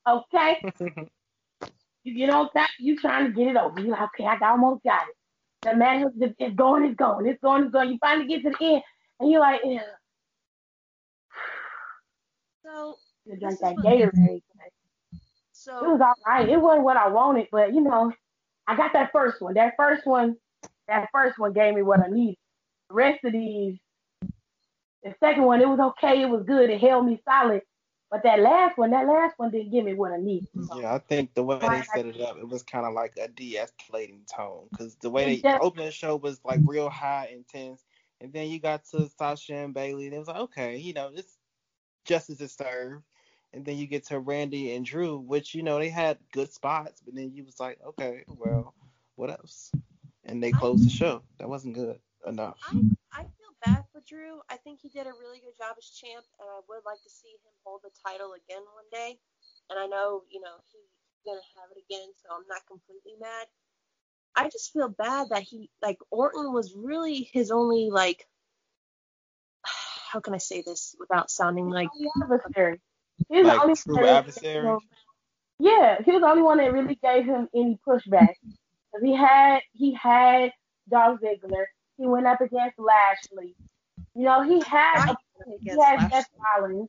Okay? 0.09 0.63
you 2.05 2.15
get 2.15 2.31
on 2.31 2.51
top, 2.51 2.71
you 2.79 2.97
trying 2.99 3.27
to 3.27 3.33
get 3.33 3.49
it 3.49 3.57
over. 3.57 3.81
You 3.81 3.89
like, 3.91 4.03
okay, 4.15 4.27
I 4.27 4.39
almost 4.51 4.83
got 4.85 5.03
it. 5.09 5.17
the 5.63 5.77
man 5.77 6.03
is 6.05 6.13
it's 6.39 6.55
going, 6.57 6.85
it's 6.85 6.97
going, 6.97 7.27
it's 7.27 7.41
going, 7.43 7.65
it's 7.65 7.73
going. 7.73 7.91
You 7.91 7.99
finally 8.01 8.27
get 8.29 8.43
to 8.45 8.51
the 8.59 8.65
end, 8.65 8.83
and 9.21 9.31
you're 9.31 9.41
like, 9.41 9.61
yeah. 9.65 9.81
So 12.65 12.97
You 13.27 13.37
drank 13.39 13.61
that 13.61 13.77
that 13.83 13.95
is 13.97 14.11
what- 14.15 14.15
Gatorade. 14.15 14.43
So 15.71 15.85
It 15.87 15.89
was 15.93 16.01
all 16.01 16.15
right. 16.27 16.49
It 16.49 16.61
wasn't 16.61 16.85
what 16.85 16.97
I 16.97 17.09
wanted, 17.09 17.49
but 17.53 17.75
you 17.75 17.81
know, 17.81 18.13
I 18.67 18.77
got 18.77 18.93
that 18.93 19.13
first 19.13 19.41
one. 19.41 19.55
That 19.55 19.75
first 19.77 20.07
one, 20.07 20.37
that 20.89 21.09
first 21.13 21.39
one 21.39 21.53
gave 21.53 21.75
me 21.75 21.83
what 21.83 22.01
I 22.01 22.09
needed. 22.09 22.37
The 22.89 22.95
rest 22.95 23.25
of 23.25 23.33
these, 23.33 23.79
the 25.03 25.15
second 25.21 25.45
one, 25.45 25.61
it 25.61 25.69
was 25.69 25.79
okay. 25.81 26.23
It 26.23 26.29
was 26.29 26.45
good. 26.45 26.71
It 26.71 26.81
held 26.81 27.07
me 27.07 27.21
solid. 27.25 27.63
But 28.11 28.25
that 28.25 28.41
last 28.41 28.77
one, 28.77 28.91
that 28.91 29.07
last 29.07 29.35
one 29.39 29.53
didn't 29.53 29.71
give 29.71 29.85
me 29.85 29.95
what 29.95 30.11
I 30.13 30.17
needed. 30.17 30.49
So, 30.69 30.81
Yeah, 30.81 30.93
I 30.93 30.99
think 30.99 31.33
the 31.35 31.45
way 31.45 31.59
they 31.61 31.69
Right. 31.69 31.85
set 31.85 32.07
it 32.07 32.21
up, 32.21 32.37
it 32.39 32.49
was 32.49 32.65
kind 32.65 32.85
of 32.85 32.93
like 32.93 33.17
a 33.17 33.29
de-escalating 33.29 34.27
tone, 34.27 34.69
because 34.73 34.97
the 34.97 35.11
way 35.11 35.37
they 35.41 35.49
opened 35.61 35.87
the 35.87 35.93
show 35.93 36.17
was 36.17 36.41
like 36.45 36.61
real 36.65 36.91
high 36.91 37.29
intense, 37.33 37.85
and 38.21 38.33
then 38.33 38.49
you 38.51 38.59
got 38.59 38.85
to 38.87 39.09
Sasha 39.11 39.55
and 39.55 39.73
Bayley, 39.73 40.07
and 40.07 40.15
it 40.15 40.19
was 40.19 40.27
like, 40.27 40.39
okay, 40.39 40.77
you 40.77 40.93
know, 40.93 41.13
this 41.13 41.39
justice 42.05 42.41
is 42.41 42.53
served, 42.53 43.05
and 43.53 43.65
then 43.65 43.77
you 43.77 43.87
get 43.87 44.07
to 44.07 44.19
Randy 44.19 44.75
and 44.75 44.85
Drew, 44.85 45.19
which 45.19 45.55
you 45.55 45.63
know 45.63 45.79
they 45.79 45.89
had 45.89 46.19
good 46.33 46.53
spots, 46.53 47.03
but 47.05 47.15
then 47.15 47.33
you 47.35 47.45
was 47.45 47.59
like, 47.59 47.79
okay, 47.85 48.25
well, 48.29 48.75
what 49.17 49.31
else? 49.31 49.73
And 50.25 50.43
they 50.43 50.53
closed 50.53 50.87
the 50.87 50.91
show. 50.91 51.23
That 51.39 51.49
wasn't 51.49 51.75
good 51.75 51.99
enough. 52.27 52.59
I 52.71 52.79
I 53.13 53.23
feel 53.23 53.53
bad 53.65 53.85
for 53.93 54.03
Drew. 54.07 54.41
I 54.49 54.57
think 54.57 54.81
he 54.81 54.89
did 54.89 55.07
a 55.07 55.13
really 55.19 55.41
good 55.41 55.57
job 55.59 55.75
as 55.79 55.91
champ, 55.91 56.25
and 56.39 56.49
I 56.49 56.61
would 56.69 56.85
like 56.87 57.03
to 57.03 57.11
see 57.11 57.29
him 57.29 57.53
hold 57.65 57.81
the 57.83 57.91
title 58.07 58.33
again 58.35 58.63
one 58.75 58.89
day. 58.93 59.19
And 59.69 59.79
I 59.79 59.87
know, 59.87 60.23
you 60.31 60.41
know, 60.41 60.57
he's 60.71 61.25
gonna 61.27 61.41
have 61.57 61.71
it 61.75 61.83
again, 61.89 62.09
so 62.23 62.35
I'm 62.35 62.47
not 62.49 62.67
completely 62.67 63.15
mad. 63.21 63.47
I 64.37 64.49
just 64.49 64.73
feel 64.73 64.89
bad 64.89 65.31
that 65.31 65.43
he 65.43 65.71
like 65.83 65.99
Orton 66.11 66.53
was 66.53 66.75
really 66.77 67.29
his 67.33 67.51
only 67.51 67.91
like 67.91 68.27
how 70.13 70.21
can 70.21 70.35
I 70.35 70.39
say 70.39 70.63
this 70.63 70.95
without 71.01 71.31
sounding 71.31 71.69
like 71.69 71.89
the 71.99 72.11
adversary. 72.23 72.81
He 73.29 73.39
was 73.43 73.47
the 73.47 73.61
only 73.63 73.75
true 73.75 73.95
one 73.95 74.05
that- 74.05 74.17
adversary. 74.19 74.79
Yeah, 75.59 76.01
he 76.03 76.11
was 76.13 76.23
the 76.23 76.27
only 76.29 76.43
one 76.43 76.57
that 76.59 76.73
really 76.73 76.95
gave 77.03 77.27
him 77.27 77.49
any 77.55 77.79
pushback. 77.87 78.35
'Cause 78.93 79.03
he 79.03 79.15
had 79.15 79.61
he 79.73 79.93
had 79.95 80.53
Dolph 80.89 81.21
Ziggler. 81.21 81.65
He 81.97 82.07
went 82.07 82.27
up 82.27 82.41
against 82.41 82.79
Lashley. 82.79 83.55
You 84.15 84.25
know, 84.25 84.43
he 84.43 84.61
had 84.67 85.11
a, 85.11 85.17
he 85.61 85.69
had 85.69 85.79
Lashley. 85.79 86.09
Seth 86.11 86.27
Rollins, 86.59 86.89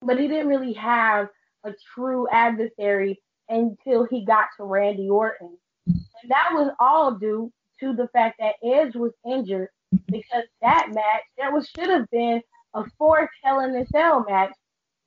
but 0.00 0.18
he 0.18 0.28
didn't 0.28 0.48
really 0.48 0.72
have 0.72 1.28
a 1.64 1.72
true 1.94 2.26
adversary 2.30 3.20
until 3.48 4.04
he 4.04 4.24
got 4.24 4.46
to 4.56 4.64
Randy 4.64 5.10
Orton. 5.10 5.58
And 5.86 6.30
that 6.30 6.50
was 6.52 6.70
all 6.80 7.12
due 7.12 7.52
to 7.80 7.92
the 7.92 8.08
fact 8.08 8.38
that 8.38 8.54
Edge 8.64 8.94
was 8.94 9.12
injured 9.26 9.68
because 10.06 10.44
that 10.62 10.88
match 10.94 11.22
there 11.36 11.52
was 11.52 11.68
should 11.68 11.90
have 11.90 12.08
been 12.10 12.40
a 12.74 12.84
fourth 12.98 13.30
Hell 13.42 13.60
in 13.60 13.74
a 13.76 13.86
Cell 13.86 14.24
match 14.28 14.52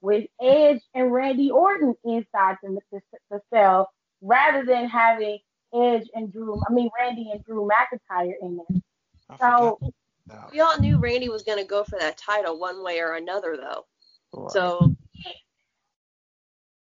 with 0.01 0.27
Edge 0.41 0.81
and 0.93 1.11
Randy 1.11 1.51
Orton 1.51 1.95
inside 2.03 2.57
the, 2.61 2.79
the, 2.91 3.01
the 3.31 3.41
cell 3.53 3.89
rather 4.21 4.65
than 4.65 4.87
having 4.87 5.39
Edge 5.73 6.07
and 6.13 6.31
Drew, 6.31 6.61
I 6.67 6.71
mean 6.71 6.89
Randy 6.99 7.31
and 7.31 7.43
Drew 7.43 7.67
McIntyre 7.67 8.33
in 8.41 8.57
there. 8.57 8.81
I 9.29 9.37
So 9.39 9.79
forgot 9.79 10.51
we 10.51 10.59
all 10.59 10.79
knew 10.79 10.97
Randy 10.99 11.29
was 11.29 11.43
gonna 11.43 11.65
go 11.65 11.83
for 11.83 11.97
that 11.99 12.17
title 12.17 12.59
one 12.59 12.83
way 12.83 12.99
or 12.99 13.13
another 13.13 13.57
though. 13.57 13.85
that. 14.33 14.51
So 14.51 14.95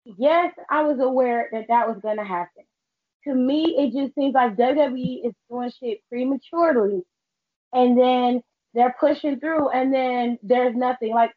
yes, 0.04 0.54
I 0.70 0.82
was 0.82 0.98
aware 1.00 1.48
that 1.52 1.66
that 1.68 1.88
was 1.88 1.98
going 2.02 2.18
to 2.18 2.24
happen. 2.24 2.64
To 3.24 3.34
me, 3.34 3.76
it 3.78 3.92
just 3.98 4.14
seems 4.14 4.34
like 4.34 4.56
WWE 4.56 5.26
is 5.26 5.32
doing 5.48 5.70
shit 5.70 6.00
prematurely, 6.10 7.02
and 7.72 7.98
then 7.98 8.42
they're 8.74 8.94
pushing 8.98 9.40
through, 9.40 9.70
and 9.70 9.92
then 9.92 10.38
there's 10.42 10.74
nothing. 10.74 11.14
Like 11.14 11.32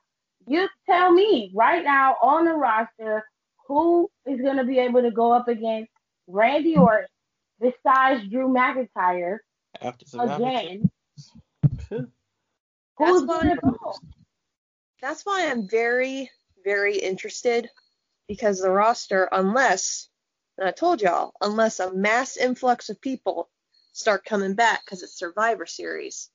you 0.47 0.67
tell 0.85 1.11
me 1.11 1.51
right 1.53 1.83
now 1.83 2.15
on 2.21 2.45
the 2.45 2.53
roster 2.53 3.23
who 3.67 4.09
is 4.25 4.39
going 4.41 4.57
to 4.57 4.63
be 4.63 4.79
able 4.79 5.01
to 5.01 5.11
go 5.11 5.31
up 5.31 5.47
against 5.47 5.91
Randy 6.27 6.77
Orton 6.77 7.07
besides 7.59 8.27
Drew 8.29 8.47
McIntyre 8.47 9.39
after 9.81 10.05
Survivor 10.05 10.43
again. 10.43 10.89
Series. 11.89 12.07
Who's 12.97 13.21
That's 13.21 13.25
going 13.25 13.55
to 13.55 13.61
go? 13.61 13.95
that's 15.01 15.25
why 15.25 15.49
I'm 15.49 15.67
very, 15.69 16.29
very 16.63 16.97
interested 16.97 17.69
because 18.27 18.59
the 18.59 18.71
roster, 18.71 19.29
unless, 19.31 20.09
and 20.57 20.67
I 20.67 20.71
told 20.71 21.01
y'all, 21.01 21.33
unless 21.41 21.79
a 21.79 21.93
mass 21.93 22.37
influx 22.37 22.89
of 22.89 22.99
people 22.99 23.49
start 23.93 24.25
coming 24.25 24.55
back 24.55 24.83
because 24.85 25.03
it's 25.03 25.17
Survivor 25.17 25.65
Series. 25.65 26.29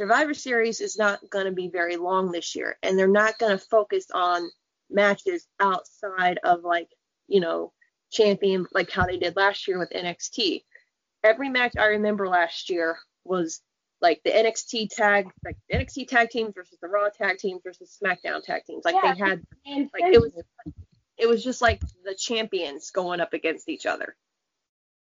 Survivor 0.00 0.32
Series 0.32 0.80
is 0.80 0.96
not 0.96 1.20
going 1.28 1.44
to 1.44 1.52
be 1.52 1.68
very 1.68 1.98
long 1.98 2.32
this 2.32 2.56
year, 2.56 2.78
and 2.82 2.98
they're 2.98 3.06
not 3.06 3.38
going 3.38 3.52
to 3.52 3.62
focus 3.62 4.06
on 4.14 4.48
matches 4.88 5.46
outside 5.60 6.38
of 6.42 6.64
like, 6.64 6.88
you 7.28 7.38
know, 7.38 7.70
champion, 8.10 8.66
like 8.72 8.90
how 8.90 9.04
they 9.04 9.18
did 9.18 9.36
last 9.36 9.68
year 9.68 9.78
with 9.78 9.90
NXT. 9.90 10.64
Every 11.22 11.50
match 11.50 11.74
I 11.78 11.88
remember 11.88 12.26
last 12.26 12.70
year 12.70 12.96
was 13.24 13.60
like 14.00 14.22
the 14.24 14.30
NXT 14.30 14.88
tag, 14.88 15.28
like 15.44 15.58
the 15.68 15.76
NXT 15.76 16.08
tag 16.08 16.30
teams 16.30 16.54
versus 16.54 16.78
the 16.80 16.88
Raw 16.88 17.10
tag 17.10 17.36
teams 17.36 17.60
versus 17.62 17.98
SmackDown 18.02 18.42
tag 18.42 18.64
teams. 18.64 18.86
Like 18.86 18.94
Yeah. 18.94 19.12
they 19.12 19.18
had, 19.20 19.42
like 19.92 20.14
it 20.14 20.18
was, 20.18 20.32
it 21.18 21.28
was 21.28 21.44
just 21.44 21.60
like 21.60 21.82
the 22.06 22.14
champions 22.14 22.90
going 22.90 23.20
up 23.20 23.34
against 23.34 23.68
each 23.68 23.84
other. 23.84 24.16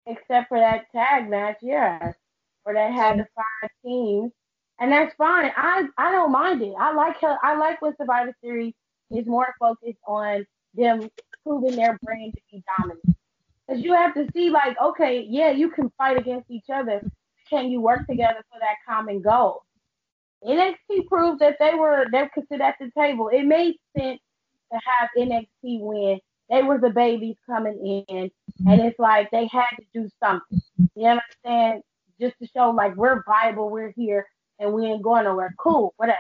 except 0.07 0.49
for 0.49 0.59
that 0.59 0.91
tag 0.91 1.31
match, 1.31 1.59
yeah, 1.63 2.15
where 2.65 2.75
they 2.75 2.93
had 2.93 3.21
the 3.21 3.29
five 3.37 3.71
teams, 3.85 4.33
and 4.81 4.93
that's 4.93 5.15
fine. 5.17 5.51
I 5.57 5.85
I 5.97 6.13
don't 6.13 6.33
mind 6.33 6.63
it. 6.63 6.75
I 6.79 6.93
like 6.95 7.21
how 7.21 7.39
I 7.43 7.57
like 7.57 7.83
when 7.83 7.97
Survivor 7.97 8.35
Series 8.43 8.75
is 9.11 9.27
more 9.27 9.55
focused 9.59 9.99
on 10.07 10.47
them 10.75 11.09
proving 11.45 11.77
their 11.77 11.99
brand 12.03 12.35
to 12.35 12.41
be 12.51 12.63
dominant. 12.79 13.17
Because 13.67 13.83
you 13.83 13.93
have 13.93 14.15
to 14.15 14.27
see, 14.33 14.51
like, 14.51 14.77
okay, 14.83 15.27
yeah, 15.29 15.51
you 15.51 15.71
can 15.71 15.91
fight 15.99 16.17
against 16.19 16.51
each 16.51 16.71
other. 16.73 17.03
Can 17.51 17.71
you 17.71 17.81
work 17.81 18.07
together 18.07 18.43
for 18.51 18.59
that 18.61 18.77
common 18.89 19.21
goal? 19.21 19.63
NXT 20.45 21.07
proved 21.09 21.41
that 21.41 21.57
they 21.59 21.75
were 21.75 22.07
they 22.13 22.29
could 22.35 22.45
sit 22.51 22.61
at 22.61 22.77
the 22.81 22.91
table. 22.97 23.29
It 23.29 23.45
made 23.45 23.77
sense 23.97 24.21
to 24.73 24.79
have 24.85 25.09
NXT 25.17 25.81
win. 25.81 26.21
They 26.51 26.63
were 26.63 26.79
the 26.79 26.91
babies 26.91 27.37
coming 27.47 28.05
in, 28.09 28.31
and 28.67 28.81
it's 28.81 28.99
like 28.99 29.31
they 29.31 29.47
had 29.49 29.71
to 29.79 29.85
do 29.93 30.09
something. 30.23 30.61
You 30.95 31.09
understand? 31.09 31.83
Just 32.21 32.37
to 32.41 32.49
show 32.49 32.71
like 32.71 32.97
we're 32.97 33.23
viable, 33.25 33.71
we're 33.71 33.93
here, 33.97 34.27
and 34.59 34.73
we 34.73 34.87
ain't 34.87 35.03
going 35.03 35.25
nowhere. 35.25 35.55
Cool, 35.59 35.95
whatever. 35.97 36.19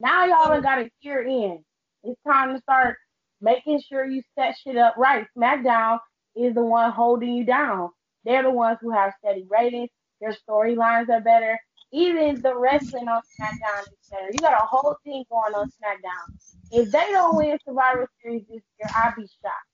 Now 0.00 0.26
y'all 0.26 0.60
got 0.60 0.80
a 0.80 0.90
year 1.00 1.22
in. 1.22 1.64
It's 2.04 2.20
time 2.26 2.54
to 2.54 2.60
start 2.62 2.96
making 3.40 3.80
sure 3.88 4.04
you 4.04 4.22
set 4.38 4.56
shit 4.62 4.76
up 4.76 4.94
right. 4.96 5.26
SmackDown 5.36 5.98
is 6.36 6.54
the 6.54 6.62
one 6.62 6.92
holding 6.92 7.34
you 7.34 7.44
down. 7.44 7.90
They're 8.24 8.42
the 8.42 8.50
ones 8.50 8.78
who 8.80 8.90
have 8.90 9.12
steady 9.18 9.46
ratings. 9.50 9.90
Their 10.20 10.36
storylines 10.48 11.08
are 11.08 11.20
better. 11.20 11.58
Even 11.92 12.40
the 12.42 12.56
wrestling 12.56 13.08
on 13.08 13.22
SmackDown 13.40 13.82
is 13.82 14.08
better. 14.10 14.30
You 14.32 14.38
got 14.38 14.60
a 14.60 14.66
whole 14.66 14.96
thing 15.04 15.24
going 15.30 15.54
on 15.54 15.68
SmackDown. 15.68 16.36
If 16.70 16.90
they 16.90 17.10
don't 17.10 17.36
win 17.36 17.58
Survivor 17.64 18.08
Series 18.22 18.42
this 18.42 18.62
year, 18.78 18.90
I'd 18.94 19.14
be 19.16 19.22
shocked. 19.22 19.66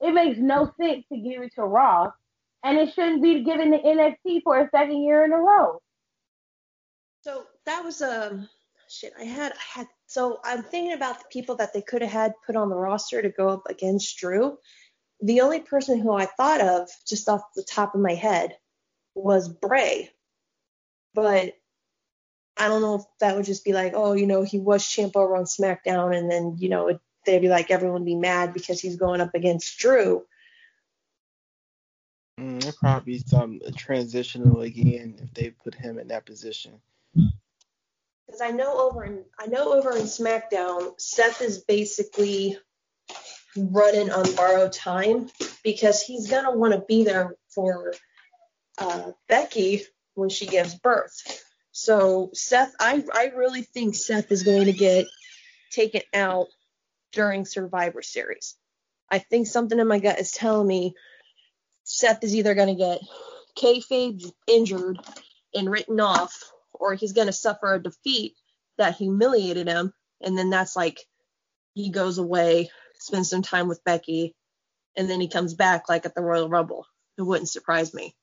It 0.00 0.12
makes 0.12 0.38
no 0.38 0.70
sense 0.78 1.04
to 1.10 1.18
give 1.18 1.42
it 1.42 1.52
to 1.54 1.62
Raw, 1.62 2.10
and 2.62 2.78
it 2.78 2.92
shouldn't 2.94 3.22
be 3.22 3.42
given 3.42 3.70
to 3.72 3.78
NXT 3.78 4.42
for 4.44 4.58
a 4.60 4.68
second 4.70 5.02
year 5.02 5.24
in 5.24 5.32
a 5.32 5.38
row. 5.38 5.80
So 7.26 7.42
that 7.64 7.82
was 7.82 8.02
um 8.02 8.48
shit. 8.88 9.12
I 9.18 9.24
had 9.24 9.50
I 9.50 9.78
had 9.78 9.88
so 10.06 10.38
I'm 10.44 10.62
thinking 10.62 10.92
about 10.92 11.18
the 11.18 11.24
people 11.28 11.56
that 11.56 11.72
they 11.72 11.82
could 11.82 12.02
have 12.02 12.12
had 12.12 12.34
put 12.46 12.54
on 12.54 12.68
the 12.68 12.76
roster 12.76 13.20
to 13.20 13.30
go 13.30 13.48
up 13.48 13.64
against 13.68 14.16
Drew. 14.18 14.58
The 15.20 15.40
only 15.40 15.58
person 15.58 15.98
who 15.98 16.12
I 16.12 16.26
thought 16.26 16.60
of 16.60 16.88
just 17.04 17.28
off 17.28 17.40
the 17.56 17.64
top 17.64 17.96
of 17.96 18.00
my 18.00 18.14
head 18.14 18.56
was 19.16 19.48
Bray, 19.48 20.08
but 21.14 21.54
I 22.56 22.68
don't 22.68 22.82
know 22.82 22.94
if 22.94 23.02
that 23.18 23.34
would 23.34 23.44
just 23.44 23.64
be 23.64 23.72
like, 23.72 23.94
oh, 23.96 24.12
you 24.12 24.28
know, 24.28 24.44
he 24.44 24.60
was 24.60 24.86
champ 24.86 25.16
over 25.16 25.34
on 25.34 25.46
SmackDown, 25.46 26.16
and 26.16 26.30
then 26.30 26.54
you 26.60 26.68
know 26.68 26.86
it, 26.86 27.00
they'd 27.24 27.40
be 27.40 27.48
like 27.48 27.72
everyone 27.72 28.02
would 28.02 28.06
be 28.06 28.14
mad 28.14 28.54
because 28.54 28.80
he's 28.80 28.94
going 28.94 29.20
up 29.20 29.34
against 29.34 29.76
Drew. 29.80 30.24
Mm, 32.38 32.60
there'll 32.60 32.76
probably 32.80 33.14
be 33.14 33.18
some 33.18 33.60
transitional 33.76 34.60
again 34.60 35.18
if 35.20 35.34
they 35.34 35.50
put 35.50 35.74
him 35.74 35.98
in 35.98 36.06
that 36.06 36.24
position. 36.24 36.80
Because 38.26 38.40
I 38.40 38.50
know 38.50 38.90
over 38.90 39.04
in 39.04 39.24
I 39.38 39.46
know 39.46 39.72
over 39.72 39.96
in 39.96 40.04
SmackDown, 40.04 40.98
Seth 41.00 41.40
is 41.42 41.58
basically 41.58 42.58
running 43.56 44.10
on 44.10 44.34
borrowed 44.34 44.72
time 44.72 45.30
because 45.62 46.02
he's 46.02 46.28
gonna 46.28 46.54
want 46.56 46.74
to 46.74 46.80
be 46.80 47.04
there 47.04 47.36
for 47.54 47.94
uh, 48.78 49.12
Becky 49.28 49.82
when 50.14 50.28
she 50.28 50.46
gives 50.46 50.74
birth. 50.74 51.42
So 51.72 52.30
Seth, 52.32 52.74
I 52.80 53.04
I 53.12 53.26
really 53.36 53.62
think 53.62 53.94
Seth 53.94 54.32
is 54.32 54.42
going 54.42 54.64
to 54.64 54.72
get 54.72 55.06
taken 55.70 56.02
out 56.14 56.48
during 57.12 57.44
Survivor 57.44 58.02
Series. 58.02 58.56
I 59.10 59.18
think 59.18 59.46
something 59.46 59.78
in 59.78 59.86
my 59.86 59.98
gut 59.98 60.18
is 60.18 60.32
telling 60.32 60.66
me 60.66 60.94
Seth 61.84 62.24
is 62.24 62.34
either 62.34 62.54
going 62.54 62.68
to 62.68 62.74
get 62.74 63.00
kayfabe 63.56 64.22
injured 64.46 64.98
and 65.54 65.70
written 65.70 66.00
off, 66.00 66.52
or 66.78 66.94
he's 66.94 67.12
going 67.12 67.26
to 67.26 67.32
suffer 67.32 67.74
a 67.74 67.82
defeat 67.82 68.34
that 68.78 68.96
humiliated 68.96 69.68
him, 69.68 69.92
and 70.20 70.36
then 70.36 70.50
that's 70.50 70.76
like 70.76 70.98
he 71.74 71.90
goes 71.90 72.18
away, 72.18 72.70
spends 72.98 73.30
some 73.30 73.42
time 73.42 73.68
with 73.68 73.84
Becky, 73.84 74.34
and 74.96 75.08
then 75.08 75.20
he 75.20 75.28
comes 75.28 75.54
back 75.54 75.88
like 75.88 76.06
at 76.06 76.14
the 76.14 76.22
Royal 76.22 76.48
Rumble. 76.48 76.86
It 77.18 77.22
wouldn't 77.22 77.48
surprise 77.48 77.94
me. 77.94 78.14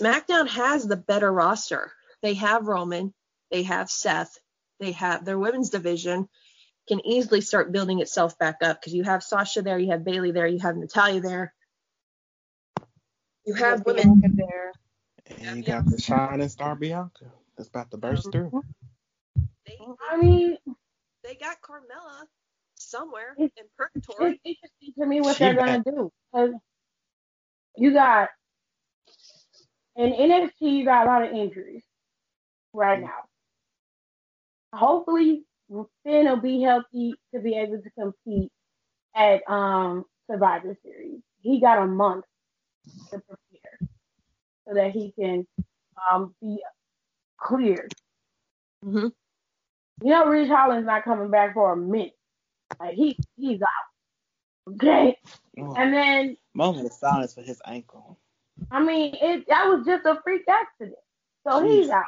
SmackDown 0.00 0.48
has 0.48 0.86
the 0.86 0.96
better 0.96 1.32
roster. 1.32 1.92
They 2.22 2.34
have 2.34 2.66
Roman, 2.66 3.14
they 3.50 3.62
have 3.64 3.90
Seth, 3.90 4.38
they 4.80 4.92
have 4.92 5.24
their 5.24 5.38
women's 5.38 5.70
division 5.70 6.28
can 6.88 7.04
easily 7.04 7.40
start 7.40 7.72
building 7.72 8.00
itself 8.00 8.38
back 8.38 8.58
up 8.62 8.80
because 8.80 8.94
you 8.94 9.02
have 9.02 9.22
Sasha 9.22 9.62
there, 9.62 9.78
you 9.78 9.90
have 9.90 10.04
Bayley 10.04 10.30
there, 10.30 10.46
you 10.46 10.60
have 10.60 10.76
Natalya 10.76 11.20
there. 11.20 11.54
You 13.44 13.54
have 13.54 13.84
women 13.84 14.20
there. 14.36 14.72
And 15.40 15.58
you 15.58 15.62
got 15.64 15.86
the 15.86 16.00
shining 16.00 16.48
star 16.48 16.76
Bianca 16.76 17.32
that's 17.56 17.68
about 17.68 17.90
to 17.92 17.96
burst 17.96 18.30
through. 18.32 18.52
They, 19.66 19.78
I 20.10 20.16
mean, 20.16 20.56
they 21.24 21.34
got 21.34 21.60
Carmella 21.60 22.26
somewhere 22.76 23.34
It's- 23.38 23.50
in 23.56 23.64
purgatory. 23.76 24.40
it's 24.44 24.60
interesting 24.62 24.94
to 25.02 25.06
me 25.06 25.20
what 25.20 25.36
She 25.36 25.44
they're 25.44 25.54
gonna 25.54 25.82
do 25.84 26.12
because 26.32 26.54
you 27.76 27.92
got 27.92 28.28
in 29.96 30.12
NXT 30.12 30.52
you 30.60 30.84
got 30.84 31.06
a 31.06 31.10
lot 31.10 31.24
of 31.24 31.32
injuries 31.32 31.84
right 32.72 33.00
now. 33.00 33.24
Hopefully, 34.72 35.44
Finn 36.04 36.26
will 36.26 36.40
be 36.40 36.60
healthy 36.62 37.14
to 37.34 37.40
be 37.40 37.54
able 37.56 37.80
to 37.82 37.90
compete 37.98 38.50
at 39.14 39.42
um 39.50 40.04
Survivor 40.30 40.76
Series. 40.82 41.20
He 41.40 41.60
got 41.60 41.82
a 41.82 41.86
month 41.86 42.24
to 43.12 43.18
prepare 43.20 43.78
so 44.68 44.74
that 44.74 44.92
he 44.92 45.12
can 45.18 45.46
um 46.12 46.34
be 46.40 46.62
cleared. 47.38 47.92
Mhm. 48.84 49.12
You 50.02 50.10
know, 50.10 50.26
Ridge 50.26 50.48
Holland's 50.48 50.86
not 50.86 51.04
coming 51.04 51.30
back 51.30 51.54
for 51.54 51.72
a 51.72 51.76
minute. 51.76 52.12
Like 52.78 52.94
he 52.94 53.18
he's 53.36 53.60
out. 53.62 54.72
Okay. 54.74 55.16
Oh, 55.58 55.74
And 55.74 55.92
then 55.92 56.36
moment 56.54 56.86
of 56.86 56.92
silence 56.92 57.34
for 57.34 57.42
his 57.42 57.60
ankle. 57.66 58.18
I 58.70 58.82
mean 58.82 59.14
it 59.20 59.46
that 59.48 59.66
was 59.68 59.86
just 59.86 60.04
a 60.06 60.20
freak 60.22 60.42
accident. 60.48 60.96
So 61.46 61.64
he's 61.64 61.88
out. 61.90 62.04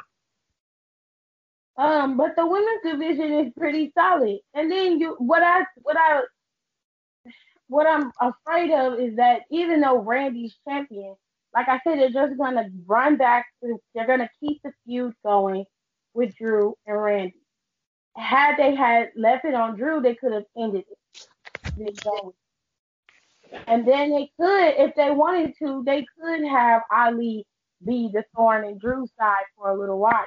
Um, 1.77 2.17
but 2.17 2.35
the 2.35 2.45
women's 2.45 2.81
division 2.83 3.33
is 3.45 3.53
pretty 3.57 3.91
solid. 3.97 4.39
And 4.53 4.69
then 4.71 4.99
you 4.99 5.15
what 5.19 5.41
I 5.41 5.65
what 5.81 5.95
I 5.97 6.21
what 7.67 7.87
I'm 7.87 8.11
afraid 8.19 8.71
of 8.71 8.99
is 8.99 9.15
that 9.15 9.41
even 9.51 9.79
though 9.81 9.99
Randy's 9.99 10.57
champion, 10.67 11.15
like 11.53 11.67
I 11.67 11.79
said, 11.83 11.99
they're 11.99 12.09
just 12.11 12.37
gonna 12.37 12.69
run 12.85 13.17
back 13.17 13.47
they're 13.95 14.07
gonna 14.07 14.29
keep 14.39 14.61
the 14.63 14.71
feud 14.85 15.13
going 15.25 15.65
with 16.13 16.35
Drew 16.35 16.75
and 16.87 17.01
Randy. 17.01 17.35
Had 18.17 18.57
they 18.57 18.75
had 18.75 19.09
left 19.15 19.45
it 19.45 19.53
on 19.55 19.77
Drew, 19.77 20.01
they 20.01 20.15
could 20.15 20.33
have 20.33 20.45
ended 20.57 20.85
it. 20.89 20.97
And 23.67 23.87
then 23.87 24.11
they 24.11 24.31
could, 24.39 24.73
if 24.77 24.95
they 24.95 25.11
wanted 25.11 25.53
to, 25.59 25.83
they 25.85 26.05
could 26.19 26.45
have 26.45 26.83
Ali 26.91 27.45
be 27.85 28.09
the 28.13 28.23
thorn 28.35 28.65
in 28.65 28.77
Drew's 28.77 29.11
side 29.19 29.45
for 29.57 29.69
a 29.69 29.79
little 29.79 29.99
while 29.99 30.25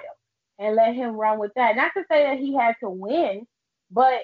and 0.58 0.76
let 0.76 0.94
him 0.94 1.16
run 1.16 1.38
with 1.38 1.52
that. 1.56 1.76
Not 1.76 1.92
to 1.96 2.04
say 2.10 2.24
that 2.24 2.38
he 2.38 2.54
had 2.54 2.74
to 2.82 2.90
win, 2.90 3.46
but 3.90 4.22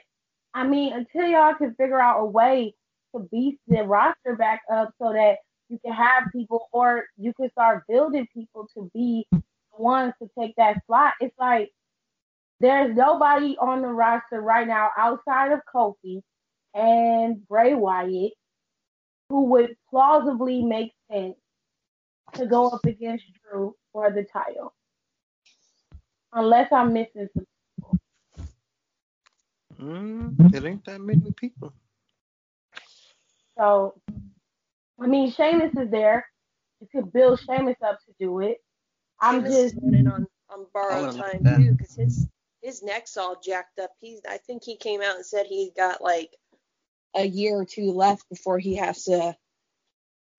I 0.54 0.66
mean, 0.66 0.92
until 0.92 1.26
y'all 1.26 1.54
can 1.54 1.74
figure 1.74 2.00
out 2.00 2.20
a 2.20 2.24
way 2.24 2.74
to 3.14 3.20
beef 3.30 3.56
the 3.68 3.82
roster 3.84 4.36
back 4.36 4.62
up 4.72 4.90
so 5.00 5.12
that 5.12 5.38
you 5.68 5.78
can 5.84 5.92
have 5.92 6.24
people 6.32 6.68
or 6.72 7.04
you 7.16 7.32
can 7.34 7.50
start 7.50 7.84
building 7.88 8.26
people 8.32 8.68
to 8.74 8.90
be 8.94 9.26
the 9.32 9.42
ones 9.76 10.14
to 10.22 10.28
take 10.38 10.54
that 10.56 10.82
slot. 10.86 11.14
It's 11.20 11.36
like 11.38 11.70
there's 12.60 12.96
nobody 12.96 13.56
on 13.60 13.82
the 13.82 13.88
roster 13.88 14.40
right 14.40 14.66
now 14.66 14.90
outside 14.96 15.52
of 15.52 15.60
Kofi 15.72 16.22
and 16.74 17.46
Bray 17.48 17.74
Wyatt 17.74 18.32
who 19.28 19.44
would 19.44 19.76
plausibly 19.90 20.62
make 20.62 20.92
sense 21.10 21.36
to 22.34 22.46
go 22.46 22.68
up 22.68 22.84
against 22.86 23.24
Drew 23.42 23.74
for 23.92 24.10
the 24.10 24.24
title. 24.24 24.74
Unless 26.32 26.72
I'm 26.72 26.92
missing 26.92 27.28
some. 27.34 27.46
People. 27.76 27.98
Mm, 29.80 30.54
it 30.54 30.64
ain't 30.64 30.84
that 30.86 31.00
many 31.00 31.30
people. 31.32 31.72
So, 33.56 33.94
I 35.00 35.06
mean, 35.06 35.30
Sheamus 35.32 35.72
is 35.76 35.90
there. 35.90 36.26
You 36.80 36.88
could 36.92 37.12
build 37.12 37.40
Sheamus 37.40 37.76
up 37.84 37.98
to 38.06 38.14
do 38.18 38.40
it. 38.40 38.58
I'm 39.20 39.36
Sheamus 39.40 39.54
just, 39.54 39.74
is 39.74 39.80
running 39.82 40.08
on 40.08 40.26
on 40.50 40.60
I 40.60 40.64
borrowed 40.72 41.06
would've 41.14 41.20
time 41.20 41.62
too, 41.62 41.72
because 41.72 41.94
his 41.94 42.26
his 42.62 42.82
neck's 42.82 43.16
all 43.16 43.40
jacked 43.40 43.78
up. 43.78 43.90
He's 44.00 44.20
I 44.28 44.38
think 44.38 44.64
he 44.64 44.76
came 44.76 45.00
out 45.00 45.16
and 45.16 45.26
said 45.26 45.46
he's 45.46 45.70
got 45.76 46.02
like 46.02 46.30
a 47.14 47.24
year 47.24 47.58
or 47.58 47.64
two 47.64 47.92
left 47.92 48.28
before 48.28 48.58
he 48.58 48.76
has 48.76 49.04
to 49.04 49.36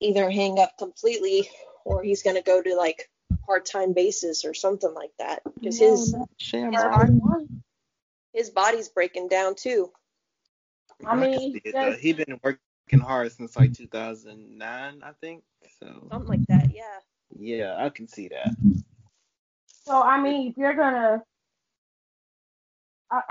either 0.02 0.30
hang 0.30 0.60
up 0.60 0.78
completely 0.78 1.50
or 1.86 2.04
he's 2.04 2.24
gonna 2.24 2.42
go 2.42 2.62
to 2.62 2.76
like 2.76 3.10
part 3.46 3.66
time 3.66 3.94
basis 3.94 4.46
or 4.46 4.54
something 4.54 4.94
like 4.94 5.12
that. 5.20 5.42
Because 5.56 5.80
his 5.80 6.16
his, 6.40 6.62
body, 6.64 7.48
his 8.34 8.50
body's 8.50 8.90
breaking 8.90 9.28
down 9.28 9.56
too. 9.56 9.92
I 11.06 11.16
mean, 11.16 11.54
see 11.54 11.62
it, 11.64 11.74
though. 11.74 11.92
just- 11.92 12.02
he 12.02 12.14
been 12.14 12.40
working 12.44 12.60
hard 12.98 13.32
since 13.32 13.56
like 13.56 13.74
2009, 13.74 15.02
I 15.04 15.12
think. 15.22 15.44
So 15.80 16.08
Something 16.10 16.28
like 16.30 16.48
that, 16.48 16.70
yeah. 16.74 17.00
yeah, 17.38 17.76
I 17.78 17.90
can 17.90 18.08
see 18.08 18.30
that. 18.30 18.56
so 19.68 20.02
I 20.02 20.20
mean, 20.22 20.50
if 20.50 20.58
you're 20.58 20.76
gonna, 20.76 21.22
I, 23.12 23.22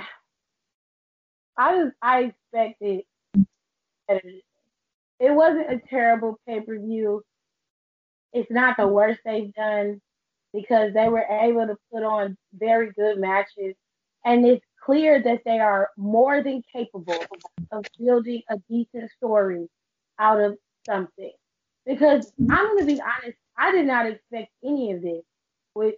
I 1.56 1.76
just, 1.76 1.96
I 2.00 2.32
expected 2.52 3.04
better. 4.06 4.30
It 5.20 5.32
wasn't 5.32 5.72
a 5.72 5.80
terrible 5.90 6.38
pay 6.46 6.61
per 6.61 6.78
view. 6.78 7.22
It's 8.32 8.50
not 8.50 8.76
the 8.76 8.86
worst 8.86 9.20
they've 9.24 9.52
done 9.54 10.00
because 10.52 10.94
they 10.94 11.09
were 11.09 11.24
able 11.28 11.66
to 11.66 11.76
put 11.92 12.02
on 12.04 12.36
very 12.52 12.92
good 12.92 13.18
matches, 13.18 13.74
and 14.24 14.46
it's 14.46 14.64
clear 14.84 15.20
that 15.22 15.42
they 15.44 15.59
are 15.59 15.90
more 15.96 16.42
than 16.42 16.62
capable 16.72 17.18
of 17.72 17.84
building 17.98 18.42
a 18.50 18.56
decent 18.70 19.10
story 19.12 19.68
out 20.18 20.40
of 20.40 20.56
something. 20.86 21.32
Because 21.86 22.32
I'm 22.50 22.76
gonna 22.76 22.86
be 22.86 23.00
honest, 23.00 23.38
I 23.56 23.72
did 23.72 23.86
not 23.86 24.06
expect 24.06 24.50
any 24.64 24.92
of 24.92 25.02
this 25.02 25.22
with 25.74 25.94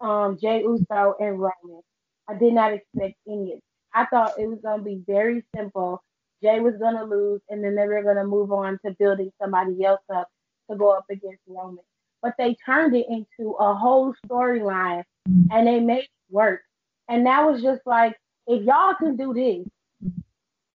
um 0.00 0.38
Jey 0.40 0.62
Uso 0.62 1.14
and 1.20 1.38
Roman. 1.40 1.82
I 2.28 2.34
did 2.34 2.54
not 2.54 2.72
expect 2.72 3.16
any 3.28 3.52
of 3.52 3.58
it. 3.58 3.64
I 3.94 4.06
thought 4.06 4.38
it 4.38 4.46
was 4.46 4.58
gonna 4.62 4.82
be 4.82 5.02
very 5.06 5.44
simple. 5.54 6.02
Jey 6.42 6.60
was 6.60 6.74
gonna 6.76 7.04
lose, 7.04 7.40
and 7.48 7.62
then 7.62 7.74
they 7.74 7.86
were 7.86 8.02
gonna 8.02 8.26
move 8.26 8.52
on 8.52 8.78
to 8.84 8.94
building 8.98 9.32
somebody 9.40 9.84
else 9.84 10.02
up 10.14 10.28
to 10.70 10.76
go 10.76 10.90
up 10.90 11.04
against 11.10 11.42
Roman. 11.46 11.84
But 12.22 12.34
they 12.38 12.56
turned 12.64 12.94
it 12.94 13.06
into 13.08 13.52
a 13.52 13.74
whole 13.74 14.14
storyline, 14.26 15.04
and 15.50 15.66
they 15.66 15.80
made 15.80 16.04
it 16.04 16.10
work. 16.30 16.60
And 17.08 17.26
that 17.26 17.44
was 17.44 17.62
just 17.62 17.82
like, 17.86 18.16
if 18.46 18.64
y'all 18.64 18.94
can 18.94 19.16
do 19.16 19.32
this, 19.32 19.66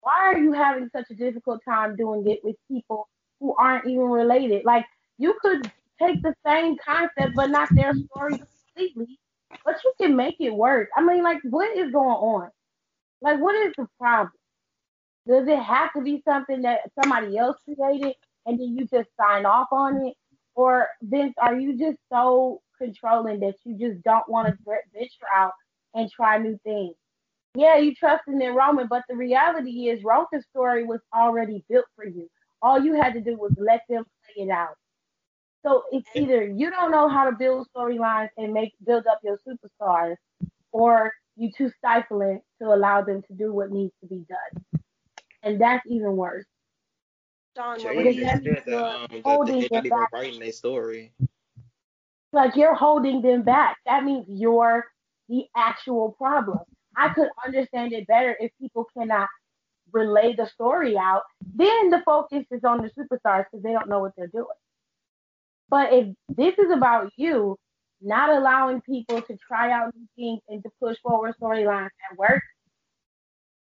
why 0.07 0.31
are 0.31 0.37
you 0.37 0.53
having 0.53 0.89
such 0.95 1.07
a 1.11 1.15
difficult 1.15 1.59
time 1.67 1.97
doing 1.97 2.25
it 2.29 2.39
with 2.41 2.55
people 2.71 3.09
who 3.41 3.53
aren't 3.55 3.85
even 3.87 4.05
related? 4.05 4.63
Like, 4.63 4.85
you 5.17 5.35
could 5.41 5.69
take 6.01 6.21
the 6.23 6.33
same 6.45 6.77
concept, 6.77 7.35
but 7.35 7.49
not 7.49 7.67
their 7.75 7.93
story 7.93 8.39
completely, 8.39 9.19
but 9.65 9.75
you 9.83 9.93
can 9.99 10.15
make 10.15 10.37
it 10.39 10.51
work. 10.53 10.87
I 10.95 11.03
mean, 11.03 11.23
like, 11.23 11.39
what 11.43 11.77
is 11.77 11.91
going 11.91 12.07
on? 12.07 12.49
Like, 13.21 13.41
what 13.41 13.55
is 13.55 13.73
the 13.77 13.85
problem? 13.99 14.31
Does 15.27 15.45
it 15.49 15.59
have 15.59 15.91
to 15.93 16.01
be 16.01 16.23
something 16.25 16.61
that 16.61 16.81
somebody 17.03 17.37
else 17.37 17.57
created 17.65 18.13
and 18.45 18.57
then 18.57 18.77
you 18.77 18.87
just 18.87 19.09
sign 19.19 19.45
off 19.45 19.67
on 19.73 20.07
it? 20.07 20.13
Or 20.55 20.87
Vince, 21.01 21.35
are 21.41 21.59
you 21.59 21.77
just 21.77 21.97
so 22.09 22.61
controlling 22.77 23.41
that 23.41 23.55
you 23.65 23.77
just 23.77 24.01
don't 24.03 24.29
want 24.29 24.47
to 24.47 24.55
venture 24.93 25.27
out 25.35 25.51
and 25.93 26.09
try 26.09 26.37
new 26.37 26.57
things? 26.63 26.95
Yeah, 27.55 27.77
you 27.77 27.95
trusted 27.95 28.39
in 28.41 28.55
Roman, 28.55 28.87
but 28.87 29.03
the 29.09 29.15
reality 29.15 29.89
is 29.89 30.03
Roman's 30.03 30.45
story 30.49 30.83
was 30.83 31.01
already 31.13 31.63
built 31.69 31.85
for 31.95 32.05
you. 32.05 32.29
All 32.61 32.79
you 32.79 32.93
had 32.95 33.13
to 33.13 33.21
do 33.21 33.35
was 33.37 33.53
let 33.57 33.81
them 33.89 34.03
play 34.35 34.45
it 34.45 34.49
out. 34.51 34.75
So 35.65 35.83
it's 35.91 36.07
either 36.15 36.45
you 36.45 36.69
don't 36.69 36.91
know 36.91 37.09
how 37.09 37.29
to 37.29 37.35
build 37.35 37.67
storylines 37.75 38.29
and 38.37 38.53
make 38.53 38.73
build 38.85 39.05
up 39.07 39.19
your 39.23 39.39
superstars, 39.47 40.15
or 40.71 41.11
you 41.35 41.51
too 41.55 41.71
stifling 41.77 42.41
to 42.61 42.67
allow 42.69 43.01
them 43.01 43.21
to 43.23 43.33
do 43.33 43.53
what 43.53 43.71
needs 43.71 43.93
to 44.01 44.07
be 44.07 44.25
done. 44.29 44.63
And 45.43 45.59
that's 45.61 45.85
even 45.87 46.15
worse. 46.15 46.45
Don, 47.55 47.79
Jey 47.79 47.95
what 47.95 47.97
Because 47.97 48.15
would 48.15 48.15
just 48.15 48.19
you 48.19 48.25
that 48.25 48.43
said 48.43 48.43
means 48.43 48.65
that 48.65 48.71
you're 48.71 48.79
um, 48.79 49.07
holding 49.23 49.61
they 49.61 49.67
them 49.67 49.89
back. 49.89 50.09
writing 50.13 50.39
their 50.39 50.51
story. 50.51 51.11
Like 52.33 52.55
you're 52.55 52.75
holding 52.75 53.21
them 53.21 53.43
back. 53.43 53.77
That 53.85 54.03
means 54.03 54.25
you're 54.29 54.85
the 55.29 55.45
actual 55.55 56.11
problem. 56.11 56.59
I 56.97 57.09
could 57.09 57.29
understand 57.45 57.93
it 57.93 58.07
better 58.07 58.35
if 58.39 58.51
people 58.59 58.85
cannot 58.97 59.29
relay 59.91 60.35
the 60.35 60.47
story 60.47 60.97
out. 60.97 61.23
Then 61.53 61.89
the 61.89 62.01
focus 62.05 62.45
is 62.51 62.63
on 62.63 62.81
the 62.81 62.89
superstars 62.89 63.45
because 63.51 63.63
they 63.63 63.71
don't 63.71 63.89
know 63.89 63.99
what 63.99 64.13
they're 64.17 64.27
doing. 64.27 64.47
But 65.69 65.93
if 65.93 66.07
this 66.29 66.57
is 66.57 66.71
about 66.71 67.11
you 67.17 67.57
not 68.01 68.29
allowing 68.29 68.81
people 68.81 69.21
to 69.21 69.37
try 69.47 69.71
out 69.71 69.93
new 69.95 70.07
things 70.15 70.41
and 70.49 70.63
to 70.63 70.69
push 70.81 70.97
forward 71.01 71.35
storylines 71.41 71.89
at 72.11 72.17
work, 72.17 72.43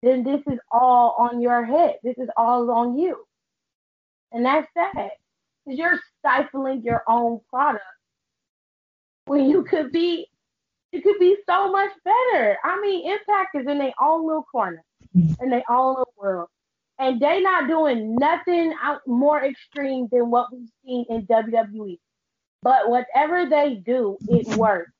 then 0.03 0.23
this 0.23 0.41
is 0.51 0.59
all 0.71 1.15
on 1.17 1.41
your 1.41 1.63
head. 1.63 1.95
This 2.03 2.17
is 2.17 2.29
all 2.37 2.69
on 2.71 2.97
you. 2.97 3.23
And 4.31 4.45
that's 4.45 4.67
sad. 4.73 5.11
Because 5.65 5.77
you're 5.77 5.99
stifling 6.19 6.81
your 6.83 7.03
own 7.07 7.41
product 7.49 7.83
when 9.25 9.49
you 9.49 9.63
could 9.63 9.91
be 9.91 10.27
it 10.91 11.03
could 11.03 11.19
be 11.19 11.37
so 11.47 11.71
much 11.71 11.91
better. 12.03 12.57
I 12.63 12.79
mean, 12.81 13.11
Impact 13.11 13.55
is 13.55 13.67
in 13.67 13.77
their 13.77 13.93
own 14.01 14.25
little 14.25 14.43
corner, 14.43 14.83
in 15.15 15.49
their 15.49 15.63
own 15.69 15.89
little 15.95 16.13
world. 16.17 16.49
And 16.99 17.19
they 17.19 17.41
not 17.41 17.67
doing 17.67 18.15
nothing 18.15 18.73
out 18.81 19.01
more 19.07 19.43
extreme 19.43 20.07
than 20.11 20.29
what 20.29 20.47
we've 20.51 20.69
seen 20.85 21.05
in 21.09 21.25
WWE. 21.25 21.97
But 22.61 22.89
whatever 22.89 23.47
they 23.49 23.75
do, 23.83 24.17
it 24.29 24.47
works. 24.55 24.91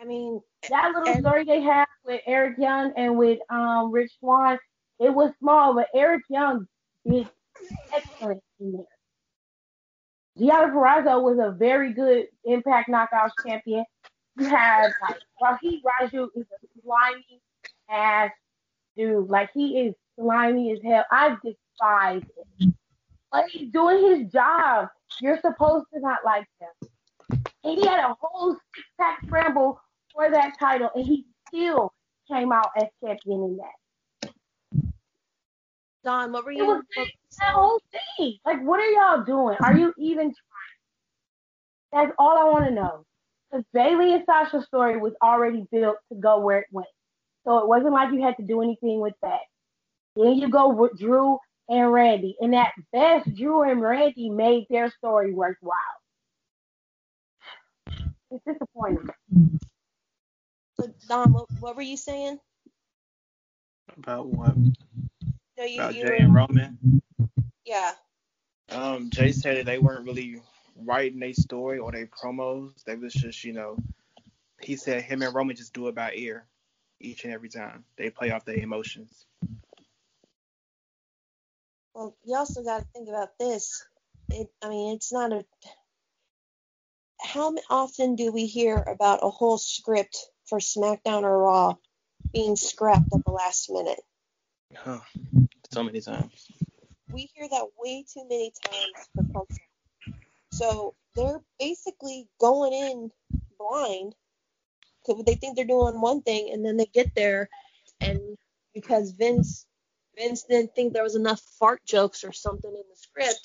I 0.00 0.04
mean, 0.04 0.40
That 0.68 0.92
little 0.92 1.08
And- 1.14 1.20
story 1.24 1.44
they 1.44 1.60
had 1.60 1.86
with 2.04 2.20
Eric 2.26 2.58
Young 2.58 2.92
and 2.96 3.16
with 3.16 3.38
um 3.50 3.92
Rich 3.92 4.12
Swann, 4.18 4.58
it 4.98 5.10
was 5.10 5.32
small, 5.38 5.74
but 5.74 5.88
Eric 5.94 6.24
Young 6.28 6.66
did 7.08 7.28
excellent 7.92 8.42
in 8.58 8.72
there. 8.72 8.95
Deonna 10.38 10.70
Purrazzo 10.72 11.22
was 11.22 11.38
a 11.38 11.50
very 11.50 11.92
good 11.92 12.26
Impact 12.44 12.90
Knockouts 12.90 13.30
champion. 13.46 13.84
You 14.38 14.46
have 14.46 14.92
like 15.02 15.18
Rohit 15.42 15.80
Raju 15.82 16.28
is 16.34 16.44
a 16.44 16.82
slimy 16.82 17.40
ass 17.90 18.30
dude. 18.96 19.28
Like 19.28 19.50
he 19.54 19.80
is 19.80 19.94
slimy 20.18 20.72
as 20.72 20.78
hell. 20.84 21.04
I 21.10 21.36
despise 21.42 22.22
him. 22.60 22.74
But 23.32 23.46
he's 23.50 23.70
doing 23.72 24.04
his 24.04 24.32
job. 24.32 24.88
You're 25.20 25.40
supposed 25.40 25.86
to 25.94 26.00
not 26.00 26.18
like 26.24 26.46
him. 26.60 26.90
And 27.64 27.78
he 27.78 27.86
had 27.86 28.00
a 28.00 28.14
whole 28.20 28.52
six 28.52 28.88
pack 29.00 29.18
scramble 29.26 29.80
for 30.14 30.30
that 30.30 30.56
title, 30.58 30.90
and 30.94 31.04
he 31.04 31.24
still 31.48 31.92
came 32.30 32.52
out 32.52 32.70
as 32.76 32.84
champion 33.02 33.42
in 33.42 33.56
that. 33.56 33.85
Don, 36.06 36.30
what 36.30 36.44
were 36.44 36.52
It 36.52 36.58
you? 36.58 36.66
was 36.66 36.84
that 36.96 37.52
whole 37.52 37.80
thing. 38.16 38.38
Like, 38.46 38.62
what 38.62 38.78
are 38.78 38.86
y'all 38.86 39.24
doing? 39.24 39.56
Are 39.60 39.76
you 39.76 39.92
even 39.98 40.32
trying? 40.32 40.46
That's 41.92 42.14
all 42.16 42.38
I 42.38 42.44
want 42.44 42.66
to 42.66 42.70
know. 42.70 43.04
Because 43.50 43.64
Bayley 43.74 44.14
and 44.14 44.22
Sasha's 44.24 44.66
story 44.66 44.98
was 44.98 45.14
already 45.20 45.66
built 45.72 45.96
to 46.12 46.18
go 46.18 46.38
where 46.38 46.58
it 46.58 46.66
went. 46.70 46.86
So 47.44 47.58
it 47.58 47.66
wasn't 47.66 47.92
like 47.92 48.12
you 48.12 48.22
had 48.22 48.36
to 48.36 48.44
do 48.44 48.62
anything 48.62 49.00
with 49.00 49.14
that. 49.22 49.40
Then 50.14 50.34
you 50.34 50.48
go 50.48 50.68
with 50.68 50.96
Drew 50.96 51.38
and 51.68 51.92
Randy. 51.92 52.36
And 52.40 52.54
at 52.54 52.72
best, 52.92 53.34
Drew 53.34 53.68
and 53.68 53.80
Randy 53.80 54.30
made 54.30 54.66
their 54.70 54.90
story 54.92 55.34
worthwhile. 55.34 55.74
It's 58.30 58.44
disappointing. 58.46 59.08
So, 60.80 60.88
Don, 61.08 61.32
what, 61.32 61.46
what 61.58 61.74
were 61.74 61.82
you 61.82 61.96
saying? 61.96 62.38
About 63.98 64.26
what? 64.28 64.54
No, 65.58 65.64
you, 65.64 65.80
About 65.82 65.94
you 65.94 66.02
Jey 66.02 66.08
were, 66.08 66.14
and 66.14 66.34
Roman. 66.34 67.02
yeah. 67.64 67.92
Um, 68.70 69.10
Jey 69.10 69.32
said 69.32 69.58
that 69.58 69.66
they 69.66 69.78
weren't 69.78 70.04
really 70.04 70.40
writing 70.76 71.20
their 71.20 71.34
story 71.34 71.78
or 71.78 71.92
their 71.92 72.06
promos. 72.06 72.82
They 72.84 72.96
was 72.96 73.14
just, 73.14 73.44
you 73.44 73.52
know, 73.52 73.76
he 74.60 74.76
said 74.76 75.02
him 75.02 75.22
and 75.22 75.34
Roman 75.34 75.56
just 75.56 75.72
do 75.72 75.88
it 75.88 75.94
by 75.94 76.12
ear 76.14 76.46
each 77.00 77.24
and 77.24 77.32
every 77.32 77.48
time. 77.48 77.84
They 77.96 78.10
play 78.10 78.30
off 78.30 78.44
their 78.44 78.56
emotions. 78.56 79.26
Well, 81.94 82.14
you 82.24 82.36
also 82.36 82.62
got 82.62 82.80
to 82.80 82.86
think 82.92 83.08
about 83.08 83.38
this. 83.38 83.84
It, 84.30 84.48
I 84.62 84.68
mean, 84.68 84.94
it's 84.96 85.12
not 85.12 85.32
a. 85.32 85.44
How 87.22 87.54
often 87.70 88.16
do 88.16 88.30
we 88.30 88.46
hear 88.46 88.76
about 88.76 89.20
a 89.22 89.30
whole 89.30 89.56
script 89.56 90.18
for 90.44 90.58
SmackDown 90.58 91.22
or 91.22 91.38
Raw 91.38 91.76
being 92.34 92.56
scrapped 92.56 93.12
at 93.14 93.24
the 93.24 93.30
last 93.30 93.70
minute? 93.70 94.00
Huh. 94.74 95.00
So 95.70 95.82
many 95.82 96.00
times. 96.00 96.50
We 97.10 97.28
hear 97.34 97.48
that 97.48 97.66
way 97.78 98.04
too 98.12 98.24
many 98.28 98.52
times 98.64 99.08
for 99.14 99.24
culture. 99.32 99.62
So 100.52 100.94
they're 101.14 101.42
basically 101.58 102.28
going 102.40 102.72
in 102.72 103.10
blind 103.58 104.14
because 105.06 105.24
they 105.24 105.34
think 105.34 105.56
they're 105.56 105.64
doing 105.64 106.00
one 106.00 106.22
thing, 106.22 106.50
and 106.52 106.64
then 106.64 106.76
they 106.76 106.86
get 106.86 107.14
there, 107.14 107.48
and 108.00 108.36
because 108.74 109.12
Vince 109.12 109.66
Vince 110.16 110.44
didn't 110.44 110.74
think 110.74 110.92
there 110.92 111.02
was 111.02 111.14
enough 111.16 111.40
fart 111.58 111.84
jokes 111.86 112.24
or 112.24 112.32
something 112.32 112.70
in 112.70 112.82
the 112.88 112.96
script, 112.96 113.40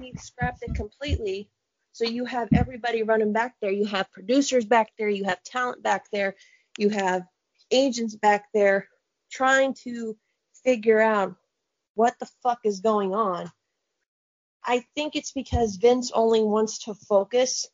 he 0.00 0.12
scrapped 0.18 0.62
it 0.62 0.74
completely. 0.74 1.48
So 1.92 2.04
you 2.04 2.24
have 2.24 2.48
everybody 2.54 3.02
running 3.02 3.32
back 3.32 3.54
there. 3.60 3.70
You 3.70 3.86
have 3.86 4.10
producers 4.12 4.64
back 4.64 4.92
there. 4.98 5.08
You 5.08 5.24
have 5.24 5.42
talent 5.42 5.82
back 5.82 6.10
there. 6.10 6.36
You 6.78 6.90
have 6.90 7.22
agents 7.70 8.14
back 8.14 8.46
there 8.52 8.88
trying 9.30 9.74
to 9.84 10.16
figure 10.66 11.00
out 11.00 11.36
what 11.94 12.18
the 12.18 12.28
fuck 12.42 12.58
is 12.64 12.80
going 12.80 13.14
on. 13.14 13.50
I 14.64 14.84
think 14.96 15.14
it's 15.14 15.30
because 15.30 15.76
Vince 15.76 16.10
only 16.12 16.42
wants 16.42 16.80
to 16.84 16.94
focus. 16.94 17.68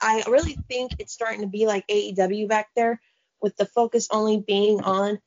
I 0.00 0.24
really 0.26 0.56
think 0.68 0.92
it's 0.98 1.12
starting 1.12 1.42
to 1.42 1.46
be 1.46 1.66
like 1.66 1.86
AEW 1.86 2.48
back 2.48 2.68
there, 2.74 3.00
with 3.42 3.56
the 3.56 3.66
focus 3.66 4.08
only 4.10 4.38
being 4.40 4.80
on 4.80 5.20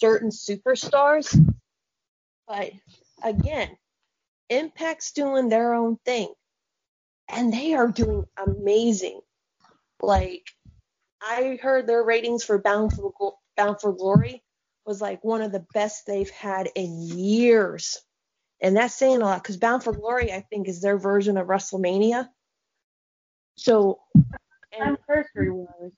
certain 0.00 0.30
superstars. 0.30 1.36
But 2.46 2.70
again, 3.22 3.76
Impact's 4.48 5.12
doing 5.12 5.48
their 5.48 5.74
own 5.74 5.98
thing, 6.04 6.32
and 7.28 7.52
they 7.52 7.74
are 7.74 7.88
doing 7.88 8.26
amazing. 8.46 9.20
Like 10.00 10.44
I 11.20 11.58
heard 11.60 11.88
their 11.88 12.04
ratings 12.04 12.44
for 12.44 12.60
Bound 12.60 12.92
for 12.92 13.12
Bound 13.56 13.80
for 13.80 13.92
Glory 13.92 14.44
was 14.88 15.02
like 15.02 15.22
one 15.22 15.42
of 15.42 15.52
the 15.52 15.66
best 15.74 16.06
they've 16.06 16.30
had 16.30 16.70
in 16.74 17.02
years. 17.02 17.98
And 18.60 18.76
that's 18.76 18.94
saying 18.94 19.20
a 19.20 19.24
lot 19.24 19.42
because 19.42 19.58
Bound 19.58 19.84
for 19.84 19.92
Glory, 19.92 20.32
I 20.32 20.40
think, 20.40 20.66
is 20.66 20.80
their 20.80 20.98
version 20.98 21.36
of 21.36 21.46
WrestleMania. 21.46 22.26
So, 23.56 24.00
Anniversary 24.76 25.50
was. 25.50 25.92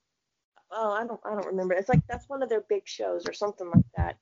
oh, 0.73 0.91
I 0.91 1.07
don't, 1.07 1.21
I 1.25 1.31
don't 1.31 1.47
remember. 1.47 1.75
It's 1.75 1.89
like 1.89 2.03
that's 2.09 2.29
one 2.29 2.43
of 2.43 2.49
their 2.49 2.65
big 2.69 2.83
shows 2.85 3.29
or 3.29 3.33
something 3.33 3.71
like 3.73 3.85
that. 3.97 4.19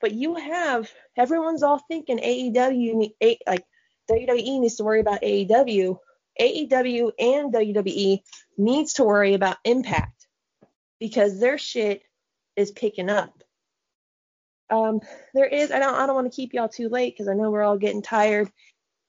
But 0.00 0.12
you 0.12 0.36
have 0.36 0.88
everyone's 1.16 1.64
all 1.64 1.82
thinking 1.88 2.18
AEW, 2.18 3.10
like 3.46 3.64
WWE 4.08 4.60
needs 4.60 4.76
to 4.76 4.84
worry 4.84 5.00
about 5.00 5.22
AEW. 5.22 5.98
AEW 6.40 7.10
and 7.18 7.52
WWE 7.52 8.20
needs 8.56 8.92
to 8.94 9.04
worry 9.04 9.34
about 9.34 9.56
Impact 9.64 10.28
because 11.00 11.40
their 11.40 11.58
shit 11.58 12.02
is 12.54 12.70
picking 12.70 13.10
up. 13.10 13.42
Um, 14.70 15.00
there 15.34 15.46
is. 15.46 15.70
I 15.70 15.78
don't. 15.78 15.94
I 15.94 16.06
don't 16.06 16.14
want 16.14 16.30
to 16.30 16.36
keep 16.36 16.52
y'all 16.52 16.68
too 16.68 16.88
late 16.88 17.14
because 17.14 17.28
I 17.28 17.34
know 17.34 17.50
we're 17.50 17.62
all 17.62 17.78
getting 17.78 18.02
tired. 18.02 18.50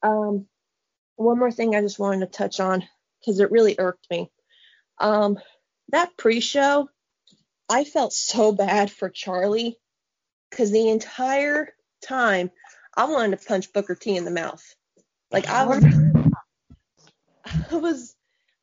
Um, 0.02 0.48
one 1.16 1.38
more 1.38 1.52
thing 1.52 1.76
I 1.76 1.82
just 1.82 2.00
wanted 2.00 2.22
to 2.22 2.38
touch 2.38 2.60
on 2.60 2.84
because 3.20 3.40
it 3.40 3.52
really 3.52 3.76
irked 3.78 4.08
me. 4.10 4.32
Um, 5.00 5.38
that 5.90 6.16
pre-show, 6.18 6.90
I 7.68 7.84
felt 7.84 8.14
so 8.14 8.52
bad 8.52 8.92
for 8.92 9.10
Charly 9.10 9.76
because 10.50 10.72
the 10.72 10.90
entire 10.90 11.74
time 12.02 12.52
I 12.96 13.06
wanted 13.06 13.40
to 13.40 13.46
punch 13.46 13.74
Booker 13.74 13.96
T 13.96 14.16
in 14.16 14.26
the 14.26 14.32
mouth. 14.32 14.64
Like 15.32 15.48
I 15.48 15.66
was, 15.66 15.84
I 17.72 17.76
was, 17.76 18.16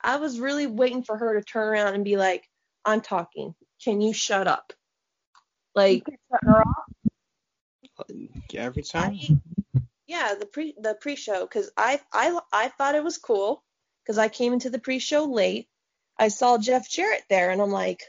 I 0.03 0.17
was 0.17 0.41
really 0.41 0.67
waiting 0.67 1.03
for 1.03 1.17
her 1.17 1.39
to 1.39 1.45
turn 1.45 1.69
around 1.69 1.95
and 1.95 2.05
be 2.05 2.17
like, 2.17 2.49
"I'm 2.85 3.03
talking. 3.03 3.55
Can 3.85 4.01
you 4.01 4.13
shut 4.13 4.49
up?" 4.49 4.73
Like 5.75 6.05
Shutting 6.07 6.49
her 6.49 6.61
off. 6.61 6.86
Every 8.55 8.83
time. 8.83 9.19
I, 9.75 9.81
yeah, 10.07 10.35
the 10.39 10.47
pre 10.47 10.75
the 10.79 10.95
pre-show 10.95 11.43
because 11.43 11.71
I 11.77 12.01
I 12.13 12.39
I 12.53 12.69
thought 12.69 12.95
it 12.95 13.05
was 13.05 13.19
cool 13.19 13.63
because 14.03 14.19
I 14.19 14.29
came 14.29 14.53
into 14.53 14.71
the 14.71 14.79
pre-show 14.79 15.25
late. 15.25 15.69
I 16.19 16.29
saw 16.29 16.59
Jeff 16.59 16.89
Jarrett 16.89 17.25
there, 17.29 17.51
and 17.51 17.61
I'm 17.61 17.71
like, 17.71 18.03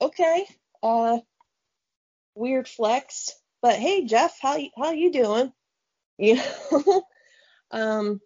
okay, 0.00 0.46
uh, 0.82 1.18
weird 2.34 2.68
flex, 2.68 3.32
but 3.62 3.76
hey, 3.76 4.04
Jeff, 4.04 4.36
how 4.40 4.58
how 4.76 4.92
you 4.92 5.12
doing? 5.12 5.52
You 6.20 6.34
know, 6.34 7.04
um, 7.70 8.20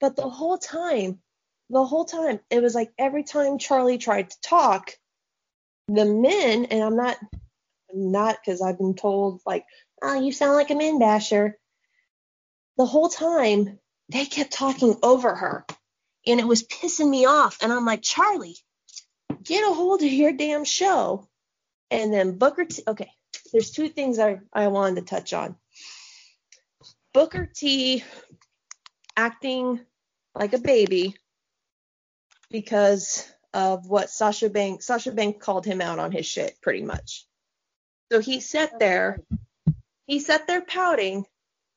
but 0.00 0.16
the 0.16 0.30
whole 0.30 0.56
time, 0.56 1.20
the 1.68 1.84
whole 1.84 2.06
time, 2.06 2.40
it 2.48 2.62
was 2.62 2.74
like 2.74 2.90
every 2.96 3.22
time 3.22 3.58
Charly 3.58 4.00
tried 4.00 4.30
to 4.30 4.40
talk, 4.40 4.92
the 5.88 6.06
men, 6.06 6.64
and 6.64 6.82
I'm 6.82 6.96
not 6.96 7.18
not 7.94 8.38
because 8.44 8.62
I've 8.62 8.78
been 8.78 8.94
told 8.94 9.40
like, 9.46 9.64
oh, 10.02 10.20
you 10.20 10.32
sound 10.32 10.54
like 10.54 10.70
a 10.70 10.74
men 10.74 10.98
basher. 10.98 11.58
The 12.76 12.86
whole 12.86 13.08
time 13.08 13.78
they 14.10 14.24
kept 14.26 14.52
talking 14.52 14.96
over 15.02 15.34
her, 15.34 15.66
and 16.26 16.40
it 16.40 16.46
was 16.46 16.64
pissing 16.64 17.10
me 17.10 17.26
off. 17.26 17.58
And 17.62 17.72
I'm 17.72 17.84
like, 17.86 18.02
Charly, 18.02 18.54
get 19.42 19.68
a 19.68 19.74
hold 19.74 20.02
of 20.02 20.12
your 20.12 20.32
damn 20.32 20.64
show. 20.64 21.28
And 21.90 22.12
then 22.12 22.38
Booker 22.38 22.66
T. 22.66 22.82
Okay, 22.86 23.10
there's 23.52 23.70
two 23.70 23.88
things 23.88 24.18
I 24.18 24.40
I 24.52 24.68
wanted 24.68 24.96
to 24.96 25.02
touch 25.06 25.32
on. 25.32 25.56
Booker 27.14 27.46
T. 27.52 28.04
acting 29.16 29.80
like 30.34 30.52
a 30.54 30.58
baby 30.58 31.14
because 32.50 33.28
of 33.54 33.88
what 33.88 34.10
Sasha 34.10 34.50
Banks 34.50 34.86
Sasha 34.86 35.12
Banks 35.12 35.44
called 35.44 35.66
him 35.66 35.80
out 35.80 35.98
on 35.98 36.12
his 36.12 36.26
shit 36.26 36.56
pretty 36.62 36.82
much. 36.82 37.26
So 38.10 38.20
he 38.20 38.40
sat 38.40 38.78
there, 38.78 39.20
he 40.06 40.18
sat 40.20 40.46
there 40.46 40.62
pouting, 40.62 41.26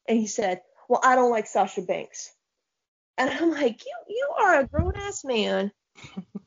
and 0.07 0.17
he 0.17 0.27
said, 0.27 0.61
"Well, 0.87 1.01
I 1.03 1.15
don't 1.15 1.31
like 1.31 1.47
Sasha 1.47 1.81
Banks." 1.81 2.31
And 3.17 3.29
I'm 3.29 3.51
like, 3.51 3.85
"You 3.85 3.93
you 4.07 4.33
are 4.39 4.59
a 4.61 4.67
grown 4.67 4.95
ass 4.95 5.23
man 5.23 5.71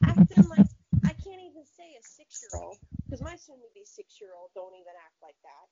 acting 0.02 0.48
like 0.48 0.66
I 1.04 1.12
can't 1.12 1.42
even 1.42 1.64
say 1.76 1.94
a 1.98 2.02
six 2.02 2.42
year 2.42 2.62
old 2.62 2.78
because 3.04 3.22
my 3.22 3.36
soon 3.36 3.56
to 3.56 3.68
be 3.74 3.84
six 3.84 4.20
year 4.20 4.30
old 4.38 4.50
don't 4.54 4.74
even 4.74 4.92
act 5.04 5.22
like 5.22 5.36
that." 5.42 5.66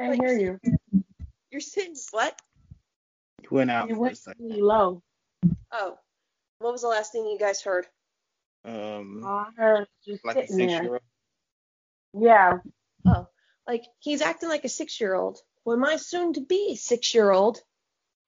I 0.00 0.08
Like, 0.10 0.20
hear 0.20 0.38
you. 0.38 0.60
You're 1.50 1.60
sitting 1.60 1.96
what? 2.12 2.40
You 3.42 3.48
went 3.50 3.70
out 3.70 3.88
You 3.88 3.96
for 3.96 4.00
a 4.00 4.04
went 4.04 4.18
second. 4.18 4.44
really 4.44 4.60
low. 4.60 5.02
Oh, 5.72 5.98
what 6.58 6.72
was 6.72 6.82
the 6.82 6.88
last 6.88 7.12
thing 7.12 7.26
you 7.26 7.38
guys 7.38 7.62
heard? 7.62 7.86
Um, 8.64 9.24
All 9.24 9.38
I 9.38 9.50
heard 9.56 9.88
just 10.04 10.24
like 10.24 10.36
a 10.36 10.46
sitting 10.46 10.68
six 10.68 10.72
there. 10.74 11.00
Year 12.14 12.50
old. 12.50 12.60
Yeah. 13.04 13.12
Oh, 13.14 13.26
like 13.66 13.84
he's 14.00 14.22
acting 14.22 14.48
like 14.48 14.64
a 14.64 14.68
six 14.68 15.00
year 15.00 15.14
old. 15.14 15.38
When 15.64 15.80
my 15.80 15.96
soon 15.96 16.32
to 16.34 16.40
be 16.40 16.76
six 16.76 17.14
year 17.14 17.30
old 17.30 17.58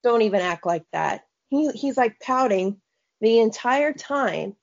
don't 0.03 0.21
even 0.23 0.41
act 0.41 0.65
like 0.65 0.85
that. 0.93 1.21
He 1.49 1.69
he's 1.71 1.97
like 1.97 2.19
pouting 2.19 2.81
the 3.19 3.39
entire 3.39 3.93
time. 3.93 4.55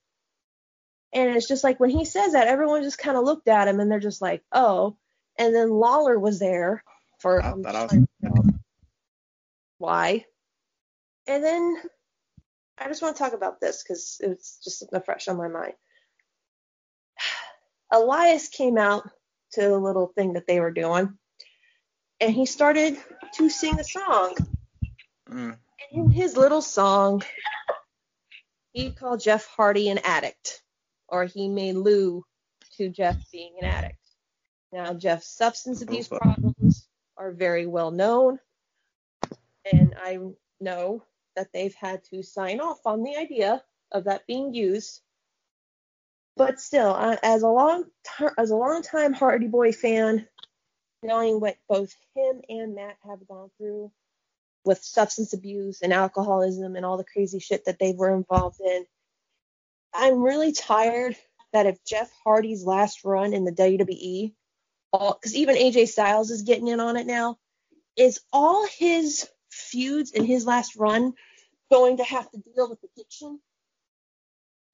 And 1.13 1.35
it's 1.37 1.49
just 1.49 1.65
like 1.65 1.81
when 1.81 1.91
he 1.91 2.05
says 2.05 2.33
that, 2.33 2.49
everyone 2.49 2.83
just 2.83 2.99
kind 2.99 3.17
of 3.17 3.25
looked 3.25 3.49
at 3.49 3.69
him 3.69 3.81
and 3.81 3.91
they're 3.91 4.01
just 4.01 4.21
like, 4.21 4.43
oh. 4.53 4.97
And 5.39 5.55
then 5.55 5.71
Lawler 5.71 6.19
was 6.19 6.39
there 6.39 6.83
for 7.21 7.43
I 7.43 7.51
I'm 7.51 7.63
thought 7.63 7.77
I 7.77 7.83
was- 7.83 7.91
trying 7.91 8.03
to 8.03 8.09
figure 8.21 8.39
out 8.39 8.55
why. 9.79 10.25
And 11.27 11.45
then 11.45 11.77
I 12.79 12.89
just 12.89 13.03
want 13.03 13.17
to 13.17 13.23
talk 13.23 13.33
about 13.33 13.61
this 13.61 13.83
because 13.83 14.19
it's 14.21 14.59
just 14.63 14.79
something 14.81 15.01
fresh 15.03 15.29
on 15.29 15.37
my 15.37 15.49
mind. 15.49 15.75
Elias 17.91 18.49
came 18.49 18.79
out 18.79 19.09
to 19.53 19.63
the 19.63 19.79
little 19.79 20.09
thing 20.09 20.35
that 20.35 20.47
they 20.47 20.61
were 20.61 20.71
doing, 20.71 21.17
and 22.21 22.33
he 22.33 22.47
started 22.47 22.99
to 23.35 23.49
sing 23.49 23.79
a 23.79 23.85
song. 23.85 24.35
Mm. 25.31 25.57
And 25.93 26.05
in 26.05 26.11
his 26.11 26.37
little 26.37 26.63
song, 26.63 27.23
he 28.73 28.91
called 28.91 29.21
Jeff 29.21 29.47
Hardy 29.47 29.89
an 29.89 29.99
addict, 29.99 30.63
or 31.09 31.25
he 31.25 31.49
made 31.49 31.77
Lou 31.77 32.25
to 32.77 32.89
Jeff 32.89 33.17
being 33.33 33.55
an 33.61 33.65
addict. 33.67 33.97
Now, 34.73 34.93
Jeff's 34.93 35.29
substance 35.29 35.81
abuse 35.81 36.09
problems 36.09 36.87
are 37.17 37.33
very 37.33 37.67
well 37.67 37.91
known, 37.91 38.39
and 39.73 39.95
I 39.99 40.19
know 40.61 41.03
that 41.37 41.53
they've 41.53 41.75
had 41.75 42.05
to 42.05 42.23
sign 42.23 42.61
off 42.61 42.81
on 42.85 43.03
the 43.03 43.17
idea 43.17 43.63
of 43.93 44.05
that 44.05 44.27
being 44.27 44.53
used. 44.53 45.01
But 46.39 46.61
still, 46.61 46.95
I, 46.95 47.19
as 47.25 47.43
a 47.43 47.49
long 47.49 47.85
as 48.39 48.51
a 48.53 48.57
long 48.57 48.83
time 48.83 49.13
Hardy 49.13 49.49
Boy 49.49 49.73
fan, 49.73 50.25
knowing 51.03 51.41
what 51.41 51.57
both 51.69 51.93
him 52.15 52.41
and 52.49 52.77
Matt 52.77 52.97
have 53.05 53.27
gone 53.27 53.51
through 53.59 53.91
with 54.65 54.79
substance 54.79 55.33
abuse 55.33 55.83
and 55.83 55.93
alcoholism 55.93 56.77
and 56.77 56.87
all 56.87 56.97
the 56.97 57.05
crazy 57.05 57.41
shit 57.41 57.65
that 57.65 57.81
they 57.81 57.93
were 57.93 58.15
involved 58.15 58.61
in, 58.61 58.87
I'm 59.93 60.23
really 60.23 60.53
tired 60.53 61.17
that 61.53 61.67
if 61.67 61.85
Jeff 61.85 62.09
Hardy's 62.23 62.65
last 62.65 63.05
run 63.05 63.33
in 63.33 63.45
the 63.45 63.51
WWE, 63.51 64.33
because 64.93 65.35
even 65.35 65.57
AJ 65.57 65.89
Styles 65.89 66.31
is 66.31 66.43
getting 66.43 66.69
in 66.69 66.79
on 66.79 66.97
it 66.97 67.09
now, 67.09 67.37
is 67.97 68.21
all 68.33 68.65
his 68.79 69.29
feuds 69.51 70.13
in 70.13 70.25
his 70.25 70.47
last 70.47 70.77
run 70.77 71.15
going 71.69 71.97
to 71.97 72.05
have 72.05 72.31
to 72.31 72.39
deal 72.55 72.71
with 72.71 72.79
addiction? 72.85 73.41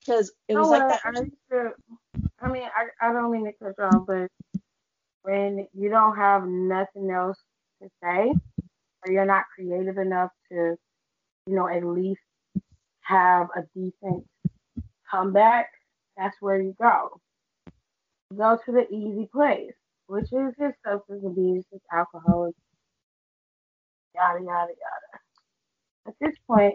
Because 0.07 0.32
it 0.48 0.57
was 0.57 0.68
Oh, 0.68 0.70
like 0.70 0.88
that. 0.88 1.00
I, 1.05 1.12
to, 1.52 1.70
I 2.40 2.48
mean, 2.48 2.64
I, 2.64 3.09
I 3.09 3.12
don't 3.12 3.32
mean 3.32 3.44
to 3.46 3.52
cut 3.52 3.74
you 3.78 3.84
off, 3.84 4.07
but 4.07 4.28
when 5.22 5.66
you 5.74 5.88
don't 5.90 6.16
have 6.16 6.44
nothing 6.46 7.11
else 7.11 7.38
to 7.82 7.88
say, 8.02 8.34
or 9.07 9.12
you're 9.12 9.26
not 9.26 9.44
creative 9.55 9.98
enough 9.98 10.30
to, 10.50 10.76
you 11.46 11.55
know, 11.57 11.68
at 11.68 11.84
least 11.84 12.20
have 13.02 13.48
a 13.57 13.62
decent 13.74 14.24
comeback, 15.11 15.68
that's 16.16 16.36
where 16.40 16.61
you 16.61 16.74
go. 16.80 17.20
You 18.30 18.38
go 18.38 18.59
to 18.64 18.72
the 18.72 18.86
easy 18.94 19.28
place, 19.32 19.72
which 20.07 20.32
is 20.32 20.55
his 20.59 20.72
substance 20.86 21.24
abuse, 21.26 21.64
his 21.72 21.80
alcoholism, 21.92 22.55
yada 24.14 24.40
yada 24.40 24.72
yada. 24.72 25.20
At 26.09 26.14
this 26.20 26.36
point, 26.46 26.74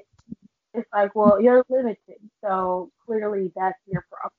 it's 0.74 0.88
like, 0.93 1.15
well, 1.15 1.41
you're 1.41 1.63
limited, 1.70 2.17
so 2.43 2.91
clearly 3.05 3.51
that's 3.55 3.78
your 3.88 4.05
problem. 4.11 4.32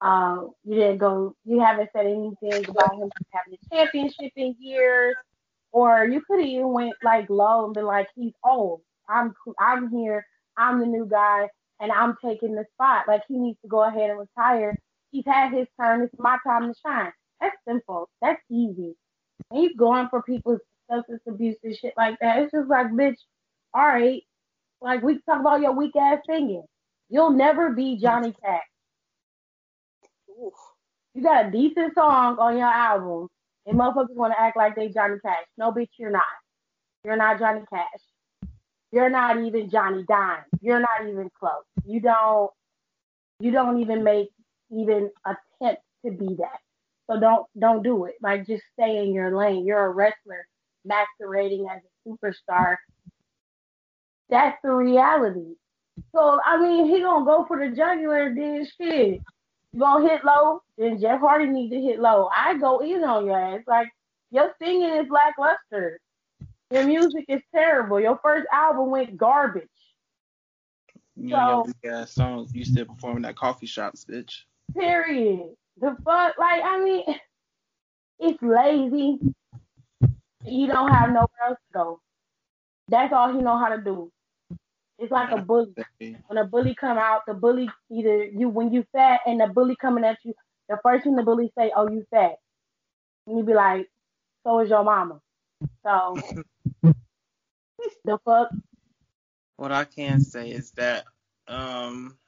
Um, 0.00 0.50
you 0.64 0.74
didn't 0.76 0.98
go, 0.98 1.34
you 1.44 1.60
haven't 1.60 1.90
said 1.94 2.06
anything 2.06 2.68
about 2.68 2.94
him 2.94 3.10
having 3.32 3.54
a 3.54 3.74
championship 3.74 4.32
in 4.36 4.56
years, 4.58 5.14
or 5.72 6.04
you 6.06 6.22
could 6.26 6.40
have 6.40 6.48
even 6.48 6.72
went 6.72 6.94
like 7.04 7.30
low 7.30 7.64
and 7.66 7.74
been 7.74 7.86
like, 7.86 8.08
he's 8.16 8.32
old. 8.44 8.80
I'm, 9.08 9.32
I'm 9.60 9.90
here. 9.90 10.26
I'm 10.56 10.80
the 10.80 10.86
new 10.86 11.06
guy, 11.06 11.48
and 11.80 11.92
I'm 11.92 12.16
taking 12.24 12.54
the 12.54 12.64
spot. 12.74 13.06
Like 13.08 13.22
he 13.28 13.36
needs 13.38 13.58
to 13.62 13.68
go 13.68 13.84
ahead 13.84 14.10
and 14.10 14.18
retire. 14.18 14.76
He's 15.12 15.24
had 15.26 15.52
his 15.52 15.66
turn. 15.80 16.02
It's 16.02 16.14
my 16.18 16.36
time 16.46 16.72
to 16.72 16.74
shine. 16.84 17.12
That's 17.40 17.56
simple. 17.66 18.08
That's 18.20 18.40
easy. 18.50 18.94
And 19.50 19.60
he's 19.62 19.76
going 19.76 20.08
for 20.08 20.22
people's 20.22 20.60
substance 20.90 21.22
abuse 21.28 21.56
and 21.64 21.76
shit 21.76 21.94
like 21.96 22.18
that. 22.20 22.38
It's 22.38 22.52
just 22.52 22.68
like, 22.68 22.88
bitch, 22.88 23.16
all 23.74 23.86
right. 23.86 24.22
Like 24.82 25.02
we 25.02 25.20
talk 25.28 25.40
about 25.40 25.60
your 25.60 25.72
weak 25.72 25.94
ass 25.96 26.18
singing. 26.26 26.64
You'll 27.08 27.30
never 27.30 27.70
be 27.70 27.98
Johnny 27.98 28.34
Cash. 28.42 28.62
Oof. 30.30 30.54
You 31.14 31.22
got 31.22 31.46
a 31.46 31.50
decent 31.50 31.94
song 31.94 32.38
on 32.38 32.56
your 32.56 32.66
album, 32.66 33.28
and 33.66 33.78
motherfuckers 33.78 34.14
want 34.14 34.32
to 34.32 34.40
act 34.40 34.56
like 34.56 34.74
they 34.74 34.88
Johnny 34.88 35.16
Cash. 35.24 35.44
No, 35.58 35.70
bitch, 35.70 35.90
you're 35.98 36.10
not. 36.10 36.24
You're 37.04 37.16
not 37.16 37.38
Johnny 37.38 37.62
Cash. 37.72 38.50
You're 38.92 39.10
not 39.10 39.38
even 39.42 39.70
Johnny 39.70 40.04
Dime. 40.08 40.44
You're 40.60 40.80
not 40.80 41.08
even 41.08 41.30
close. 41.38 41.64
You 41.84 42.00
don't. 42.00 42.50
You 43.40 43.50
don't 43.50 43.80
even 43.80 44.04
make 44.04 44.28
even 44.70 45.10
attempt 45.26 45.82
to 46.04 46.12
be 46.12 46.34
that. 46.36 46.58
So 47.10 47.20
don't 47.20 47.46
don't 47.58 47.82
do 47.82 48.06
it. 48.06 48.14
Like 48.22 48.46
just 48.46 48.62
stay 48.72 48.98
in 48.98 49.12
your 49.12 49.36
lane. 49.36 49.66
You're 49.66 49.84
a 49.86 49.90
wrestler 49.90 50.46
masquerading 50.84 51.68
as 51.70 51.80
a 51.82 52.08
superstar. 52.08 52.76
That's 54.32 54.56
the 54.64 54.70
reality. 54.72 55.56
So 56.14 56.40
I 56.42 56.58
mean, 56.58 56.86
he 56.86 57.02
gonna 57.02 57.26
go 57.26 57.44
for 57.44 57.58
the 57.58 57.76
jugular, 57.76 58.34
then 58.34 58.66
shit. 58.80 59.20
You 59.74 59.78
gonna 59.78 60.08
hit 60.08 60.24
low, 60.24 60.62
then 60.78 60.98
Jeff 60.98 61.20
Hardy 61.20 61.46
need 61.46 61.68
to 61.68 61.78
hit 61.78 62.00
low. 62.00 62.30
I 62.34 62.56
go 62.56 62.78
in 62.78 63.04
on 63.04 63.26
your 63.26 63.38
ass. 63.38 63.60
Like 63.66 63.88
your 64.30 64.54
singing 64.58 64.88
is 64.88 65.06
lackluster. 65.10 66.00
Your 66.70 66.86
music 66.86 67.26
is 67.28 67.42
terrible. 67.54 68.00
Your 68.00 68.18
first 68.22 68.46
album 68.50 68.90
went 68.90 69.18
garbage. 69.18 69.68
You 71.14 71.28
know, 71.36 71.66
So- 71.84 71.90
ass 71.90 72.12
songs 72.12 72.54
you 72.54 72.64
still 72.64 72.86
performing 72.86 73.26
at 73.26 73.36
coffee 73.36 73.66
shops, 73.66 74.06
bitch. 74.06 74.32
Period. 74.74 75.54
The 75.78 75.94
fuck, 76.06 76.38
like 76.38 76.62
I 76.64 76.80
mean, 76.82 77.04
it's 78.18 78.42
lazy. 78.42 79.18
You 80.46 80.66
don't 80.68 80.90
have 80.90 81.10
nowhere 81.10 81.28
else 81.48 81.58
to 81.58 81.72
go. 81.74 82.00
That's 82.88 83.12
all 83.12 83.30
he 83.30 83.42
know 83.42 83.58
how 83.58 83.68
to 83.68 83.82
do. 83.82 84.10
It's 85.02 85.12
like 85.12 85.32
a 85.32 85.42
bully. 85.42 85.74
When 86.28 86.38
a 86.38 86.46
bully 86.46 86.74
come 86.74 86.98
out, 86.98 87.22
the 87.26 87.34
bully 87.34 87.68
either 87.90 88.24
you 88.24 88.48
when 88.48 88.72
you 88.72 88.86
fat 88.92 89.20
and 89.26 89.40
the 89.40 89.48
bully 89.48 89.76
coming 89.76 90.04
at 90.04 90.18
you, 90.24 90.34
the 90.68 90.78
first 90.82 91.04
thing 91.04 91.16
the 91.16 91.24
bully 91.24 91.52
say, 91.58 91.72
"Oh, 91.76 91.90
you 91.90 92.06
fat," 92.10 92.36
and 93.26 93.38
you 93.38 93.44
be 93.44 93.54
like, 93.54 93.90
"So 94.44 94.60
is 94.60 94.70
your 94.70 94.84
mama." 94.84 95.20
So 95.84 96.16
the 98.04 98.18
fuck, 98.24 98.50
What 99.56 99.72
I 99.72 99.84
can 99.84 100.20
say 100.20 100.50
is 100.50 100.72
that 100.72 101.04
um 101.48 102.18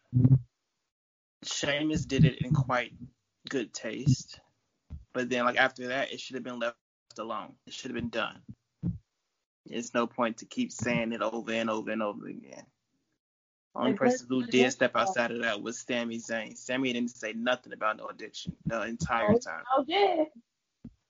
Sheamus 1.45 2.07
did 2.07 2.25
it 2.25 2.43
in 2.43 2.53
quite 2.53 2.93
good 3.49 3.73
taste. 3.75 4.41
But 5.15 5.31
then 5.31 5.45
like 5.45 5.59
after 5.59 5.89
that 5.89 6.13
it 6.13 6.21
should 6.21 6.35
have 6.35 6.45
been 6.45 6.59
left 6.61 6.77
alone. 7.19 7.55
It 7.67 7.75
should 7.75 7.91
have 7.93 7.97
been 7.97 8.11
done. 8.11 8.43
There's 9.67 9.95
no 9.95 10.07
point 10.07 10.39
to 10.39 10.45
keep 10.45 10.73
saying 10.73 11.13
it 11.13 11.23
over 11.23 11.53
and 11.53 11.71
over 11.71 11.91
and 11.91 12.03
over 12.03 12.27
again. 12.27 12.65
Only 13.75 13.91
Like, 13.93 14.01
person 14.01 14.27
who 14.29 14.47
did 14.47 14.71
step 14.71 14.95
outside 14.95 15.33
of 15.33 15.41
that 15.43 15.61
was 15.61 15.81
Sami 15.81 16.19
Zayn. 16.19 16.57
Sammy 16.57 16.93
didn't 16.93 17.11
say 17.11 17.33
nothing 17.33 17.73
about 17.73 17.97
no 17.97 18.07
addiction 18.07 18.55
the 18.67 18.83
entire 18.83 19.33
oh, 19.33 19.39
time. 19.39 19.65
oh 19.77 19.85
yeah, 19.89 20.25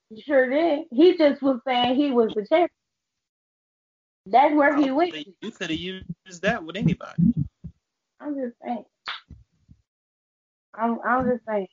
he 0.09 0.23
sure 0.23 0.49
did. 0.49 0.87
He 0.91 1.17
just 1.17 1.43
was 1.43 1.61
saying 1.67 1.97
he 1.97 2.11
was 2.11 2.33
the 2.35 2.47
champion. 2.47 2.71
That's 4.27 4.55
where 4.55 4.75
he 4.77 4.91
oh, 4.91 4.95
went. 4.95 5.15
You 5.15 5.51
could 5.51 5.71
have 5.71 5.79
used 5.79 6.43
that 6.43 6.65
with 6.65 6.77
anybody. 6.77 7.35
I'm 8.21 8.35
just 8.35 8.55
saying. 8.65 8.85
I'm 10.75 10.99
I'm 11.05 11.29
just 11.29 11.45
saying. 11.47 11.69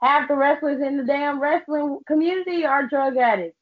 Half 0.00 0.26
the 0.26 0.34
wrestlers 0.34 0.82
in 0.82 0.96
the 0.96 1.04
damn 1.04 1.40
wrestling 1.40 2.00
community 2.08 2.64
are 2.66 2.88
drug 2.88 3.16
addicts 3.16 3.56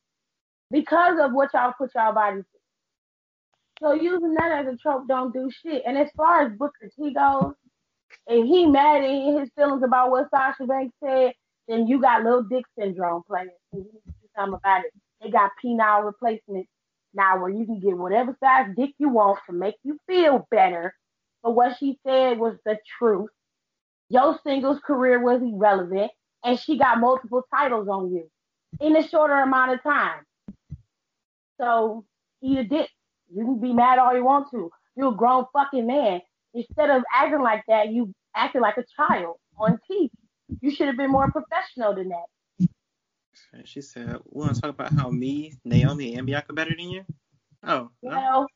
because 0.70 1.20
of 1.20 1.32
what 1.34 1.52
y'all 1.52 1.74
put 1.76 1.94
y'all 1.94 2.14
bodies 2.14 2.44
through. 2.50 2.59
So 3.82 3.92
using 3.92 4.34
that 4.34 4.52
as 4.52 4.74
a 4.74 4.76
trope 4.76 5.08
don't 5.08 5.32
do 5.32 5.50
shit. 5.50 5.82
And 5.86 5.96
as 5.96 6.10
far 6.16 6.42
as 6.42 6.52
Booker 6.52 6.90
T 6.96 7.14
goes, 7.14 7.54
if 8.26 8.46
he 8.46 8.66
mad 8.66 9.02
in 9.02 9.38
his 9.38 9.50
feelings 9.56 9.82
about 9.82 10.10
what 10.10 10.28
Sasha 10.30 10.66
Banks 10.66 10.94
said, 11.02 11.32
then 11.68 11.86
you 11.86 12.00
got 12.00 12.24
little 12.24 12.42
dick 12.42 12.64
syndrome 12.78 13.22
playing. 13.26 13.50
And 13.72 13.84
you 13.84 13.90
need 13.92 14.00
to 14.04 14.10
do 14.10 14.28
something 14.36 14.54
about 14.54 14.84
it. 14.84 14.92
They 15.22 15.30
got 15.30 15.52
penile 15.64 16.04
replacement 16.04 16.66
now 17.14 17.40
where 17.40 17.50
you 17.50 17.64
can 17.64 17.80
get 17.80 17.96
whatever 17.96 18.36
size 18.42 18.68
dick 18.76 18.90
you 18.98 19.08
want 19.08 19.38
to 19.46 19.52
make 19.52 19.76
you 19.82 19.98
feel 20.06 20.46
better. 20.50 20.94
But 21.42 21.52
what 21.52 21.78
she 21.78 21.98
said 22.06 22.38
was 22.38 22.56
the 22.64 22.78
truth. 22.98 23.30
Your 24.08 24.38
singles 24.44 24.80
career 24.84 25.22
was 25.22 25.40
irrelevant, 25.40 26.10
and 26.44 26.58
she 26.58 26.76
got 26.76 26.98
multiple 26.98 27.44
titles 27.54 27.88
on 27.88 28.12
you 28.12 28.28
in 28.80 28.96
a 28.96 29.06
shorter 29.08 29.34
amount 29.34 29.72
of 29.72 29.82
time. 29.82 30.22
So 31.60 32.04
eat 32.42 32.58
a 32.58 32.64
dick. 32.64 32.88
You 33.32 33.44
can 33.44 33.60
be 33.60 33.72
mad 33.72 33.98
all 33.98 34.14
you 34.14 34.24
want 34.24 34.50
to. 34.50 34.70
You're 34.96 35.12
a 35.12 35.16
grown 35.16 35.44
fucking 35.52 35.86
man. 35.86 36.20
Instead 36.54 36.90
of 36.90 37.02
acting 37.14 37.42
like 37.42 37.62
that, 37.68 37.90
you 37.90 38.12
acted 38.34 38.60
like 38.62 38.76
a 38.76 38.84
child 38.96 39.36
on 39.58 39.78
TV. 39.90 40.10
You 40.60 40.70
should 40.70 40.88
have 40.88 40.96
been 40.96 41.10
more 41.10 41.30
professional 41.30 41.94
than 41.94 42.08
that. 42.08 42.68
And 43.52 43.66
she 43.66 43.80
said, 43.80 44.16
"We 44.24 44.42
want 44.42 44.54
to 44.54 44.60
talk 44.60 44.70
about 44.70 44.92
how 44.92 45.10
me, 45.10 45.54
Naomi, 45.64 46.14
and 46.16 46.26
Bianca 46.26 46.52
better 46.52 46.74
than 46.76 46.90
you." 46.90 47.04
Oh, 47.62 47.90
no. 48.02 48.46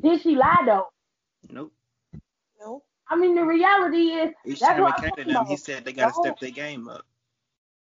Did 0.00 0.20
she 0.22 0.34
lie 0.34 0.62
though? 0.66 0.88
Nope. 1.50 1.72
Nope. 2.60 2.84
I 3.08 3.16
mean, 3.16 3.34
the 3.34 3.44
reality 3.44 4.12
is 4.12 4.32
Each 4.44 4.60
that's 4.60 4.72
time 4.72 4.82
what 4.82 4.98
it 4.98 5.04
I'm 5.04 5.10
came 5.10 5.26
to 5.26 5.32
them, 5.32 5.46
he 5.46 5.56
said 5.56 5.84
they 5.84 5.92
got 5.92 6.08
to 6.08 6.12
Don't 6.12 6.24
step 6.24 6.40
their 6.40 6.50
game 6.50 6.88
up. 6.88 7.04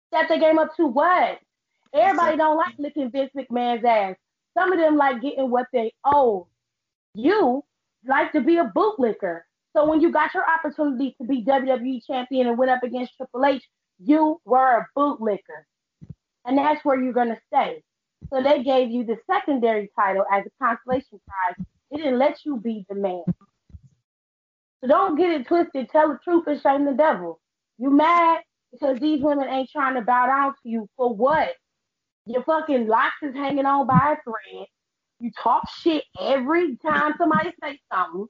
Step 0.09 0.28
their 0.28 0.38
game 0.41 0.59
up 0.59 0.74
to 0.76 0.86
what? 0.86 1.38
Everybody 1.93 2.34
Exactly. 2.34 2.36
don't 2.38 2.57
like 2.57 2.74
licking 2.78 3.11
Vince 3.11 3.30
McMahon's 3.36 3.84
ass. 3.84 4.16
Some 4.57 4.73
of 4.73 4.79
them 4.79 4.97
like 4.97 5.23
getting 5.23 5.51
what 5.51 5.67
they 5.73 5.93
owe. 6.05 6.47
You 7.15 7.65
like 8.07 8.33
to 8.33 8.41
be 8.41 8.57
a 8.59 8.73
bootlicker. 8.77 9.41
So 9.77 9.89
when 9.89 10.01
you 10.01 10.11
got 10.11 10.35
your 10.35 10.45
opportunity 10.49 11.15
to 11.21 11.27
be 11.27 11.45
WWE 11.45 12.01
champion 12.07 12.49
and 12.49 12.59
went 12.59 12.71
up 12.71 12.83
against 12.83 13.17
Triple 13.17 13.45
H, 13.45 13.63
you 14.03 14.41
were 14.45 14.79
a 14.79 14.89
bootlicker. 14.97 15.65
And 16.45 16.59
that's 16.59 16.85
where 16.85 17.01
you're 17.01 17.13
gonna 17.13 17.39
stay. 17.53 17.83
So 18.33 18.43
they 18.43 18.63
gave 18.63 18.91
you 18.91 19.05
the 19.05 19.17
secondary 19.31 19.91
title 19.99 20.25
as 20.33 20.45
a 20.47 20.65
consolation 20.65 21.21
prize. 21.27 21.67
They 21.91 21.99
didn't 21.99 22.19
let 22.19 22.39
you 22.45 22.57
be 22.57 22.85
the 22.89 22.95
man. 22.95 23.25
So 24.81 24.89
don't 24.89 25.17
get 25.17 25.31
it 25.31 25.47
twisted. 25.47 25.91
Tell 25.91 26.09
the 26.09 26.19
truth 26.25 26.47
and 26.47 26.61
shame 26.61 26.85
the 26.85 26.93
devil. 26.93 27.41
You 27.79 27.91
mad 27.91 28.41
because 28.73 28.99
these 28.99 29.23
women 29.23 29.49
ain't 29.49 29.71
trying 29.71 29.95
to 29.95 30.03
bow 30.03 30.27
down 30.27 30.53
to 30.63 30.69
you 30.69 30.89
for 30.97 31.15
what? 31.15 31.51
Your 32.31 32.45
fucking 32.45 32.87
locks 32.87 33.16
is 33.22 33.35
hanging 33.35 33.66
on 33.66 33.89
by 33.89 34.14
a 34.14 34.22
thread. 34.22 34.66
You 35.18 35.33
talk 35.43 35.68
shit 35.81 36.05
every 36.20 36.76
time 36.76 37.14
somebody 37.18 37.51
say 37.61 37.81
something. 37.93 38.26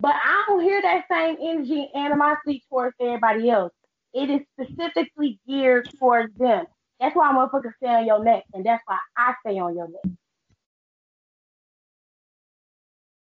But 0.00 0.14
I 0.22 0.44
don't 0.46 0.60
hear 0.60 0.82
that 0.82 1.06
same 1.10 1.38
energy 1.40 1.88
and 1.94 2.12
animosity 2.12 2.62
towards 2.68 2.94
everybody 3.00 3.48
else. 3.48 3.72
It 4.12 4.28
is 4.28 4.40
specifically 4.52 5.40
geared 5.48 5.88
towards 5.98 6.36
them. 6.36 6.66
That's 7.00 7.16
why 7.16 7.32
motherfuckers 7.32 7.72
stay 7.78 7.88
on 7.88 8.06
your 8.06 8.22
neck, 8.22 8.44
and 8.52 8.66
that's 8.66 8.82
why 8.84 8.98
I 9.16 9.32
stay 9.40 9.58
on 9.58 9.74
your 9.74 9.88
neck. 9.88 10.12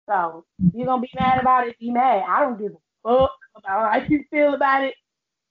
So 0.08 0.44
you're 0.74 0.86
gonna 0.86 1.00
be 1.00 1.10
mad 1.14 1.40
about 1.40 1.68
it, 1.68 1.78
be 1.78 1.92
mad. 1.92 2.24
I 2.28 2.40
don't 2.40 2.58
give 2.58 2.72
a 2.72 3.08
fuck 3.08 3.30
about 3.54 3.92
how 3.92 4.08
you 4.08 4.24
feel 4.32 4.54
about 4.54 4.82
it. 4.82 4.94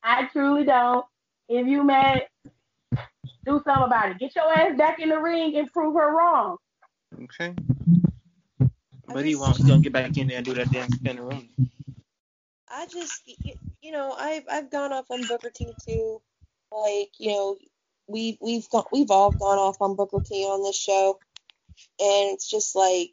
I 0.03 0.25
truly 0.25 0.65
don't. 0.65 1.05
If 1.47 1.67
you 1.67 1.85
mad, 1.85 2.23
do 3.45 3.61
something 3.65 3.85
about 3.85 4.11
it. 4.11 4.19
Get 4.19 4.35
your 4.35 4.53
ass 4.53 4.77
back 4.77 4.99
in 4.99 5.09
the 5.09 5.19
ring 5.19 5.55
and 5.55 5.71
prove 5.71 5.95
her 5.95 6.15
wrong. 6.15 6.57
Okay. 7.23 7.53
But 9.07 9.25
he 9.25 9.35
won't. 9.35 9.57
He's 9.57 9.65
gonna 9.65 9.81
get 9.81 9.93
back 9.93 10.17
in 10.17 10.27
there 10.27 10.37
and 10.37 10.45
do 10.45 10.53
that 10.53 10.71
damn 10.71 10.89
spin 10.89 11.19
room. 11.19 11.49
I 12.69 12.85
just, 12.85 13.21
you 13.81 13.91
know, 13.91 14.13
I've 14.17 14.43
I've 14.49 14.71
gone 14.71 14.93
off 14.93 15.11
on 15.11 15.25
Booker 15.27 15.51
T 15.53 15.73
too. 15.85 16.21
Like, 16.71 17.09
you 17.17 17.31
know, 17.31 17.57
we 18.07 18.37
we've 18.41 18.69
gone, 18.69 18.85
we've 18.93 19.11
all 19.11 19.31
gone 19.31 19.57
off 19.57 19.81
on 19.81 19.95
Booker 19.95 20.21
T 20.25 20.45
on 20.45 20.63
this 20.63 20.77
show, 20.77 21.19
and 21.99 22.33
it's 22.33 22.49
just 22.49 22.75
like, 22.75 23.11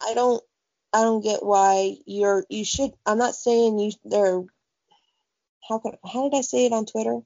I 0.00 0.14
don't 0.14 0.42
I 0.92 1.02
don't 1.02 1.22
get 1.22 1.44
why 1.44 1.96
you're 2.06 2.44
you 2.48 2.64
should. 2.64 2.92
I'm 3.04 3.18
not 3.18 3.34
saying 3.34 3.78
you 3.78 3.92
they're 4.04 4.42
how 5.68 5.78
can 5.78 5.92
how 6.04 6.28
did 6.28 6.38
I 6.38 6.42
say 6.42 6.66
it 6.66 6.72
on 6.72 6.86
Twitter? 6.86 7.20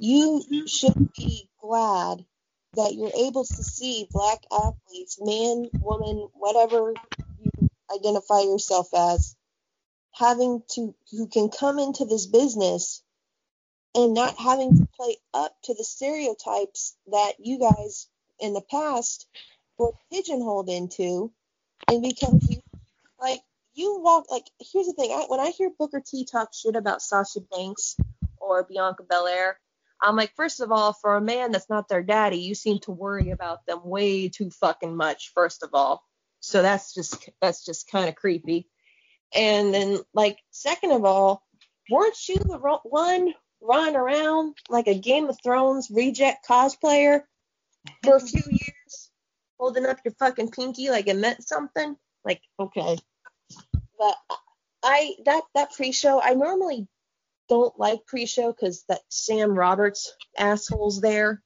You 0.00 0.66
should 0.66 1.12
be 1.16 1.48
glad 1.60 2.24
that 2.74 2.94
you're 2.94 3.12
able 3.16 3.44
to 3.44 3.62
see 3.62 4.08
black 4.10 4.40
athletes, 4.52 5.18
man, 5.20 5.70
woman, 5.80 6.28
whatever 6.34 6.94
you 7.40 7.70
identify 7.94 8.40
yourself 8.40 8.88
as, 8.94 9.36
having 10.12 10.62
to 10.70 10.94
who 11.12 11.28
can 11.28 11.48
come 11.48 11.78
into 11.78 12.04
this 12.04 12.26
business 12.26 13.02
and 13.94 14.14
not 14.14 14.36
having 14.38 14.74
to 14.74 14.84
play 14.96 15.16
up 15.32 15.56
to 15.62 15.74
the 15.74 15.84
stereotypes 15.84 16.96
that 17.06 17.34
you 17.38 17.58
guys 17.58 18.08
in 18.40 18.52
the 18.52 18.62
past 18.62 19.26
were 19.78 19.92
pigeonholed 20.10 20.68
into 20.68 21.32
and 21.88 22.02
because 22.02 22.46
you 22.48 22.60
like 23.20 23.40
you 23.74 24.00
walk 24.00 24.30
like 24.30 24.44
here's 24.72 24.86
the 24.86 24.92
thing. 24.92 25.10
I, 25.12 25.24
when 25.28 25.40
I 25.40 25.50
hear 25.50 25.70
Booker 25.78 26.02
T 26.04 26.24
talk 26.24 26.50
shit 26.54 26.76
about 26.76 27.02
Sasha 27.02 27.40
Banks 27.40 27.96
or 28.38 28.64
Bianca 28.64 29.02
Belair 29.02 29.58
I'm 30.04 30.16
like 30.16 30.34
first 30.36 30.60
of 30.60 30.70
all 30.70 30.92
for 30.92 31.16
a 31.16 31.20
man 31.20 31.50
that's 31.50 31.70
not 31.70 31.88
their 31.88 32.02
daddy 32.02 32.38
you 32.38 32.54
seem 32.54 32.78
to 32.80 32.92
worry 32.92 33.30
about 33.30 33.66
them 33.66 33.80
way 33.84 34.28
too 34.28 34.50
fucking 34.50 34.96
much 34.96 35.32
first 35.34 35.62
of 35.62 35.70
all 35.72 36.04
so 36.40 36.62
that's 36.62 36.94
just 36.94 37.28
that's 37.40 37.64
just 37.64 37.90
kind 37.90 38.08
of 38.08 38.14
creepy 38.14 38.68
and 39.34 39.72
then 39.72 39.98
like 40.12 40.38
second 40.50 40.92
of 40.92 41.04
all 41.04 41.42
weren't 41.90 42.28
you 42.28 42.36
the 42.36 42.58
one 42.84 43.34
running 43.64 43.96
around 43.96 44.56
like 44.68 44.86
a 44.86 44.98
Game 44.98 45.28
of 45.28 45.38
Thrones 45.42 45.90
reject 45.90 46.46
cosplayer 46.46 47.22
for 48.04 48.16
a 48.16 48.20
few 48.20 48.42
years, 48.48 49.10
holding 49.58 49.86
up 49.86 49.98
your 50.04 50.14
fucking 50.18 50.50
pinky 50.50 50.90
like 50.90 51.08
it 51.08 51.16
meant 51.16 51.46
something? 51.46 51.96
Like, 52.24 52.40
okay. 52.58 52.96
But 53.98 54.16
I 54.82 55.14
that 55.24 55.42
that 55.54 55.72
pre-show, 55.72 56.20
I 56.20 56.34
normally 56.34 56.86
don't 57.48 57.78
like 57.78 58.06
pre-show 58.06 58.52
because 58.52 58.84
that 58.88 59.00
Sam 59.08 59.56
Roberts 59.56 60.14
asshole's 60.38 61.00
there. 61.00 61.42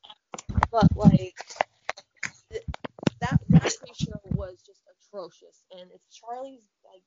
But 0.70 0.94
like 0.96 1.34
th- 2.50 2.64
that 3.20 3.40
that 3.48 3.76
pre-show 3.80 4.20
was 4.32 4.62
just 4.64 4.80
atrocious. 5.08 5.62
And 5.72 5.90
if 5.92 6.00
Charly's 6.12 6.62
like 6.84 7.02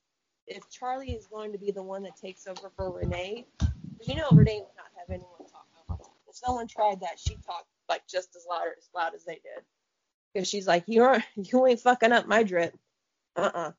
if 0.48 0.64
Charly 0.70 1.16
is 1.16 1.28
going 1.28 1.52
to 1.54 1.58
be 1.58 1.72
the 1.72 1.84
one 1.84 2.04
that 2.04 2.18
takes 2.18 2.48
over 2.48 2.72
for 2.76 2.92
Renee, 2.92 3.46
you 4.04 4.16
know 4.16 4.30
Renee 4.32 4.60
would 4.60 4.76
not 4.76 4.92
have 4.98 5.10
anyone 5.10 5.50
talk. 5.52 6.00
If 6.28 6.36
someone 6.36 6.68
tried 6.68 7.02
that, 7.02 7.20
she 7.20 7.36
talked 7.46 7.68
like 7.89 8.08
just 8.10 8.36
as 8.36 8.46
loud 8.50 8.64
as 8.78 8.89
loud 8.96 9.14
as 9.14 9.26
they 9.26 9.34
did. 9.34 9.64
Because 10.34 10.48
she's 10.48 10.68
like, 10.68 10.84
you're 10.88 11.24
you 11.36 11.66
ain't 11.68 11.80
fucking 11.80 12.12
up 12.12 12.28
my 12.28 12.44
drip. 12.44 12.78
Uh-uh. 13.36 13.72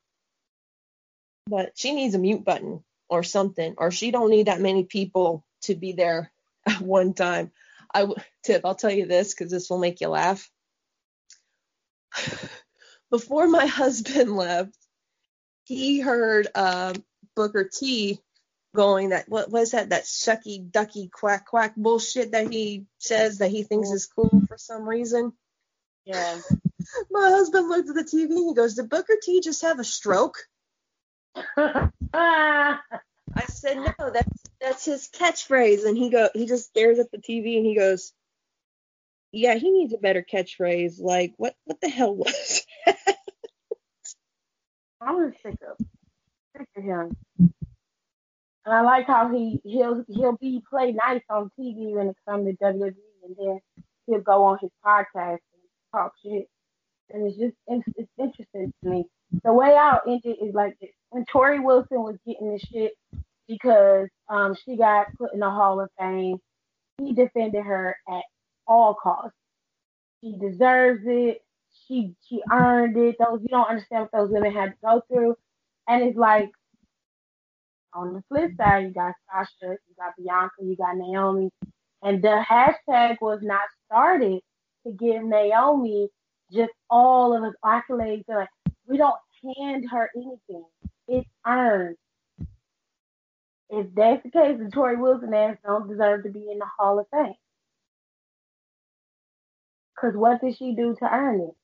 But 1.47 1.73
she 1.75 1.93
needs 1.93 2.15
a 2.15 2.19
mute 2.19 2.45
button 2.45 2.85
or 3.09 3.23
something, 3.23 3.75
or 3.79 3.91
she 3.91 4.11
don't 4.11 4.31
need 4.31 4.47
that 4.47 4.61
many 4.61 4.85
people 4.85 5.45
to 5.63 5.75
be 5.75 5.93
there 5.93 6.33
at 6.67 6.81
one 6.81 7.15
time. 7.15 7.51
i 7.95 8.07
tip, 8.45 8.63
I'll 8.65 8.75
tell 8.75 8.93
you 8.93 9.07
this 9.07 9.35
because 9.35 9.51
this 9.51 9.69
will 9.71 9.79
make 9.79 10.01
you 10.01 10.09
laugh. 10.09 10.51
Before 13.11 13.47
my 13.47 13.67
husband 13.67 14.35
left, 14.37 14.77
he 15.65 16.01
heard 16.01 16.49
um, 16.55 16.95
Booker 17.37 17.69
T 17.73 18.19
going 18.75 19.11
that 19.11 19.29
what 19.29 19.51
was 19.51 19.73
that 19.73 19.91
that 19.91 20.05
shucky 20.05 20.71
ducky 20.71 21.09
quack 21.13 21.47
quack 21.47 21.77
bullshit 21.77 22.33
that 22.33 22.51
he 22.51 22.87
says 22.99 23.39
that 23.39 23.51
he 23.51 23.63
thinks 23.63 23.91
is 23.91 24.07
cool 24.07 24.43
for 24.49 24.57
some 24.57 24.89
reason. 24.89 25.33
Yeah. 26.05 26.41
My 27.11 27.31
husband 27.31 27.69
looked 27.69 27.89
at 27.91 27.95
the 27.95 28.03
TV 28.03 28.31
and 28.31 28.49
he 28.49 28.55
goes, 28.55 28.75
"Did 28.75 28.89
Booker 28.89 29.15
T 29.23 29.41
just 29.41 29.63
have 29.63 29.79
a 29.79 29.85
stroke?" 29.85 30.37
I 33.35 33.45
said, 33.49 33.77
"No, 33.77 34.11
that's 34.11 34.43
that's 34.61 34.85
his 34.85 35.09
catchphrase." 35.09 35.87
And 35.87 35.97
he 35.97 36.11
go 36.11 36.29
he 36.35 36.47
just 36.47 36.67
stares 36.67 36.99
at 36.99 37.11
the 37.11 37.19
TV 37.19 37.57
and 37.57 37.67
he 37.67 37.75
goes, 37.77 38.13
"Yeah, 39.33 39.55
he 39.55 39.71
needs 39.71 39.95
a 39.95 39.99
better 39.99 40.23
catchphrase. 40.23 41.01
Like 41.01 41.35
what 41.37 41.55
what 41.65 41.81
the 41.81 41.89
hell 41.89 42.15
was?" 42.15 42.67
I'm 45.01 45.31
just 45.31 45.43
sick 45.43 45.57
of 45.69 45.87
sick 46.57 46.69
of 46.77 46.83
him. 46.83 47.17
And 48.65 48.75
I 48.75 48.83
like 48.83 49.07
how 49.07 49.29
he 49.33 49.61
he'll 49.65 50.05
he'll 50.09 50.37
be 50.37 50.63
play 50.69 50.93
nice 50.93 51.23
on 51.29 51.51
TV 51.59 51.93
when 51.95 52.09
it 52.09 52.17
comes 52.29 52.47
to 52.47 52.57
WWE, 52.65 52.95
and 53.25 53.37
then 53.37 53.61
he'll 54.07 54.21
go 54.21 54.45
on 54.45 54.59
his 54.61 54.71
podcast 54.85 55.39
and 55.39 55.63
talk 55.93 56.13
shit. 56.23 56.47
And 57.11 57.27
it's 57.27 57.37
just 57.37 57.55
it's, 57.67 57.85
it's 57.97 58.13
interesting 58.19 58.73
to 58.83 58.89
me. 58.89 59.05
The 59.45 59.53
way 59.53 59.77
I'll 59.77 60.01
end 60.07 60.23
it 60.25 60.39
is 60.45 60.55
like 60.55 60.77
this. 60.81 60.91
When 61.11 61.25
Torrie 61.27 61.63
Wilson 61.65 62.03
was 62.03 62.17
getting 62.27 62.53
this 62.53 62.63
shit 62.63 62.93
because 63.49 64.09
um 64.29 64.57
she 64.65 64.77
got 64.77 65.07
put 65.19 65.33
in 65.35 65.41
the 65.41 65.51
Hall 65.51 65.81
of 65.81 65.91
Fame, 65.99 66.39
he 66.99 67.13
defended 67.15 67.65
her 67.65 67.97
at 68.09 68.23
all 68.67 68.95
costs. 68.95 69.37
She 70.23 70.37
deserves 70.39 71.03
it. 71.07 71.43
she 71.89 72.15
she 72.29 72.43
earned 72.53 72.97
it. 72.97 73.17
Those 73.19 73.41
you 73.43 73.49
don't 73.49 73.69
understand 73.69 74.03
what 74.03 74.13
those 74.13 74.31
women 74.31 74.53
had 74.53 74.71
to 74.71 74.77
go 74.85 75.03
through, 75.09 75.37
and 75.89 76.03
it's 76.03 76.19
like 76.19 76.51
on 77.95 78.15
the 78.15 78.23
flip 78.29 78.53
side, 78.57 78.85
you 78.85 78.91
got 78.91 79.15
Sasha, 79.31 79.73
you 79.89 79.95
got 79.99 80.15
Bianca, 80.19 80.55
you 80.63 80.77
got 80.77 80.97
Naomi, 80.97 81.51
and 82.03 82.23
the 82.23 82.45
hashtag 82.49 83.17
was 83.21 83.41
not 83.43 83.61
started 83.87 84.41
to 84.87 84.93
give 84.93 85.23
Naomi 85.25 86.09
just 86.53 86.73
all 86.91 87.37
of 87.37 87.45
his 87.45 87.55
accolades. 87.65 88.25
Like 88.29 88.49
we 88.87 88.97
don't 88.97 89.17
hand 89.57 89.85
her 89.91 90.11
anything; 90.17 90.65
it's 91.09 91.29
earned. 91.47 91.97
If 93.71 93.87
that's 93.95 94.23
the 94.23 94.31
case, 94.31 94.59
the 94.59 94.71
Torrie 94.71 95.01
Wilson 95.01 95.33
ass 95.35 95.57
don't 95.65 95.89
deserve 95.89 96.25
to 96.25 96.31
be 96.31 96.51
in 96.51 96.59
the 96.59 96.67
Hall 96.79 96.99
of 96.99 97.07
Fame. 97.11 97.35
Because 99.95 100.17
what 100.17 100.41
did 100.41 100.57
she 100.57 100.75
do 100.75 100.95
to 100.99 101.05
earn 101.07 101.41
it? 101.41 101.55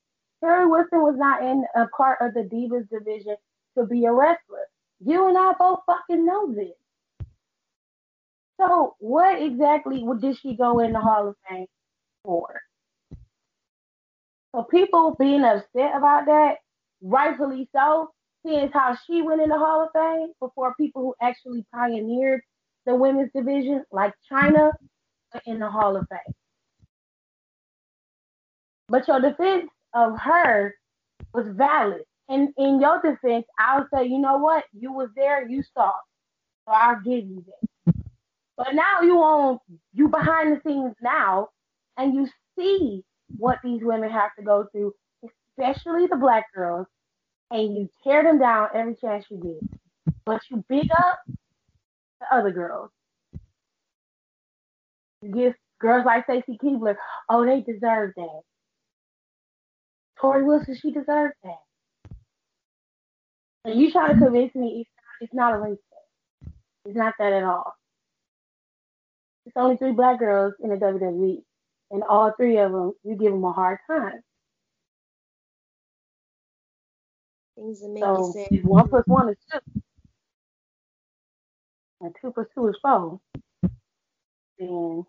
Torrie 0.42 0.70
Wilson 0.70 1.02
was 1.02 1.16
not 1.18 1.42
in 1.42 1.64
a 1.76 1.86
part 1.88 2.18
of 2.20 2.34
the 2.34 2.42
Divas 2.42 2.88
division 2.88 3.36
to 3.76 3.84
be 3.84 4.06
a 4.06 4.12
wrestler. 4.12 4.66
You 5.00 5.28
and 5.28 5.36
I 5.36 5.52
both 5.58 5.80
fucking 5.86 6.24
know 6.24 6.54
this. 6.54 6.72
So 8.60 8.96
what 8.98 9.40
exactly 9.40 10.04
did 10.20 10.38
she 10.38 10.56
go 10.56 10.80
in 10.80 10.92
the 10.92 11.00
Hall 11.00 11.28
of 11.28 11.36
Fame 11.48 11.66
for? 12.24 12.60
So 14.54 14.62
people 14.64 15.14
being 15.18 15.44
upset 15.44 15.96
about 15.96 16.26
that, 16.26 16.58
rightfully 17.02 17.68
so, 17.74 18.10
seeing 18.44 18.70
how 18.72 18.96
she 19.06 19.22
went 19.22 19.42
in 19.42 19.48
the 19.48 19.58
Hall 19.58 19.84
of 19.84 19.90
Fame 19.92 20.32
before 20.40 20.74
people 20.74 21.02
who 21.02 21.14
actually 21.20 21.64
pioneered 21.74 22.40
the 22.86 22.94
women's 22.94 23.30
division, 23.34 23.84
like 23.92 24.14
Chyna, 24.30 24.72
in 25.46 25.58
the 25.58 25.70
Hall 25.70 25.96
of 25.96 26.06
Fame. 26.08 26.34
But 28.88 29.06
your 29.06 29.20
defense 29.20 29.68
of 29.94 30.18
her 30.18 30.74
was 31.34 31.46
valid. 31.56 32.02
And 32.28 32.50
in 32.56 32.80
your 32.80 33.00
defense, 33.02 33.46
I'll 33.58 33.86
say, 33.92 34.06
you 34.06 34.18
know 34.18 34.38
what? 34.38 34.64
You 34.72 34.92
was 34.92 35.08
there, 35.16 35.48
you 35.48 35.62
saw. 35.74 35.92
So 36.66 36.74
I'll 36.74 37.00
give 37.00 37.26
you 37.26 37.44
that. 37.46 37.94
But 38.56 38.74
now 38.74 39.02
you 39.02 39.18
on 39.18 39.58
you 39.94 40.08
behind 40.08 40.52
the 40.52 40.60
scenes 40.66 40.94
now 41.00 41.48
and 41.96 42.14
you 42.14 42.28
see 42.58 43.04
what 43.36 43.58
these 43.62 43.80
women 43.82 44.10
have 44.10 44.30
to 44.38 44.44
go 44.44 44.66
through, 44.72 44.92
especially 45.58 46.06
the 46.06 46.16
black 46.16 46.46
girls, 46.54 46.86
and 47.50 47.76
you 47.76 47.88
tear 48.04 48.22
them 48.22 48.38
down 48.38 48.68
every 48.74 48.94
chance 48.94 49.24
you 49.30 49.38
get. 49.38 50.14
But 50.24 50.40
you 50.50 50.64
big 50.68 50.88
up 50.92 51.20
the 52.20 52.26
other 52.30 52.50
girls. 52.50 52.90
You 55.22 55.32
give 55.32 55.54
girls 55.80 56.04
like 56.04 56.24
Stacy 56.24 56.58
Keibler, 56.62 56.96
oh, 57.28 57.44
they 57.44 57.60
deserve 57.60 58.12
that. 58.16 58.40
Torrie 60.20 60.44
Wilson, 60.44 60.76
she 60.80 60.90
deserves 60.90 61.34
that. 61.44 62.10
And 63.64 63.80
you 63.80 63.90
try 63.90 64.12
to 64.12 64.18
convince 64.18 64.54
me 64.54 64.80
it's 64.80 64.90
not, 64.96 65.20
it's 65.20 65.34
not 65.34 65.54
a 65.54 65.58
race 65.58 65.78
thing. 65.90 66.52
It's 66.86 66.96
not 66.96 67.14
that 67.18 67.32
at 67.32 67.44
all. 67.44 67.74
It's 69.46 69.56
only 69.56 69.76
three 69.76 69.92
black 69.92 70.18
girls 70.18 70.54
in 70.60 70.70
the 70.70 70.76
WWE, 70.76 71.42
and 71.90 72.02
all 72.02 72.32
three 72.36 72.58
of 72.58 72.72
them, 72.72 72.92
you 73.02 73.16
give 73.16 73.32
them 73.32 73.44
a 73.44 73.52
hard 73.52 73.78
time. 73.88 74.20
Things 77.58 77.80
that 77.80 77.88
make 77.88 78.04
So 78.04 78.18
you 78.18 78.32
say, 78.32 78.60
one 78.62 78.88
plus 78.88 79.04
one 79.06 79.30
is 79.30 79.36
two, 79.50 79.58
and 82.00 82.14
two 82.20 82.30
plus 82.30 82.46
two 82.54 82.68
is 82.68 82.76
four, 82.80 83.20
then 84.58 85.04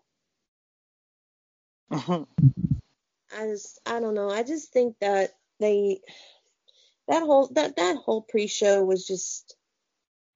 I 1.90 3.46
just 3.46 3.78
I 3.86 4.00
don't 4.00 4.14
know. 4.14 4.30
I 4.30 4.42
just 4.42 4.72
think 4.72 4.96
that 5.00 5.30
they 5.60 6.00
that 7.06 7.22
whole 7.22 7.48
that 7.54 7.76
that 7.76 7.96
whole 7.96 8.22
pre-show 8.22 8.82
was 8.82 9.06
just 9.06 9.54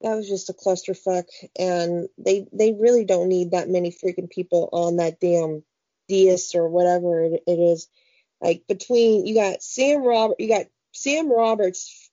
that 0.00 0.14
was 0.14 0.28
just 0.28 0.50
a 0.50 0.52
clusterfuck. 0.52 1.24
And 1.58 2.08
they 2.16 2.46
they 2.52 2.72
really 2.72 3.04
don't 3.04 3.28
need 3.28 3.50
that 3.50 3.68
many 3.68 3.90
freaking 3.90 4.30
people 4.30 4.68
on 4.72 4.96
that 4.96 5.18
damn 5.18 5.64
dais 6.08 6.54
or 6.54 6.68
whatever 6.68 7.24
it, 7.24 7.42
it 7.46 7.58
is. 7.58 7.88
Like 8.40 8.62
between 8.68 9.26
you 9.26 9.34
got 9.34 9.64
Sam 9.64 10.02
Robert 10.02 10.36
you 10.38 10.48
got 10.48 10.66
Sam 10.92 11.28
Roberts 11.32 12.03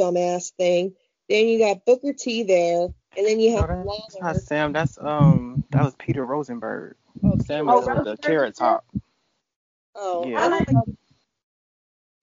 dumbass 0.00 0.52
thing, 0.52 0.94
then 1.28 1.46
you 1.48 1.58
got 1.58 1.84
Booker 1.84 2.12
T 2.12 2.42
there, 2.44 2.88
and 3.16 3.26
then 3.26 3.40
you 3.40 3.56
have 3.56 3.68
that- 3.68 3.86
that's 3.86 4.20
not 4.20 4.36
Sam. 4.36 4.72
That's 4.72 4.98
um, 4.98 5.64
that 5.70 5.82
was 5.84 5.94
Peter 5.96 6.24
Rosenberg. 6.24 6.96
Sam 7.40 7.68
Oh, 7.68 7.80
was 7.80 7.88
with 7.88 8.04
the 8.04 8.16
carrot 8.16 8.56
top. 8.56 8.84
Oh, 9.94 10.24
Yeah. 10.28 10.38
I 10.38 10.40
I 10.40 10.48
don't 10.48 10.50
like 10.50 10.68
like 10.72 10.88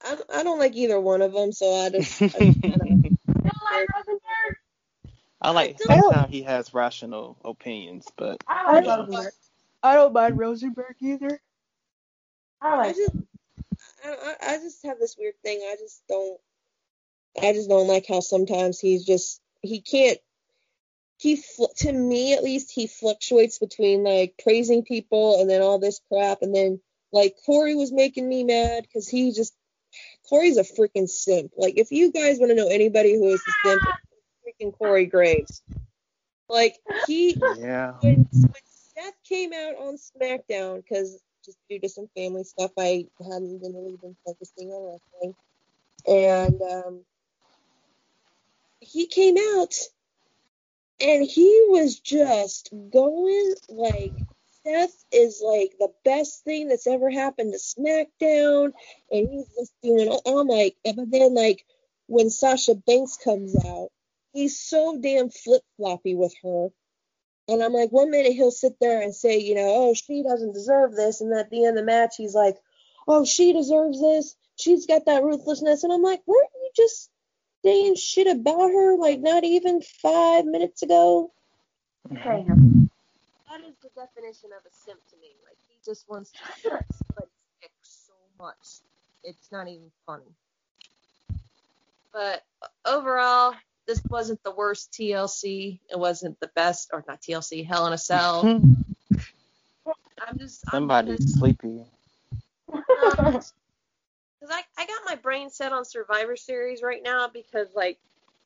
I, 0.01 0.39
I 0.39 0.43
don't 0.43 0.59
like 0.59 0.75
either 0.75 0.99
one 0.99 1.21
of 1.21 1.33
them, 1.33 1.51
so 1.51 1.73
I 1.73 1.89
just 1.91 2.21
I 2.21 2.25
just 2.27 2.61
kinda, 2.61 2.77
don't 2.79 3.01
like 3.71 3.87
Rosenberg. 3.95 4.55
I 5.41 5.51
like 5.51 5.81
I 5.89 5.99
sometimes 6.01 6.31
he 6.31 6.43
has 6.43 6.73
rational 6.73 7.37
opinions, 7.43 8.07
but 8.17 8.43
I 8.47 8.73
like 8.73 8.85
Yeah. 8.85 8.95
Rosenberg. 8.97 9.33
I 9.83 9.93
don't 9.95 10.13
mind 10.13 10.37
Rosenberg 10.37 10.95
either. 11.01 11.39
I 12.61 12.89
I 12.89 12.93
just 12.93 13.15
I, 14.03 14.09
I 14.09 14.53
I 14.53 14.57
just 14.57 14.83
have 14.85 14.99
this 14.99 15.15
weird 15.17 15.35
thing. 15.43 15.59
I 15.61 15.75
just 15.79 16.01
don't 16.07 16.39
I 17.41 17.53
just 17.53 17.69
don't 17.69 17.87
like 17.87 18.05
how 18.07 18.19
sometimes 18.19 18.79
he's 18.79 19.05
just 19.05 19.41
he 19.61 19.81
can't 19.81 20.19
he 21.17 21.41
to 21.77 21.91
me 21.91 22.33
at 22.33 22.43
least 22.43 22.71
he 22.71 22.87
fluctuates 22.87 23.59
between 23.59 24.03
like 24.03 24.35
praising 24.41 24.83
people 24.83 25.41
and 25.41 25.49
then 25.49 25.61
all 25.61 25.79
this 25.79 25.99
crap 26.11 26.41
and 26.41 26.53
then 26.55 26.79
like 27.11 27.35
Corey 27.45 27.75
was 27.75 27.91
making 27.91 28.27
me 28.27 28.43
mad 28.43 28.83
because 28.83 29.07
he 29.07 29.31
just 29.31 29.55
Corey's 30.29 30.57
a 30.57 30.63
freaking 30.63 31.09
simp. 31.09 31.51
Like 31.57 31.75
if 31.77 31.91
you 31.91 32.11
guys 32.11 32.37
want 32.37 32.51
to 32.51 32.55
know 32.55 32.67
anybody 32.67 33.15
who 33.15 33.29
is 33.29 33.41
a 33.47 33.67
simp, 33.67 33.81
freaking 34.47 34.77
Corey 34.77 35.05
Graves. 35.05 35.61
Like 36.49 36.77
he 37.07 37.35
yeah. 37.57 37.93
when, 38.01 38.27
when 38.31 38.53
Seth 38.95 39.13
came 39.27 39.51
out 39.53 39.75
on 39.79 39.97
SmackDown, 39.97 40.77
because 40.77 41.21
just 41.43 41.57
due 41.69 41.79
to 41.79 41.89
some 41.89 42.07
family 42.15 42.43
stuff, 42.43 42.71
I 42.77 43.07
hadn't 43.21 43.61
been 43.61 43.73
really 43.73 43.97
been 44.01 44.15
focusing 44.25 44.69
on 44.69 44.99
wrestling, 45.21 45.35
and 46.07 46.61
um, 46.61 47.01
he 48.87 49.07
came 49.07 49.37
out, 49.37 49.73
and 50.99 51.25
he 51.25 51.67
was 51.69 51.99
just 51.99 52.69
going 52.91 53.53
like 53.69 54.13
Seth 54.63 55.05
is 55.11 55.41
like 55.43 55.75
the 55.79 55.91
best 56.03 56.43
thing 56.43 56.67
that's 56.67 56.87
ever 56.87 57.09
happened 57.09 57.53
to 57.53 57.59
SmackDown, 57.59 58.71
and 59.11 59.29
he's 59.29 59.47
just 59.57 59.73
doing. 59.81 60.11
I'm 60.25 60.47
like, 60.47 60.75
but 60.83 61.09
then 61.11 61.35
like 61.35 61.65
when 62.07 62.29
Sasha 62.29 62.75
Banks 62.75 63.17
comes 63.17 63.55
out, 63.65 63.89
he's 64.33 64.59
so 64.59 64.99
damn 65.01 65.29
flip 65.29 65.61
floppy 65.77 66.15
with 66.15 66.33
her. 66.43 66.69
And 67.49 67.63
I'm 67.63 67.73
like, 67.73 67.91
one 67.91 68.11
minute 68.11 68.33
he'll 68.33 68.51
sit 68.51 68.75
there 68.81 69.01
and 69.01 69.15
say, 69.15 69.39
you 69.39 69.55
know, 69.55 69.67
oh, 69.67 69.93
she 69.93 70.21
doesn't 70.21 70.53
deserve 70.53 70.95
this. 70.95 71.21
And 71.21 71.33
at 71.33 71.49
the 71.49 71.65
end 71.65 71.77
of 71.77 71.85
the 71.85 71.85
match, 71.85 72.15
he's 72.17 72.35
like, 72.35 72.57
oh, 73.07 73.23
she 73.23 73.53
deserves 73.53 74.01
this. 74.01 74.35
She's 74.57 74.85
got 74.85 75.05
that 75.05 75.23
ruthlessness. 75.23 75.83
And 75.83 75.93
I'm 75.93 76.03
like, 76.03 76.21
weren't 76.27 76.49
you 76.55 76.69
just 76.75 77.09
saying 77.67 77.95
shit 77.95 78.27
about 78.27 78.69
her 78.69 78.95
like 78.97 79.19
not 79.19 79.43
even 79.43 79.81
five 79.81 80.45
minutes 80.45 80.83
ago? 80.83 81.31
Okay. 82.11 82.45
Mm-hmm. 82.47 82.85
That 83.49 83.61
is 83.67 83.75
the 83.81 83.89
definition 83.95 84.51
of 84.57 84.65
a 84.65 84.71
simp 84.71 84.99
to 85.09 85.17
me. 85.17 85.27
Like, 85.45 85.57
he 85.67 85.75
just 85.83 86.07
wants 86.09 86.31
to 86.31 86.37
suck 86.61 86.85
somebody's 86.93 87.29
dick 87.61 87.71
so 87.81 88.13
much. 88.39 88.79
It's 89.23 89.51
not 89.51 89.67
even 89.67 89.91
funny. 90.05 90.23
But 92.13 92.43
uh, 92.61 92.67
overall, 92.85 93.53
this 93.85 94.01
wasn't 94.09 94.41
the 94.43 94.51
worst 94.51 94.91
TLC. 94.93 95.79
It 95.91 95.99
wasn't 95.99 96.39
the 96.39 96.49
best, 96.55 96.89
or 96.93 97.03
not 97.05 97.21
TLC, 97.21 97.65
Hell 97.67 97.85
in 97.87 97.93
a 97.93 97.97
Cell. 97.97 98.43
I'm 100.25 100.37
just. 100.37 100.63
I'm 100.67 100.71
Somebody's 100.71 101.19
just- 101.19 101.37
sleepy. 101.39 101.83
Because 104.47 104.63
I, 104.77 104.81
I 104.81 104.85
got 104.85 105.01
my 105.05 105.15
brain 105.15 105.49
set 105.49 105.71
on 105.71 105.85
Survivor 105.85 106.35
Series 106.35 106.81
right 106.81 107.01
now 107.03 107.27
because 107.27 107.67
like 107.75 107.97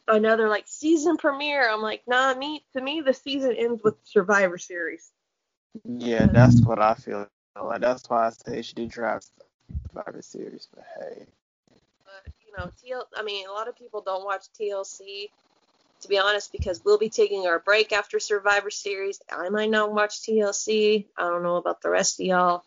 another 0.08 0.50
like 0.50 0.66
season 0.68 1.18
premiere. 1.18 1.70
I'm 1.70 1.82
like, 1.82 2.04
nah, 2.08 2.34
me 2.34 2.64
to 2.74 2.82
me 2.82 3.02
the 3.02 3.14
season 3.14 3.56
ends 3.58 3.82
with 3.84 3.96
Survivor 4.04 4.58
Series. 4.58 5.12
Yeah, 5.84 6.28
that's 6.28 6.62
what 6.62 6.82
I 6.82 6.96
feel. 6.96 7.28
Like 7.62 7.82
that's 7.82 8.10
why 8.10 8.28
I 8.28 8.30
say 8.32 8.62
she 8.62 8.74
did 8.74 8.90
draft 8.90 9.30
Survivor 9.92 10.22
Series. 10.22 10.68
But 10.74 10.86
hey, 10.98 11.26
But 12.06 12.34
you 12.46 12.58
know, 12.58 12.72
TL. 12.84 13.04
I 13.16 13.24
mean, 13.24 13.48
a 13.48 13.52
lot 13.52 13.68
of 13.68 13.78
people 13.78 14.02
don't 14.02 14.26
watch 14.26 14.46
TLC. 14.60 15.30
To 16.02 16.08
be 16.08 16.18
honest, 16.18 16.52
because 16.52 16.82
we'll 16.84 16.98
be 16.98 17.10
taking 17.10 17.46
our 17.46 17.60
break 17.60 17.92
after 17.92 18.20
Survivor 18.20 18.72
Series. 18.72 19.22
I 19.32 19.50
might 19.50 19.70
not 19.70 19.94
watch 19.94 20.22
TLC. 20.22 21.06
I 21.16 21.30
don't 21.30 21.44
know 21.44 21.58
about 21.58 21.84
the 21.84 21.92
rest 21.92 22.20
of 22.20 22.26
y'all, 22.26 22.64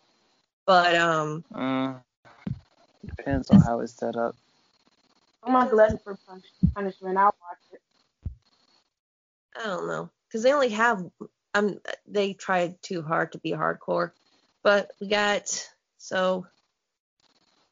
but 0.67 0.95
um, 0.95 1.43
mm, 1.53 2.01
depends 3.05 3.51
on 3.51 3.61
how 3.61 3.81
it's 3.81 3.95
set 3.95 4.17
up. 4.17 4.37
I'm 5.43 5.55
a 5.55 5.69
glutton 5.69 5.99
for 5.99 6.19
punish- 6.27 6.45
punishment. 6.75 7.19
I'll 7.19 7.35
watch 7.41 7.59
it. 7.73 7.83
I 9.57 9.65
don't 9.65 9.87
know, 9.87 10.11
because 10.27 10.43
they 10.43 10.53
only 10.53 10.71
have 10.71 11.05
um 11.55 11.79
they 12.07 12.33
tried 12.33 12.81
too 12.83 13.03
hard 13.03 13.33
to 13.33 13.39
be 13.39 13.53
hardcore, 13.53 14.11
but 14.63 14.91
we 15.01 15.09
got 15.09 15.69
so 15.99 16.47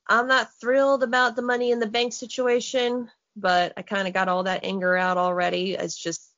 I'm 0.07 0.29
not 0.29 0.53
thrilled 0.61 1.03
about 1.03 1.37
the 1.37 1.43
money 1.43 1.71
in 1.71 1.81
the 1.81 1.87
bank 1.87 2.13
situation, 2.13 3.11
but 3.37 3.73
I 3.77 3.83
kind 3.83 4.07
of 4.07 4.15
got 4.15 4.29
all 4.29 4.45
that 4.45 4.65
anger 4.65 4.97
out 4.97 5.17
already. 5.17 5.73
It's 5.73 5.97
just 5.97 6.29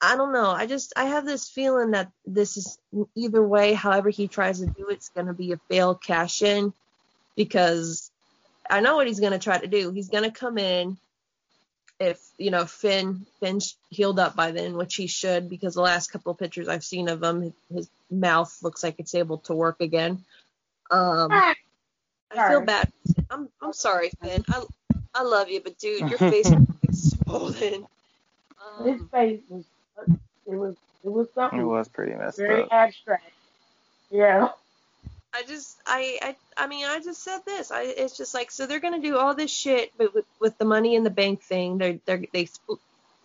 I 0.00 0.16
don't 0.16 0.32
know. 0.32 0.50
I 0.50 0.66
just 0.66 0.92
I 0.96 1.06
have 1.06 1.24
this 1.24 1.48
feeling 1.48 1.92
that 1.92 2.12
this 2.26 2.56
is 2.58 2.78
either 3.16 3.42
way, 3.42 3.72
however 3.72 4.10
he 4.10 4.28
tries 4.28 4.60
to 4.60 4.66
do 4.66 4.88
it, 4.88 4.94
it's 4.94 5.08
going 5.08 5.28
to 5.28 5.32
be 5.32 5.52
a 5.52 5.60
failed 5.70 6.02
cash 6.02 6.42
in 6.42 6.74
because 7.36 8.10
I 8.68 8.80
know 8.80 8.96
what 8.96 9.06
he's 9.06 9.20
going 9.20 9.32
to 9.32 9.38
try 9.38 9.58
to 9.58 9.66
do. 9.66 9.90
He's 9.90 10.08
going 10.08 10.24
to 10.24 10.30
come 10.30 10.58
in 10.58 10.96
if 12.00 12.20
you 12.38 12.50
know 12.50 12.66
Finn 12.66 13.24
Finn's 13.40 13.76
healed 13.90 14.18
up 14.18 14.34
by 14.34 14.50
then, 14.50 14.76
which 14.76 14.94
he 14.96 15.06
should 15.06 15.48
because 15.48 15.74
the 15.74 15.80
last 15.80 16.10
couple 16.10 16.32
of 16.32 16.38
pictures 16.38 16.68
I've 16.68 16.84
seen 16.84 17.08
of 17.08 17.22
him, 17.22 17.52
his 17.72 17.88
mouth 18.10 18.56
looks 18.62 18.82
like 18.82 18.96
it's 18.98 19.14
able 19.14 19.38
to 19.38 19.54
work 19.54 19.80
again. 19.80 20.24
Um, 20.90 21.30
I 21.32 21.54
feel 22.48 22.62
bad. 22.62 22.92
I'm 23.30 23.48
I'm 23.62 23.72
sorry, 23.72 24.10
Finn. 24.22 24.44
I 24.48 24.64
I 25.14 25.22
love 25.22 25.48
you, 25.48 25.60
but 25.60 25.78
dude, 25.78 26.08
your 26.08 26.18
face 26.18 26.50
is 26.88 27.10
swollen. 27.10 27.86
Um, 28.78 28.86
his 28.86 29.00
face 29.10 29.40
was 29.48 29.64
it 30.46 30.54
was 30.54 30.76
it 31.04 31.12
was 31.12 31.28
something. 31.34 31.60
It 31.60 31.64
was 31.64 31.88
pretty 31.88 32.14
messed 32.14 32.38
very 32.38 32.62
up. 32.62 32.72
abstract. 32.72 33.30
Yeah. 34.10 34.48
I 35.34 35.42
just 35.42 35.78
I, 35.84 36.18
I 36.22 36.36
I 36.56 36.66
mean 36.68 36.86
I 36.86 37.00
just 37.00 37.22
said 37.22 37.40
this. 37.44 37.72
I 37.72 37.82
it's 37.82 38.16
just 38.16 38.34
like 38.34 38.52
so 38.52 38.66
they're 38.66 38.78
gonna 38.78 39.02
do 39.02 39.18
all 39.18 39.34
this 39.34 39.50
shit, 39.50 39.92
but 39.98 40.14
with, 40.14 40.24
with 40.40 40.56
the 40.58 40.64
money 40.64 40.94
in 40.94 41.02
the 41.02 41.10
bank 41.10 41.42
thing, 41.42 41.78
they 41.78 42.00
they 42.06 42.28
they 42.32 42.44
split 42.46 42.78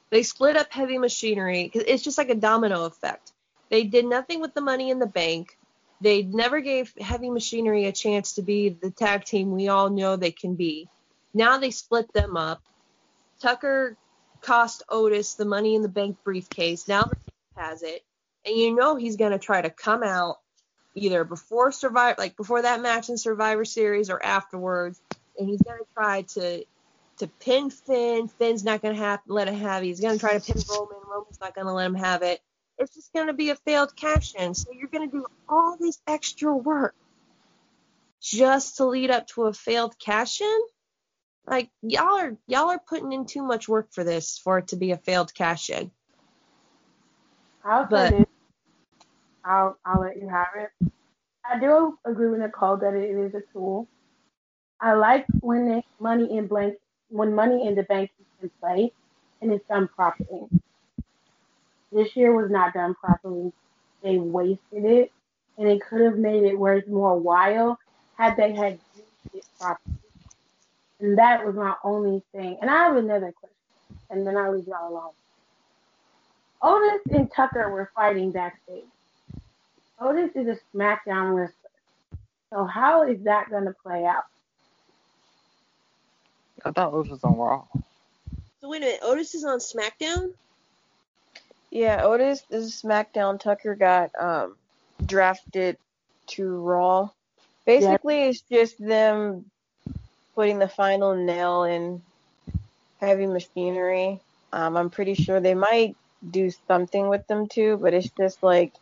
they 0.10 0.24
split 0.24 0.58
up 0.58 0.72
heavy 0.72 0.98
machinery 0.98 1.66
because 1.66 1.84
it's 1.88 2.04
just 2.04 2.18
like 2.18 2.30
a 2.30 2.36
domino 2.36 2.86
effect. 2.86 3.32
They 3.70 3.84
did 3.84 4.06
nothing 4.06 4.42
with 4.42 4.56
the 4.56 4.62
money 4.62 4.90
in 4.90 4.98
the 4.98 5.06
bank. 5.06 5.56
They 6.02 6.24
never 6.24 6.62
gave 6.62 6.92
heavy 7.00 7.30
machinery 7.30 7.86
a 7.86 7.92
chance 7.92 8.34
to 8.34 8.42
be 8.42 8.70
the 8.70 8.90
tag 8.90 9.26
team 9.26 9.52
we 9.52 9.68
all 9.68 9.92
know 9.92 10.16
they 10.16 10.32
can 10.32 10.56
be. 10.56 10.90
Now 11.36 11.60
they 11.60 11.70
split 11.70 12.12
them 12.12 12.36
up. 12.36 12.64
Tucker 13.40 13.96
cost 14.42 14.82
Otis 14.90 15.36
the 15.36 15.46
money 15.46 15.76
in 15.76 15.84
the 15.84 15.90
bank 15.90 16.18
briefcase. 16.24 16.88
Now 16.88 17.12
has 17.56 17.84
it, 17.84 18.04
and 18.46 18.56
you 18.56 18.76
know 18.76 18.96
he's 18.96 19.16
gonna 19.16 19.38
try 19.38 19.62
to 19.62 19.70
come 19.70 20.02
out 20.02 20.40
either 21.00 21.24
before 21.24 21.72
Survivor, 21.72 22.16
like 22.18 22.36
before 22.38 22.62
that 22.62 22.82
match 22.82 23.10
in 23.10 23.18
Survivor 23.18 23.66
Series, 23.66 24.10
or 24.10 24.24
afterwards, 24.24 25.02
and 25.38 25.50
he's 25.50 25.62
gonna 25.62 25.80
try 25.94 26.24
to 26.24 26.66
to 27.18 27.28
pin 27.28 27.70
Finn. 27.70 28.28
Finn's 28.28 28.64
not 28.64 28.82
gonna 28.82 28.96
have 28.96 29.20
let 29.28 29.48
him 29.48 29.56
have 29.56 29.84
it. 29.84 29.88
He's 29.88 30.00
gonna 30.00 30.18
try 30.20 30.38
to 30.38 30.54
pin 30.54 30.62
Roman. 30.70 30.98
Roman's 31.08 31.40
not 31.40 31.56
gonna 31.56 31.74
let 31.74 31.86
him 31.86 31.96
have 31.96 32.22
it. 32.24 32.42
It's 32.78 32.96
just 32.96 33.12
gonna 33.14 33.34
be 33.34 33.50
a 33.50 33.56
failed 33.56 33.96
cash 33.96 34.36
in. 34.36 34.54
So 34.54 34.72
you're 34.72 34.88
gonna 34.88 35.08
do 35.08 35.26
all 35.48 35.76
this 35.78 36.00
extra 36.08 36.56
work 36.56 36.96
just 38.22 38.78
to 38.78 38.86
lead 38.86 39.12
up 39.12 39.28
to 39.28 39.44
a 39.44 39.54
failed 39.54 39.98
cash 40.00 40.42
in. 40.42 40.60
Like 41.46 41.70
y'all 41.82 42.20
are 42.20 42.38
y'all 42.48 42.70
are 42.70 42.80
putting 42.80 43.12
in 43.12 43.26
too 43.26 43.44
much 43.44 43.68
work 43.68 43.92
for 43.92 44.04
this 44.04 44.38
for 44.38 44.60
it 44.60 44.70
to 44.70 44.76
be 44.76 44.92
a 44.92 44.98
failed 44.98 45.34
cash 45.34 45.70
in. 45.70 45.92
I'll 47.64 47.86
But- 47.86 48.12
this. 48.12 48.26
I'll 49.44 49.78
I'll 49.86 50.02
let 50.02 50.18
you 50.18 50.30
have 50.30 50.48
it. 50.58 50.70
I 51.50 51.60
do 51.60 51.98
agree 52.06 52.30
with 52.30 52.40
Nicole 52.42 52.78
that 52.78 52.94
it 52.94 53.10
is 53.10 53.34
a 53.34 53.42
tool. 53.54 53.88
I 54.82 54.94
like 54.94 55.28
when 55.42 55.82
money 56.00 56.38
in 56.38 56.48
blank 56.48 56.76
when 57.10 57.34
money 57.36 57.68
in 57.68 57.76
the 57.76 57.84
bank 57.84 58.12
is 58.20 58.26
in 58.44 58.52
play 58.62 58.94
and 59.42 59.52
it's 59.52 59.68
done 59.68 59.90
properly. 59.96 60.48
This 61.92 62.16
year 62.16 62.36
was 62.36 62.52
not 62.52 62.74
done 62.74 62.96
properly. 62.96 63.52
They 64.04 64.18
wasted 64.18 64.86
it 64.86 65.12
and 65.58 65.68
it 65.68 65.82
could 65.90 66.02
have 66.02 66.18
made 66.18 66.44
it 66.44 66.58
worth 66.58 66.88
more 66.88 67.18
while 67.20 67.78
had 68.18 68.38
they 68.38 68.54
had 68.54 68.80
used 68.96 69.08
it 69.34 69.46
properly. 69.60 69.80
And 71.00 71.18
that 71.18 71.46
was 71.46 71.56
my 71.56 71.76
only 71.84 72.24
thing. 72.34 72.58
And 72.62 72.70
I 72.70 72.86
have 72.86 72.98
another 72.98 73.34
question, 73.40 73.56
and 74.10 74.28
then 74.28 74.38
I'll 74.38 74.56
leave 74.56 74.68
y'all 74.68 74.90
alone. 74.92 75.12
Otis 76.62 77.02
and 77.12 77.32
Tucker 77.32 77.70
were 77.72 77.92
fighting 77.96 78.32
backstage. 78.32 78.86
Otis 80.02 80.32
is 80.36 80.48
a 80.48 80.78
SmackDown 80.78 81.36
wrestler. 81.36 81.54
So 82.52 82.66
how 82.66 83.04
is 83.04 83.24
that 83.24 83.50
going 83.50 83.66
to 83.66 83.76
play 83.84 84.06
out? 84.06 84.24
I 86.66 86.72
thought 86.72 86.94
Otis 86.94 87.12
was 87.12 87.24
on 87.24 87.38
Raw. 87.38 87.64
So 88.62 88.70
wait 88.70 88.82
a 88.82 88.86
minute, 88.86 89.00
Otis 89.04 89.36
is 89.36 89.46
on 89.46 89.60
SmackDown. 89.60 90.34
Yeah, 91.72 92.04
Otis 92.04 92.42
this 92.50 92.66
is 92.66 92.82
SmackDown. 92.82 93.40
Tucker 93.40 93.76
got 93.76 94.12
um 94.20 94.56
drafted 95.06 95.78
to 96.28 96.58
Raw. 96.58 97.10
Basically, 97.66 98.24
it's 98.24 98.42
just 98.42 98.84
them 98.84 99.46
putting 100.36 100.60
the 100.60 100.68
final 100.68 101.16
nail 101.16 101.64
in 101.64 102.02
heavy 103.00 103.28
machinery. 103.28 104.20
Um, 104.52 104.76
I'm 104.76 104.90
pretty 104.90 105.14
sure 105.14 105.40
they 105.40 105.54
might 105.54 105.96
do 106.28 106.52
something 106.68 107.08
with 107.08 107.26
them 107.28 107.48
too, 107.48 107.78
but 107.78 107.94
it's 107.94 108.10
just 108.10 108.42
like 108.42 108.74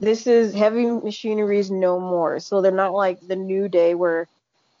this 0.00 0.26
is 0.26 0.54
heavy 0.54 0.86
machinery's 0.86 1.70
no 1.70 1.98
more. 1.98 2.38
So 2.40 2.60
they're 2.60 2.72
not 2.72 2.92
like 2.94 3.20
the 3.26 3.36
New 3.36 3.68
Day 3.68 3.94
where 3.94 4.28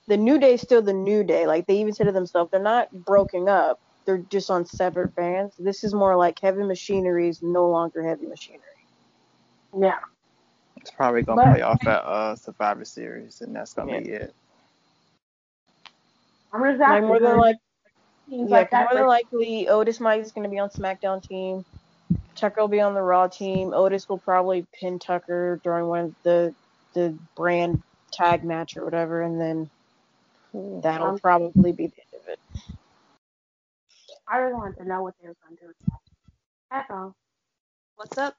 the 0.06 0.16
New 0.16 0.38
Day 0.38 0.54
is 0.54 0.62
still 0.62 0.82
the 0.82 0.92
New 0.92 1.22
Day. 1.24 1.46
Like 1.46 1.66
they 1.66 1.78
even 1.78 1.92
said 1.92 2.04
to 2.04 2.12
themselves, 2.12 2.50
they're 2.50 2.60
not 2.60 2.90
broken 3.04 3.48
up. 3.48 3.80
They're 4.04 4.18
just 4.18 4.50
on 4.50 4.64
separate 4.64 5.14
bands. 5.14 5.54
This 5.58 5.84
is 5.84 5.92
more 5.92 6.16
like 6.16 6.38
heavy 6.38 6.62
machinery 6.62 7.28
is 7.28 7.42
no 7.42 7.68
longer 7.68 8.02
heavy 8.02 8.26
machinery. 8.26 8.62
Yeah. 9.76 9.98
It's 10.76 10.90
probably 10.90 11.22
gonna 11.22 11.42
But- 11.44 11.52
play 11.52 11.62
off 11.62 11.86
at 11.86 12.04
uh 12.04 12.36
Survivor 12.36 12.84
Series, 12.84 13.40
and 13.42 13.54
that's 13.54 13.74
gonna 13.74 14.00
be 14.00 14.08
it. 14.10 14.34
I'm 16.52 16.62
just 16.64 16.80
Like 16.80 17.02
more 17.02 17.20
than 17.20 17.36
like 17.36 17.56
Yeah, 18.28 18.44
like 18.46 18.70
'cause 18.70 18.78
that 18.78 18.90
more 18.92 18.98
than 19.00 19.08
likely 19.08 19.68
Otis 19.68 20.00
Mike 20.00 20.22
is 20.22 20.32
going 20.32 20.44
to 20.44 20.50
be 20.50 20.58
on 20.58 20.68
SmackDown 20.70 21.22
team. 21.26 21.64
Tucker 22.38 22.60
will 22.60 22.68
be 22.68 22.80
on 22.80 22.94
the 22.94 23.02
Raw 23.02 23.26
team. 23.26 23.72
Otis 23.74 24.08
will 24.08 24.18
probably 24.18 24.66
pin 24.80 24.98
Tucker 24.98 25.60
during 25.62 25.86
one 25.86 26.00
of 26.00 26.14
the 26.22 26.54
the 26.94 27.14
brand 27.36 27.82
tag 28.12 28.44
match 28.44 28.76
or 28.76 28.84
whatever, 28.84 29.22
and 29.22 29.40
then 29.40 29.70
that'll 30.82 31.08
Um, 31.08 31.18
probably 31.18 31.72
be 31.72 31.88
the 31.88 32.02
end 32.12 32.22
of 32.22 32.28
it. 32.28 32.40
I 34.26 34.40
just 34.42 34.54
wanted 34.54 34.76
to 34.78 34.84
know 34.84 35.02
what 35.02 35.14
they 35.20 35.28
were 35.28 35.36
going 35.44 35.56
to 35.56 35.62
do 35.62 35.68
with 35.68 35.78
that. 35.86 35.98
That's 36.70 36.90
all. 36.90 37.14
What's 37.96 38.18
up? 38.18 38.36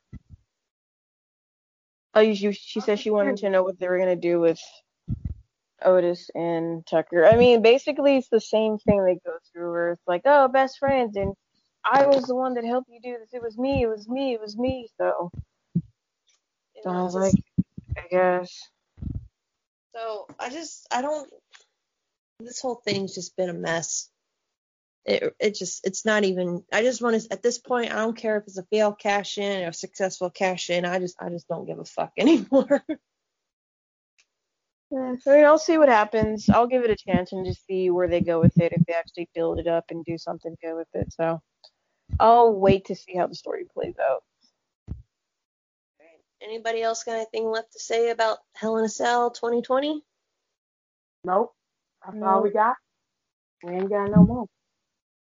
Oh, 2.15 2.21
you, 2.21 2.31
you, 2.31 2.51
she 2.53 2.79
said 2.79 2.99
she 2.99 3.11
wanted 3.11 3.37
to 3.37 3.49
know 3.49 3.63
what 3.63 3.79
they 3.79 3.87
were 3.87 3.97
going 3.97 4.09
to 4.09 4.15
do 4.15 4.39
with 4.39 4.59
Otis 5.83 6.29
and 6.33 6.85
Tucker. 6.87 7.25
I 7.25 7.35
mean, 7.35 7.61
basically, 7.61 8.17
it's 8.17 8.29
the 8.29 8.41
same 8.41 8.77
thing 8.79 9.03
they 9.03 9.19
go 9.25 9.37
through 9.51 9.71
where 9.71 9.91
it's 9.91 10.07
like, 10.07 10.21
oh, 10.25 10.47
best 10.47 10.79
friends, 10.79 11.15
and 11.17 11.35
I 11.83 12.05
was 12.07 12.25
the 12.25 12.35
one 12.35 12.53
that 12.55 12.65
helped 12.65 12.89
you 12.89 12.99
do 13.01 13.17
this. 13.19 13.33
It 13.33 13.41
was 13.41 13.57
me. 13.57 13.83
It 13.83 13.87
was 13.87 14.07
me. 14.07 14.33
It 14.33 14.41
was 14.41 14.57
me. 14.57 14.89
So 14.97 15.31
You 16.75 16.81
know, 16.85 16.91
I 16.91 17.03
was 17.03 17.13
just- 17.13 17.35
like, 17.35 17.65
I 17.97 18.07
guess. 18.09 18.69
So 19.95 20.27
I 20.39 20.49
just 20.49 20.87
I 20.91 21.01
don't. 21.01 21.31
This 22.39 22.61
whole 22.61 22.75
thing's 22.75 23.15
just 23.15 23.35
been 23.35 23.49
a 23.49 23.53
mess. 23.53 24.09
It 25.05 25.35
it 25.39 25.55
just 25.55 25.85
it's 25.85 26.05
not 26.05 26.23
even. 26.23 26.63
I 26.71 26.83
just 26.83 27.01
want 27.01 27.19
to 27.21 27.33
at 27.33 27.41
this 27.41 27.57
point 27.57 27.91
I 27.91 27.95
don't 27.97 28.15
care 28.15 28.37
if 28.37 28.43
it's 28.43 28.57
a 28.57 28.63
failed 28.63 28.99
cash 28.99 29.37
in 29.37 29.63
or 29.63 29.69
a 29.69 29.73
successful 29.73 30.29
cash 30.29 30.69
in. 30.69 30.85
I 30.85 30.99
just 30.99 31.15
I 31.21 31.29
just 31.29 31.47
don't 31.47 31.65
give 31.65 31.79
a 31.79 31.85
fuck 31.85 32.11
anymore. 32.17 32.83
Yeah, 34.91 35.15
so 35.21 35.33
I 35.33 35.37
mean, 35.37 35.45
I'll 35.45 35.57
see 35.59 35.77
what 35.77 35.89
happens. 35.89 36.49
I'll 36.49 36.65
give 36.67 36.83
it 36.83 36.89
a 36.89 36.95
chance 36.95 37.31
and 37.31 37.45
just 37.45 37.65
see 37.65 37.89
where 37.91 38.07
they 38.07 38.21
go 38.21 38.39
with 38.39 38.59
it 38.59 38.71
if 38.73 38.83
they 38.85 38.93
actually 38.93 39.29
build 39.35 39.59
it 39.59 39.67
up 39.67 39.85
and 39.89 40.03
do 40.03 40.17
something 40.17 40.55
good 40.63 40.75
with 40.75 40.87
it. 40.93 41.13
So 41.13 41.39
I'll 42.17 42.53
wait 42.53 42.85
to 42.85 42.95
see 42.95 43.15
how 43.15 43.27
the 43.27 43.35
story 43.35 43.65
plays 43.73 43.95
out. 43.99 44.23
Anybody 46.41 46.81
else 46.81 47.03
got 47.03 47.15
anything 47.15 47.49
left 47.49 47.73
to 47.73 47.79
say 47.79 48.11
about 48.11 48.39
Hell 48.55 48.77
in 48.77 48.85
a 48.85 48.89
Cell 48.89 49.31
2020? 49.31 50.01
Nope. 51.25 51.53
That's 52.05 52.17
all 52.23 52.43
we 52.43 52.51
got. 52.51 52.75
We 53.63 53.73
ain't 53.73 53.89
got 53.89 54.09
no 54.09 54.23
more. 54.25 54.45